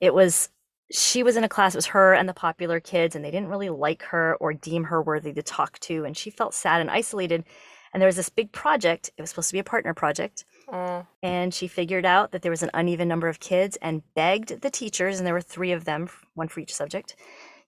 it 0.00 0.14
was 0.14 0.48
she 0.92 1.22
was 1.22 1.36
in 1.36 1.44
a 1.44 1.48
class. 1.48 1.74
It 1.74 1.78
was 1.78 1.86
her 1.86 2.14
and 2.14 2.28
the 2.28 2.34
popular 2.34 2.78
kids, 2.78 3.16
and 3.16 3.24
they 3.24 3.30
didn't 3.30 3.48
really 3.48 3.70
like 3.70 4.02
her 4.04 4.36
or 4.36 4.52
deem 4.52 4.84
her 4.84 5.02
worthy 5.02 5.32
to 5.32 5.42
talk 5.42 5.78
to, 5.80 6.04
and 6.04 6.16
she 6.16 6.30
felt 6.30 6.54
sad 6.54 6.80
and 6.80 6.90
isolated. 6.90 7.44
And 7.92 8.00
there 8.00 8.08
was 8.08 8.16
this 8.16 8.28
big 8.28 8.52
project. 8.52 9.10
It 9.16 9.20
was 9.20 9.30
supposed 9.30 9.48
to 9.48 9.54
be 9.54 9.58
a 9.58 9.64
partner 9.64 9.94
project 9.94 10.44
Mm. 10.72 11.06
and 11.22 11.54
she 11.54 11.68
figured 11.68 12.06
out 12.06 12.32
that 12.32 12.42
there 12.42 12.50
was 12.50 12.62
an 12.62 12.70
uneven 12.74 13.08
number 13.08 13.28
of 13.28 13.40
kids 13.40 13.76
and 13.82 14.02
begged 14.14 14.60
the 14.62 14.70
teachers 14.70 15.18
and 15.18 15.26
there 15.26 15.34
were 15.34 15.40
three 15.40 15.72
of 15.72 15.84
them 15.84 16.08
one 16.34 16.48
for 16.48 16.60
each 16.60 16.74
subject 16.74 17.16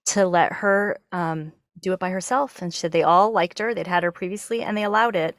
to 0.05 0.25
let 0.27 0.53
her 0.53 0.97
um, 1.11 1.51
do 1.81 1.93
it 1.93 1.99
by 1.99 2.09
herself. 2.09 2.61
And 2.61 2.73
she 2.73 2.79
said 2.79 2.91
they 2.91 3.03
all 3.03 3.31
liked 3.31 3.59
her 3.59 3.73
they'd 3.73 3.87
had 3.87 4.03
her 4.03 4.11
previously 4.11 4.61
and 4.63 4.77
they 4.77 4.83
allowed 4.83 5.15
it. 5.15 5.35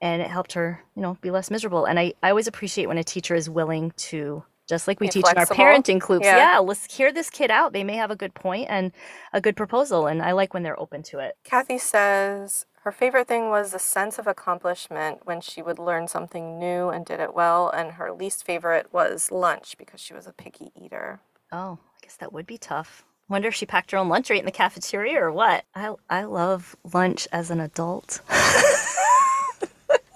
And 0.00 0.22
it 0.22 0.30
helped 0.30 0.52
her 0.52 0.82
you 0.96 1.02
know 1.02 1.16
be 1.20 1.30
less 1.30 1.50
miserable. 1.50 1.84
And 1.86 1.98
i, 1.98 2.14
I 2.22 2.30
always 2.30 2.46
appreciate 2.46 2.86
when 2.86 2.98
a 2.98 3.04
teacher 3.04 3.34
is 3.34 3.50
willing 3.50 3.92
to 3.96 4.44
just 4.68 4.86
like 4.86 5.00
we 5.00 5.08
teach 5.08 5.24
in 5.30 5.38
our 5.38 5.46
parenting 5.46 6.00
clubs 6.00 6.24
Yeah. 6.26 6.36
yeah 6.54 6.58
let's 6.58 6.94
hear 6.94 7.12
this 7.12 7.30
kid 7.30 7.50
out. 7.50 7.72
They 7.72 7.84
may 7.84 7.96
have 7.96 8.10
a 8.10 8.16
good 8.16 8.34
point 8.34 8.66
and 8.70 8.92
a 9.32 9.40
good 9.40 9.56
proposal. 9.56 10.06
And 10.06 10.22
i 10.22 10.32
like 10.32 10.54
when 10.54 10.62
they're 10.62 10.78
open 10.80 11.02
to 11.04 11.18
it. 11.20 11.36
Kathy 11.44 11.78
says 11.78 12.66
her 12.88 12.92
favorite 12.92 13.28
thing 13.28 13.50
was 13.50 13.72
the 13.72 13.78
sense 13.78 14.18
of 14.18 14.26
accomplishment 14.26 15.20
when 15.26 15.42
she 15.42 15.60
would 15.60 15.78
learn 15.78 16.08
something 16.08 16.58
new 16.58 16.88
and 16.88 17.04
did 17.04 17.20
it 17.20 17.34
well, 17.34 17.68
and 17.68 17.92
her 17.92 18.10
least 18.10 18.46
favorite 18.46 18.90
was 18.94 19.30
lunch 19.30 19.76
because 19.76 20.00
she 20.00 20.14
was 20.14 20.26
a 20.26 20.32
picky 20.32 20.72
eater. 20.74 21.20
Oh, 21.52 21.80
I 21.82 21.98
guess 22.00 22.16
that 22.16 22.32
would 22.32 22.46
be 22.46 22.56
tough. 22.56 23.04
Wonder 23.28 23.48
if 23.48 23.54
she 23.54 23.66
packed 23.66 23.90
her 23.90 23.98
own 23.98 24.08
lunch 24.08 24.30
right 24.30 24.38
in 24.38 24.46
the 24.46 24.50
cafeteria 24.50 25.20
or 25.20 25.30
what. 25.30 25.66
I 25.74 25.96
I 26.08 26.24
love 26.24 26.76
lunch 26.94 27.28
as 27.30 27.50
an 27.50 27.60
adult. 27.60 28.22
I 28.30 29.66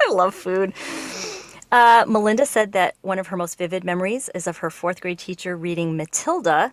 love 0.09 0.35
food. 0.35 0.73
Uh, 1.71 2.07
Melinda 2.09 2.47
said 2.47 2.73
that 2.73 2.95
one 3.03 3.19
of 3.19 3.27
her 3.27 3.37
most 3.37 3.59
vivid 3.59 3.85
memories 3.85 4.31
is 4.35 4.47
of 4.47 4.57
her 4.57 4.71
fourth 4.71 5.03
grade 5.03 5.19
teacher 5.19 5.59
reading 5.59 5.95
Matilda, 5.95 6.73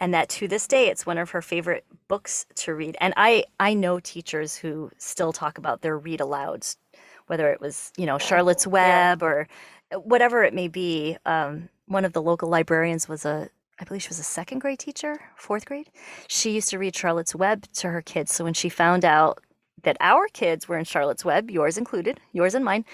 and 0.00 0.14
that 0.14 0.28
to 0.28 0.48
this 0.48 0.66
day 0.66 0.88
it's 0.88 1.06
one 1.06 1.18
of 1.18 1.30
her 1.30 1.42
favorite 1.42 1.84
books 2.08 2.46
to 2.56 2.74
read. 2.74 2.96
And 3.00 3.14
I 3.16 3.44
I 3.60 3.74
know 3.74 4.00
teachers 4.00 4.56
who 4.56 4.90
still 4.98 5.32
talk 5.32 5.58
about 5.58 5.82
their 5.82 5.98
read 5.98 6.20
alouds, 6.20 6.76
whether 7.26 7.50
it 7.50 7.60
was 7.60 7.92
you 7.96 8.06
know 8.06 8.18
Charlotte's 8.18 8.66
Web 8.66 9.22
or 9.22 9.48
whatever 9.92 10.44
it 10.44 10.54
may 10.54 10.68
be. 10.68 11.16
Um, 11.26 11.68
one 11.86 12.04
of 12.04 12.12
the 12.12 12.22
local 12.22 12.48
librarians 12.48 13.08
was 13.08 13.24
a 13.24 13.48
I 13.80 13.84
believe 13.84 14.02
she 14.02 14.08
was 14.08 14.18
a 14.18 14.24
second 14.24 14.58
grade 14.58 14.80
teacher, 14.80 15.20
fourth 15.36 15.64
grade. 15.64 15.88
She 16.26 16.50
used 16.50 16.70
to 16.70 16.78
read 16.78 16.96
Charlotte's 16.96 17.34
Web 17.34 17.64
to 17.74 17.90
her 17.90 18.02
kids. 18.02 18.32
So 18.32 18.44
when 18.44 18.54
she 18.54 18.68
found 18.68 19.04
out 19.04 19.40
that 19.84 19.96
our 20.00 20.26
kids 20.32 20.68
were 20.68 20.78
in 20.78 20.84
Charlotte's 20.84 21.24
Web, 21.24 21.50
yours 21.50 21.78
included, 21.78 22.18
yours 22.32 22.54
and 22.54 22.64
mine, 22.64 22.84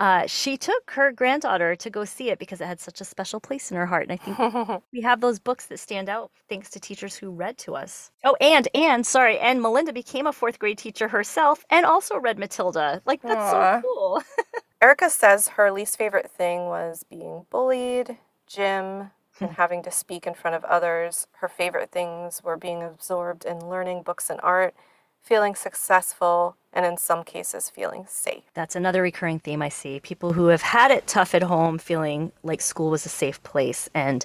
uh, 0.00 0.26
she 0.26 0.56
took 0.56 0.90
her 0.92 1.12
granddaughter 1.12 1.76
to 1.76 1.90
go 1.90 2.04
see 2.06 2.30
it 2.30 2.38
because 2.40 2.60
it 2.60 2.66
had 2.66 2.80
such 2.80 3.02
a 3.02 3.04
special 3.04 3.38
place 3.38 3.70
in 3.70 3.76
her 3.76 3.86
heart. 3.86 4.08
And 4.08 4.12
I 4.12 4.16
think 4.16 4.82
we 4.92 5.02
have 5.02 5.20
those 5.20 5.38
books 5.38 5.66
that 5.66 5.78
stand 5.78 6.08
out 6.08 6.32
thanks 6.48 6.70
to 6.70 6.80
teachers 6.80 7.16
who 7.16 7.30
read 7.30 7.58
to 7.58 7.76
us. 7.76 8.10
Oh, 8.24 8.36
and 8.40 8.66
and 8.74 9.06
sorry, 9.06 9.38
and 9.38 9.62
Melinda 9.62 9.92
became 9.92 10.26
a 10.26 10.32
fourth 10.32 10.58
grade 10.58 10.78
teacher 10.78 11.08
herself 11.08 11.64
and 11.70 11.86
also 11.86 12.18
read 12.18 12.38
Matilda. 12.38 13.02
Like 13.06 13.22
that's 13.22 13.52
Aw. 13.54 13.80
so 13.80 13.82
cool. 13.82 14.22
Erica 14.82 15.10
says 15.10 15.48
her 15.48 15.70
least 15.70 15.98
favorite 15.98 16.30
thing 16.30 16.66
was 16.66 17.04
being 17.04 17.44
bullied, 17.50 18.16
gym, 18.46 19.10
and 19.40 19.50
having 19.56 19.82
to 19.82 19.90
speak 19.90 20.26
in 20.26 20.34
front 20.34 20.56
of 20.56 20.64
others. 20.64 21.26
Her 21.40 21.48
favorite 21.48 21.90
things 21.92 22.42
were 22.42 22.56
being 22.56 22.82
absorbed 22.82 23.44
in 23.44 23.68
learning 23.68 24.02
books 24.04 24.30
and 24.30 24.40
art, 24.42 24.74
feeling 25.22 25.54
successful, 25.54 26.56
and 26.72 26.86
in 26.86 26.96
some 26.96 27.24
cases, 27.24 27.68
feeling 27.68 28.04
safe. 28.08 28.44
That's 28.54 28.76
another 28.76 29.02
recurring 29.02 29.38
theme 29.40 29.62
I 29.62 29.68
see. 29.68 30.00
People 30.00 30.32
who 30.32 30.46
have 30.46 30.62
had 30.62 30.90
it 30.90 31.06
tough 31.06 31.34
at 31.34 31.42
home 31.42 31.78
feeling 31.78 32.32
like 32.42 32.60
school 32.60 32.90
was 32.90 33.04
a 33.06 33.08
safe 33.08 33.42
place. 33.42 33.88
And 33.94 34.24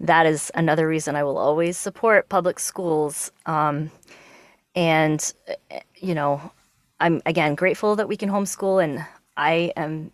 that 0.00 0.26
is 0.26 0.50
another 0.54 0.88
reason 0.88 1.16
I 1.16 1.24
will 1.24 1.38
always 1.38 1.76
support 1.76 2.28
public 2.28 2.58
schools. 2.58 3.30
Um, 3.46 3.90
and, 4.74 5.32
uh, 5.70 5.80
you 5.96 6.14
know, 6.14 6.52
I'm 7.00 7.20
again 7.26 7.54
grateful 7.54 7.96
that 7.96 8.08
we 8.08 8.16
can 8.16 8.30
homeschool. 8.30 8.82
And 8.82 9.04
I 9.36 9.72
am, 9.76 10.12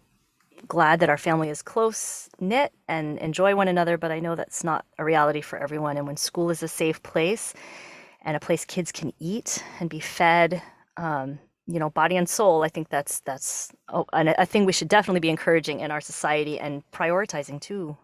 glad 0.66 1.00
that 1.00 1.08
our 1.08 1.16
family 1.18 1.48
is 1.48 1.62
close 1.62 2.28
knit 2.40 2.72
and 2.88 3.18
enjoy 3.18 3.54
one 3.54 3.68
another, 3.68 3.96
but 3.96 4.10
I 4.10 4.18
know 4.18 4.34
that's 4.34 4.64
not 4.64 4.84
a 4.98 5.04
reality 5.04 5.40
for 5.40 5.58
everyone. 5.58 5.96
And 5.96 6.06
when 6.06 6.16
school 6.16 6.50
is 6.50 6.62
a 6.62 6.68
safe 6.68 7.02
place 7.02 7.54
and 8.22 8.36
a 8.36 8.40
place 8.40 8.64
kids 8.64 8.92
can 8.92 9.12
eat 9.18 9.62
and 9.80 9.88
be 9.88 10.00
fed, 10.00 10.62
um, 10.96 11.38
you 11.66 11.78
know, 11.78 11.90
body 11.90 12.16
and 12.16 12.28
soul, 12.28 12.62
I 12.64 12.68
think 12.68 12.88
that's 12.88 13.20
that's 13.20 13.70
a, 13.88 14.04
a 14.12 14.46
thing 14.46 14.64
we 14.64 14.72
should 14.72 14.88
definitely 14.88 15.20
be 15.20 15.28
encouraging 15.28 15.80
in 15.80 15.90
our 15.90 16.00
society 16.00 16.58
and 16.58 16.82
prioritizing 16.92 17.60
too. 17.60 17.96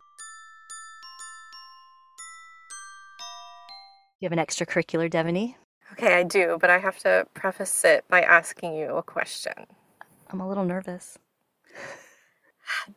You 4.21 4.29
have 4.31 4.33
an 4.33 4.45
extracurricular, 4.45 5.11
Devaney? 5.11 5.57
Okay, 5.93 6.15
I 6.15 6.23
do, 6.23 6.59
but 6.61 6.71
I 6.71 6.79
have 6.79 6.99
to 7.01 7.27
preface 7.35 7.85
it 7.85 8.05
by 8.09 8.23
asking 8.23 8.75
you 8.75 8.97
a 8.97 9.03
question. 9.03 9.53
I'm 10.31 10.41
a 10.41 10.49
little 10.49 10.65
nervous. 10.65 11.19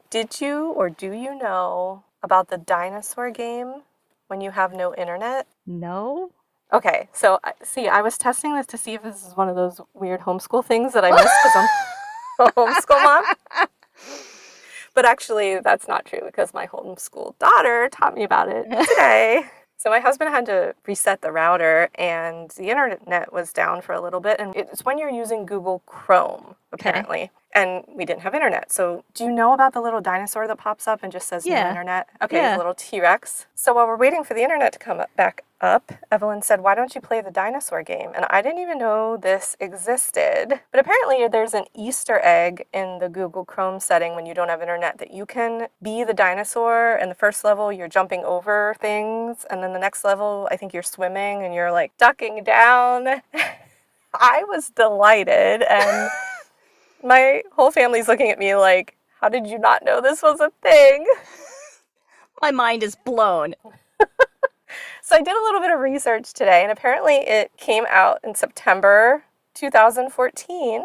Did 0.10 0.42
you 0.42 0.72
or 0.72 0.90
do 0.90 1.12
you 1.12 1.38
know 1.38 2.04
about 2.24 2.50
the 2.50 2.58
dinosaur 2.58 3.32
game 3.32 3.84
when 4.28 4.42
you 4.42 4.52
have 4.52 4.74
no 4.74 4.96
internet? 4.96 5.48
No. 5.66 6.32
Okay, 6.74 7.08
so 7.14 7.40
uh, 7.44 7.52
see, 7.64 7.88
I 7.88 8.02
was 8.02 8.18
testing 8.18 8.56
this 8.56 8.68
to 8.68 8.78
see 8.78 8.94
if 8.94 9.04
this 9.04 9.26
is 9.26 9.38
one 9.38 9.48
of 9.48 9.56
those 9.56 9.80
weird 9.94 10.22
homeschool 10.22 10.66
things 10.66 10.94
that 10.94 11.06
I 11.06 11.12
missed 11.12 11.30
because 11.44 11.56
I'm 11.56 12.48
a 12.48 12.52
homeschool 12.58 13.04
mom. 13.04 13.68
But 14.94 15.06
actually, 15.06 15.60
that's 15.60 15.88
not 15.88 16.06
true 16.06 16.22
because 16.26 16.56
my 16.56 16.66
homeschool 16.66 17.38
daughter 17.38 17.88
taught 17.92 18.16
me 18.16 18.24
about 18.24 18.50
it 18.50 18.64
today. 18.90 19.44
So 19.78 19.92
my 19.92 20.00
husband 20.00 20.32
had 20.32 20.48
to 20.48 20.74
reset 20.88 21.22
the 21.22 21.32
router 21.32 21.90
and 21.96 22.50
the 22.58 22.72
internet 22.72 23.32
was 23.32 23.54
down 23.54 23.82
for 23.82 23.94
a 23.94 24.02
little 24.02 24.20
bit. 24.20 24.40
And 24.40 24.56
it's 24.56 24.84
when 24.84 24.98
you're 24.98 25.12
using 25.12 25.46
Google 25.46 25.84
Chrome, 25.86 26.56
apparently. 26.74 27.20
Okay. 27.20 27.32
And 27.54 27.84
we 27.88 28.06
didn't 28.06 28.22
have 28.22 28.34
internet. 28.34 28.72
So 28.72 29.04
do 29.14 29.24
you 29.24 29.32
know 29.32 29.54
about 29.54 29.74
the 29.74 29.82
little 29.82 30.02
dinosaur 30.02 30.48
that 30.48 30.58
pops 30.58 30.88
up 30.88 31.04
and 31.04 31.12
just 31.12 31.28
says 31.28 31.46
yeah. 31.46 31.66
no 31.66 31.70
internet? 31.70 32.08
Okay, 32.24 32.38
yeah. 32.38 32.56
a 32.56 32.58
little 32.58 32.74
T 32.74 33.00
Rex. 33.00 33.46
So 33.54 33.76
while 33.76 33.86
we're 33.86 33.98
waiting 33.98 34.24
for 34.24 34.34
the 34.34 34.42
internet 34.42 34.74
to 34.74 34.80
come 34.80 35.00
back 35.16 35.44
up, 35.62 35.92
Evelyn 36.12 36.42
said, 36.42 36.62
Why 36.62 36.76
don't 36.76 36.94
you 36.94 37.02
play 37.02 37.22
the 37.22 37.32
dinosaur 37.32 37.84
game? 37.84 38.12
And 38.16 38.26
I 38.30 38.42
didn't 38.42 38.62
even 38.62 38.78
know 38.78 39.18
this 39.18 39.56
existed. 39.60 40.60
But 40.72 40.80
apparently, 40.80 41.28
there's 41.28 41.54
an 41.54 41.66
Easter 41.74 42.20
egg 42.24 42.66
in 42.74 43.00
the 43.00 43.10
Google 43.10 43.46
Chrome 43.46 43.80
setting 43.80 44.16
when 44.16 44.26
you 44.26 44.34
don't 44.34 44.50
have 44.50 44.62
internet 44.62 44.98
that 45.00 45.12
you 45.12 45.26
can 45.26 45.68
be 45.82 46.04
the 46.04 46.14
dinosaur. 46.14 46.96
And 46.96 47.10
the 47.10 47.16
first 47.16 47.44
level, 47.44 47.72
you're 47.72 47.88
jumping 47.88 48.24
over 48.24 48.76
things. 48.80 49.46
And 49.50 49.64
then 49.64 49.74
the 49.74 49.80
next 49.80 50.04
level, 50.04 50.48
I 50.52 50.58
think 50.58 50.74
you're 50.74 50.84
swimming 50.84 51.44
and 51.44 51.54
you're 51.54 51.72
like 51.72 51.98
ducking 51.98 52.44
down. 52.44 53.08
I 54.14 54.44
was 54.48 54.70
delighted. 54.70 55.64
And 55.64 56.10
my 57.04 57.44
whole 57.54 57.72
family's 57.72 58.08
looking 58.08 58.30
at 58.32 58.40
me 58.40 58.56
like, 58.56 58.96
How 59.22 59.30
did 59.30 59.48
you 59.48 59.60
not 59.60 59.84
know 59.84 60.02
this 60.02 60.22
was 60.22 60.40
a 60.40 60.52
thing? 60.62 61.06
My 62.42 62.52
mind 62.52 62.84
is 62.84 62.96
blown. 62.96 63.56
So 65.02 65.16
I 65.16 65.22
did 65.22 65.36
a 65.36 65.44
little 65.44 65.62
bit 65.62 65.72
of 65.72 65.80
research 65.80 66.34
today, 66.34 66.64
and 66.64 66.72
apparently 66.72 67.16
it 67.16 67.52
came 67.58 67.86
out 67.90 68.20
in 68.24 68.36
September 68.36 69.24
2014. 69.56 70.84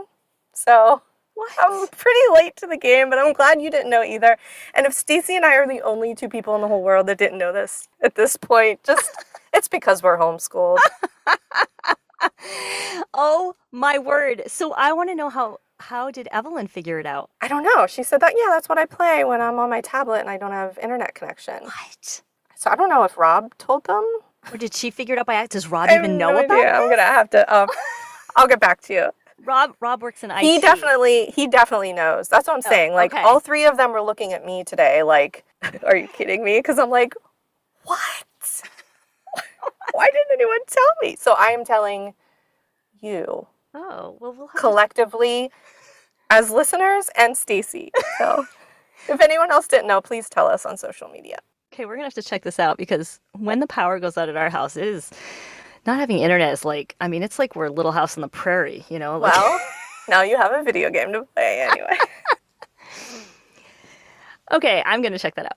So 0.54 1.02
what? 1.34 1.52
I'm 1.60 1.88
pretty 1.88 2.20
late 2.34 2.56
to 2.56 2.66
the 2.66 2.76
game, 2.76 3.10
but 3.10 3.18
I'm 3.18 3.32
glad 3.32 3.60
you 3.62 3.70
didn't 3.70 3.90
know 3.90 4.02
either. 4.02 4.36
And 4.74 4.86
if 4.86 4.92
Stacy 4.94 5.36
and 5.36 5.44
I 5.44 5.56
are 5.56 5.68
the 5.68 5.82
only 5.82 6.14
two 6.14 6.28
people 6.28 6.54
in 6.54 6.60
the 6.60 6.68
whole 6.68 6.82
world 6.82 7.06
that 7.08 7.18
didn't 7.18 7.38
know 7.38 7.52
this 7.52 7.88
at 8.02 8.14
this 8.14 8.36
point, 8.36 8.84
just 8.84 9.10
it's 9.54 9.68
because 9.68 10.02
we're 10.02 10.18
homeschooled. 10.18 10.78
oh 13.14 13.56
my 13.72 13.98
word. 13.98 14.42
So 14.46 14.72
I 14.74 14.92
want 14.92 15.10
to 15.10 15.14
know 15.14 15.30
how 15.30 15.58
how 15.80 16.10
did 16.12 16.28
Evelyn 16.30 16.68
figure 16.68 17.00
it 17.00 17.06
out? 17.06 17.30
I 17.40 17.48
don't 17.48 17.64
know. 17.64 17.86
She 17.88 18.04
said 18.04 18.20
that 18.20 18.34
yeah, 18.36 18.50
that's 18.50 18.68
what 18.68 18.78
I 18.78 18.86
play 18.86 19.24
when 19.24 19.40
I'm 19.40 19.58
on 19.58 19.70
my 19.70 19.80
tablet 19.80 20.20
and 20.20 20.30
I 20.30 20.36
don't 20.38 20.52
have 20.52 20.78
internet 20.78 21.14
connection. 21.14 21.64
What? 21.64 22.22
So 22.62 22.70
I 22.70 22.76
don't 22.76 22.88
know 22.88 23.02
if 23.02 23.18
Rob 23.18 23.58
told 23.58 23.86
them. 23.86 24.06
Or 24.52 24.56
did 24.56 24.72
she 24.72 24.92
figure 24.92 25.16
it 25.16 25.18
out 25.18 25.26
by 25.26 25.34
accident? 25.34 25.64
Does 25.64 25.66
Rob 25.66 25.90
even 25.90 26.16
know 26.16 26.30
no 26.30 26.44
about 26.44 26.60
it? 26.60 26.68
I'm 26.68 26.88
gonna 26.88 27.02
have 27.02 27.28
to. 27.30 27.52
Um, 27.52 27.68
I'll 28.36 28.46
get 28.46 28.60
back 28.60 28.80
to 28.82 28.92
you. 28.94 29.10
Rob 29.44 29.74
Rob 29.80 30.00
works 30.00 30.22
in 30.22 30.30
IT. 30.30 30.38
He 30.38 30.60
definitely 30.60 31.32
he 31.34 31.48
definitely 31.48 31.92
knows. 31.92 32.28
That's 32.28 32.46
what 32.46 32.54
I'm 32.54 32.62
oh, 32.64 32.70
saying. 32.70 32.92
Like 32.92 33.14
okay. 33.14 33.22
all 33.24 33.40
three 33.40 33.64
of 33.64 33.78
them 33.78 33.90
were 33.90 34.00
looking 34.00 34.32
at 34.32 34.46
me 34.46 34.62
today. 34.62 35.02
Like, 35.02 35.44
are 35.84 35.96
you 35.96 36.06
kidding 36.06 36.44
me? 36.44 36.60
Because 36.60 36.78
I'm 36.78 36.88
like, 36.88 37.14
what? 37.82 38.62
Why 39.92 40.06
didn't 40.06 40.32
anyone 40.32 40.60
tell 40.68 40.92
me? 41.02 41.16
So 41.18 41.34
I 41.36 41.46
am 41.46 41.64
telling 41.64 42.14
you. 43.00 43.48
Oh 43.74 44.16
well, 44.20 44.36
we'll 44.38 44.48
collectively 44.54 45.48
to... 45.48 45.54
as 46.30 46.52
listeners 46.52 47.10
and 47.18 47.36
Stacy. 47.36 47.90
So 48.18 48.46
if 49.08 49.20
anyone 49.20 49.50
else 49.50 49.66
didn't 49.66 49.88
know, 49.88 50.00
please 50.00 50.28
tell 50.28 50.46
us 50.46 50.64
on 50.64 50.76
social 50.76 51.08
media. 51.08 51.38
Okay, 51.72 51.86
we're 51.86 51.94
gonna 51.94 52.04
have 52.04 52.12
to 52.14 52.22
check 52.22 52.42
this 52.42 52.58
out 52.58 52.76
because 52.76 53.18
when 53.38 53.60
the 53.60 53.66
power 53.66 53.98
goes 53.98 54.18
out 54.18 54.28
at 54.28 54.36
our 54.36 54.50
house, 54.50 54.76
it 54.76 54.86
is 54.86 55.10
not 55.86 55.98
having 55.98 56.18
internet 56.18 56.52
is 56.52 56.66
like 56.66 56.94
I 57.00 57.08
mean, 57.08 57.22
it's 57.22 57.38
like 57.38 57.56
we're 57.56 57.66
a 57.66 57.72
little 57.72 57.92
house 57.92 58.14
on 58.14 58.20
the 58.20 58.28
prairie, 58.28 58.84
you 58.90 58.98
know. 58.98 59.18
Like... 59.18 59.32
Well, 59.32 59.60
now 60.06 60.20
you 60.20 60.36
have 60.36 60.52
a 60.52 60.62
video 60.62 60.90
game 60.90 61.14
to 61.14 61.22
play 61.34 61.62
anyway. 61.62 61.96
okay, 64.52 64.82
I'm 64.84 65.00
gonna 65.00 65.18
check 65.18 65.34
that 65.36 65.46
out. 65.46 65.56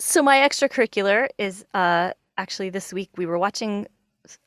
So 0.00 0.20
my 0.20 0.38
extracurricular 0.38 1.28
is 1.38 1.64
uh, 1.74 2.10
actually 2.38 2.70
this 2.70 2.92
week 2.92 3.10
we 3.16 3.24
were 3.24 3.38
watching 3.38 3.86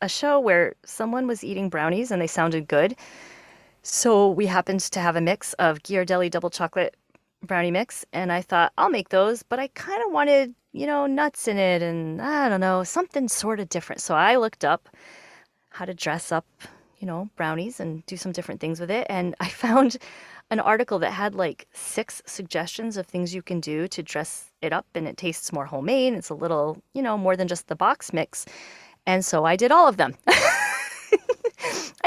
a 0.02 0.10
show 0.10 0.38
where 0.38 0.76
someone 0.84 1.28
was 1.28 1.46
eating 1.46 1.70
brownies 1.70 2.12
and 2.12 2.22
they 2.22 2.28
sounded 2.28 2.68
good. 2.68 2.94
So 3.84 4.32
we 4.32 4.48
happened 4.48 4.82
to 4.82 5.00
have 5.00 5.16
a 5.16 5.22
mix 5.22 5.54
of 5.54 5.80
Ghirardelli 5.80 6.30
double 6.30 6.50
chocolate 6.50 6.98
brownie 7.42 7.72
mix, 7.72 8.04
and 8.12 8.34
I 8.34 8.42
thought 8.42 8.74
I'll 8.78 8.90
make 8.90 9.10
those, 9.10 9.44
but 9.44 9.60
I 9.60 9.68
kind 9.70 10.04
of 10.06 10.12
wanted 10.12 10.56
you 10.76 10.86
know, 10.86 11.08
nuts 11.08 11.48
in 11.48 11.58
it 11.58 11.82
and 11.82 12.22
I 12.22 12.50
don't 12.50 12.60
know, 12.60 12.84
something 12.84 13.30
sort 13.30 13.62
of 13.62 13.70
different. 13.70 14.02
So 14.02 14.14
I 14.14 14.36
looked 14.36 14.66
up 14.66 14.90
how 15.70 15.86
to 15.86 15.94
dress 15.94 16.34
up, 16.34 16.46
you 17.00 17.08
know, 17.08 17.30
brownies 17.38 17.80
and 17.80 18.06
do 18.08 18.18
some 18.18 18.34
different 18.34 18.60
things 18.60 18.82
with 18.82 18.92
it. 18.92 19.08
And 19.10 19.36
I 19.40 19.48
found 19.66 19.96
an 20.52 20.60
article 20.60 21.00
that 21.00 21.12
had 21.12 21.34
like 21.34 21.66
six 21.74 22.22
suggestions 22.26 22.98
of 22.98 23.08
things 23.08 23.34
you 23.34 23.42
can 23.42 23.62
do 23.62 23.88
to 23.88 24.04
dress 24.04 24.52
it 24.62 24.74
up 24.74 24.86
and 24.96 25.08
it 25.08 25.16
tastes 25.16 25.54
more 25.54 25.66
homemade. 25.66 26.14
It's 26.14 26.30
a 26.30 26.34
little, 26.36 26.78
you 26.94 27.02
know, 27.02 27.18
more 27.18 27.38
than 27.38 27.48
just 27.48 27.70
the 27.70 27.76
box 27.76 28.12
mix. 28.12 28.46
And 29.08 29.24
so 29.24 29.46
I 29.46 29.56
did 29.56 29.72
all 29.72 29.88
of 29.88 29.96
them. 29.96 30.14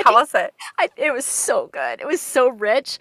How 0.05 0.13
was 0.13 0.35
it? 0.35 0.53
I, 0.79 0.91
it 0.99 1.15
was 1.15 1.25
so 1.25 1.69
good. 1.69 2.03
It 2.03 2.07
was 2.07 2.21
so 2.21 2.51
rich. 2.51 2.99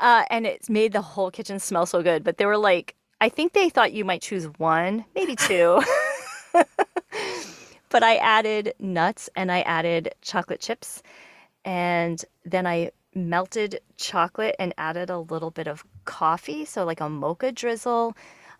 Uh, 0.00 0.24
and 0.30 0.46
it 0.46 0.70
made 0.70 0.92
the 0.94 1.02
whole 1.02 1.30
kitchen 1.30 1.58
smell 1.58 1.84
so 1.84 2.02
good. 2.02 2.24
But 2.24 2.38
there 2.38 2.48
were 2.48 2.56
like 2.56 2.94
I 3.24 3.30
think 3.30 3.54
they 3.54 3.70
thought 3.70 3.94
you 3.94 4.04
might 4.04 4.20
choose 4.20 4.44
one, 4.58 5.06
maybe 5.14 5.34
two. 5.34 5.80
but 7.88 8.02
I 8.02 8.16
added 8.16 8.74
nuts 8.78 9.30
and 9.34 9.50
I 9.50 9.62
added 9.62 10.14
chocolate 10.20 10.60
chips. 10.60 11.02
And 11.64 12.22
then 12.44 12.66
I 12.66 12.90
melted 13.14 13.80
chocolate 13.96 14.56
and 14.58 14.74
added 14.76 15.08
a 15.08 15.20
little 15.20 15.50
bit 15.50 15.68
of 15.68 15.86
coffee. 16.04 16.66
So, 16.66 16.84
like 16.84 17.00
a 17.00 17.08
mocha 17.08 17.50
drizzle. 17.50 18.14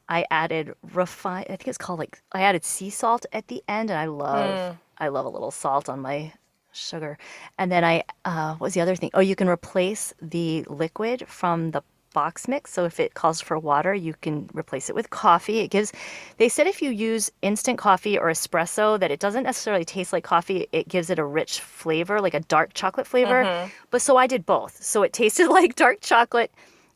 I 0.08 0.24
added 0.30 0.72
refined, 0.94 1.46
I 1.50 1.56
think 1.56 1.68
it's 1.68 1.76
called 1.76 1.98
like, 1.98 2.22
I 2.32 2.40
added 2.40 2.64
sea 2.64 2.88
salt 2.88 3.26
at 3.34 3.48
the 3.48 3.62
end. 3.68 3.90
And 3.90 3.98
I 3.98 4.06
love, 4.06 4.48
mm. 4.48 4.78
I 4.96 5.08
love 5.08 5.26
a 5.26 5.28
little 5.28 5.50
salt 5.50 5.90
on 5.90 6.00
my 6.00 6.32
sugar. 6.72 7.18
And 7.58 7.70
then 7.70 7.84
I, 7.84 8.04
uh, 8.24 8.54
what 8.54 8.68
was 8.68 8.74
the 8.74 8.80
other 8.80 8.96
thing? 8.96 9.10
Oh, 9.12 9.20
you 9.20 9.36
can 9.36 9.48
replace 9.48 10.14
the 10.22 10.64
liquid 10.70 11.28
from 11.28 11.72
the 11.72 11.82
box 12.14 12.48
mix. 12.48 12.72
So 12.72 12.86
if 12.86 12.98
it 12.98 13.12
calls 13.12 13.42
for 13.42 13.58
water, 13.58 13.92
you 13.92 14.14
can 14.22 14.48
replace 14.54 14.88
it 14.88 14.94
with 14.94 15.10
coffee. 15.10 15.58
It 15.58 15.68
gives, 15.68 15.92
they 16.38 16.48
said 16.48 16.66
if 16.66 16.80
you 16.80 16.88
use 16.88 17.30
instant 17.42 17.76
coffee 17.78 18.18
or 18.18 18.28
espresso, 18.28 18.98
that 18.98 19.10
it 19.10 19.20
doesn't 19.20 19.42
necessarily 19.42 19.84
taste 19.84 20.14
like 20.14 20.24
coffee. 20.24 20.66
It 20.72 20.88
gives 20.88 21.10
it 21.10 21.18
a 21.18 21.24
rich 21.24 21.60
flavor, 21.60 22.22
like 22.22 22.32
a 22.32 22.40
dark 22.40 22.72
chocolate 22.72 23.06
flavor. 23.06 23.44
Mm-hmm. 23.44 23.70
But 23.90 24.00
so 24.00 24.16
I 24.16 24.26
did 24.26 24.46
both. 24.46 24.82
So 24.82 25.02
it 25.02 25.12
tasted 25.12 25.48
like 25.58 25.74
dark 25.74 26.00
chocolate 26.00 26.50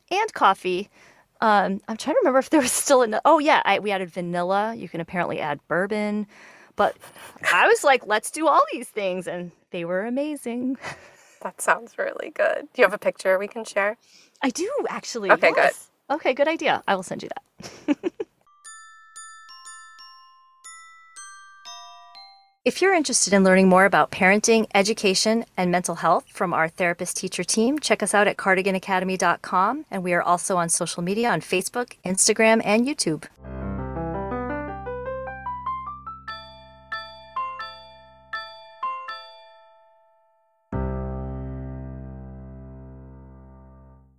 and 0.09 0.33
coffee. 0.33 0.89
Um, 1.41 1.79
I'm 1.87 1.95
trying 1.97 2.15
to 2.15 2.19
remember 2.21 2.39
if 2.39 2.49
there 2.49 2.59
was 2.59 2.71
still 2.71 3.03
an. 3.03 3.19
Oh 3.23 3.37
yeah, 3.39 3.61
I, 3.63 3.79
we 3.79 3.91
added 3.91 4.09
vanilla. 4.09 4.73
You 4.75 4.89
can 4.89 4.99
apparently 4.99 5.39
add 5.39 5.59
bourbon, 5.67 6.27
but 6.75 6.97
I 7.53 7.67
was 7.67 7.83
like, 7.83 8.05
let's 8.05 8.31
do 8.31 8.47
all 8.47 8.61
these 8.73 8.89
things, 8.89 9.27
and 9.27 9.51
they 9.71 9.85
were 9.85 10.05
amazing. 10.05 10.77
That 11.41 11.61
sounds 11.61 11.97
really 11.97 12.31
good. 12.31 12.67
Do 12.73 12.81
you 12.81 12.83
have 12.83 12.93
a 12.93 12.97
picture 12.97 13.39
we 13.39 13.47
can 13.47 13.63
share? 13.63 13.97
I 14.41 14.49
do 14.49 14.69
actually. 14.89 15.31
Okay, 15.31 15.51
yes. 15.55 15.89
good. 16.09 16.15
Okay, 16.15 16.33
good 16.33 16.47
idea. 16.47 16.83
I 16.87 16.95
will 16.95 17.03
send 17.03 17.23
you 17.23 17.29
that. 17.29 17.97
If 22.65 22.83
you're 22.83 22.93
interested 22.93 23.33
in 23.33 23.43
learning 23.43 23.67
more 23.67 23.85
about 23.85 24.11
parenting, 24.11 24.67
education, 24.75 25.45
and 25.57 25.71
mental 25.71 25.95
health 25.95 26.25
from 26.29 26.53
our 26.53 26.67
therapist 26.67 27.17
teacher 27.17 27.43
team, 27.43 27.79
check 27.79 28.03
us 28.03 28.13
out 28.13 28.27
at 28.27 28.37
cardiganacademy.com. 28.37 29.85
And 29.89 30.03
we 30.03 30.13
are 30.13 30.21
also 30.21 30.57
on 30.57 30.67
social 30.69 31.01
media 31.01 31.31
on 31.31 31.41
Facebook, 31.41 31.95
Instagram, 32.05 32.61
and 32.63 32.85
YouTube. 32.85 33.23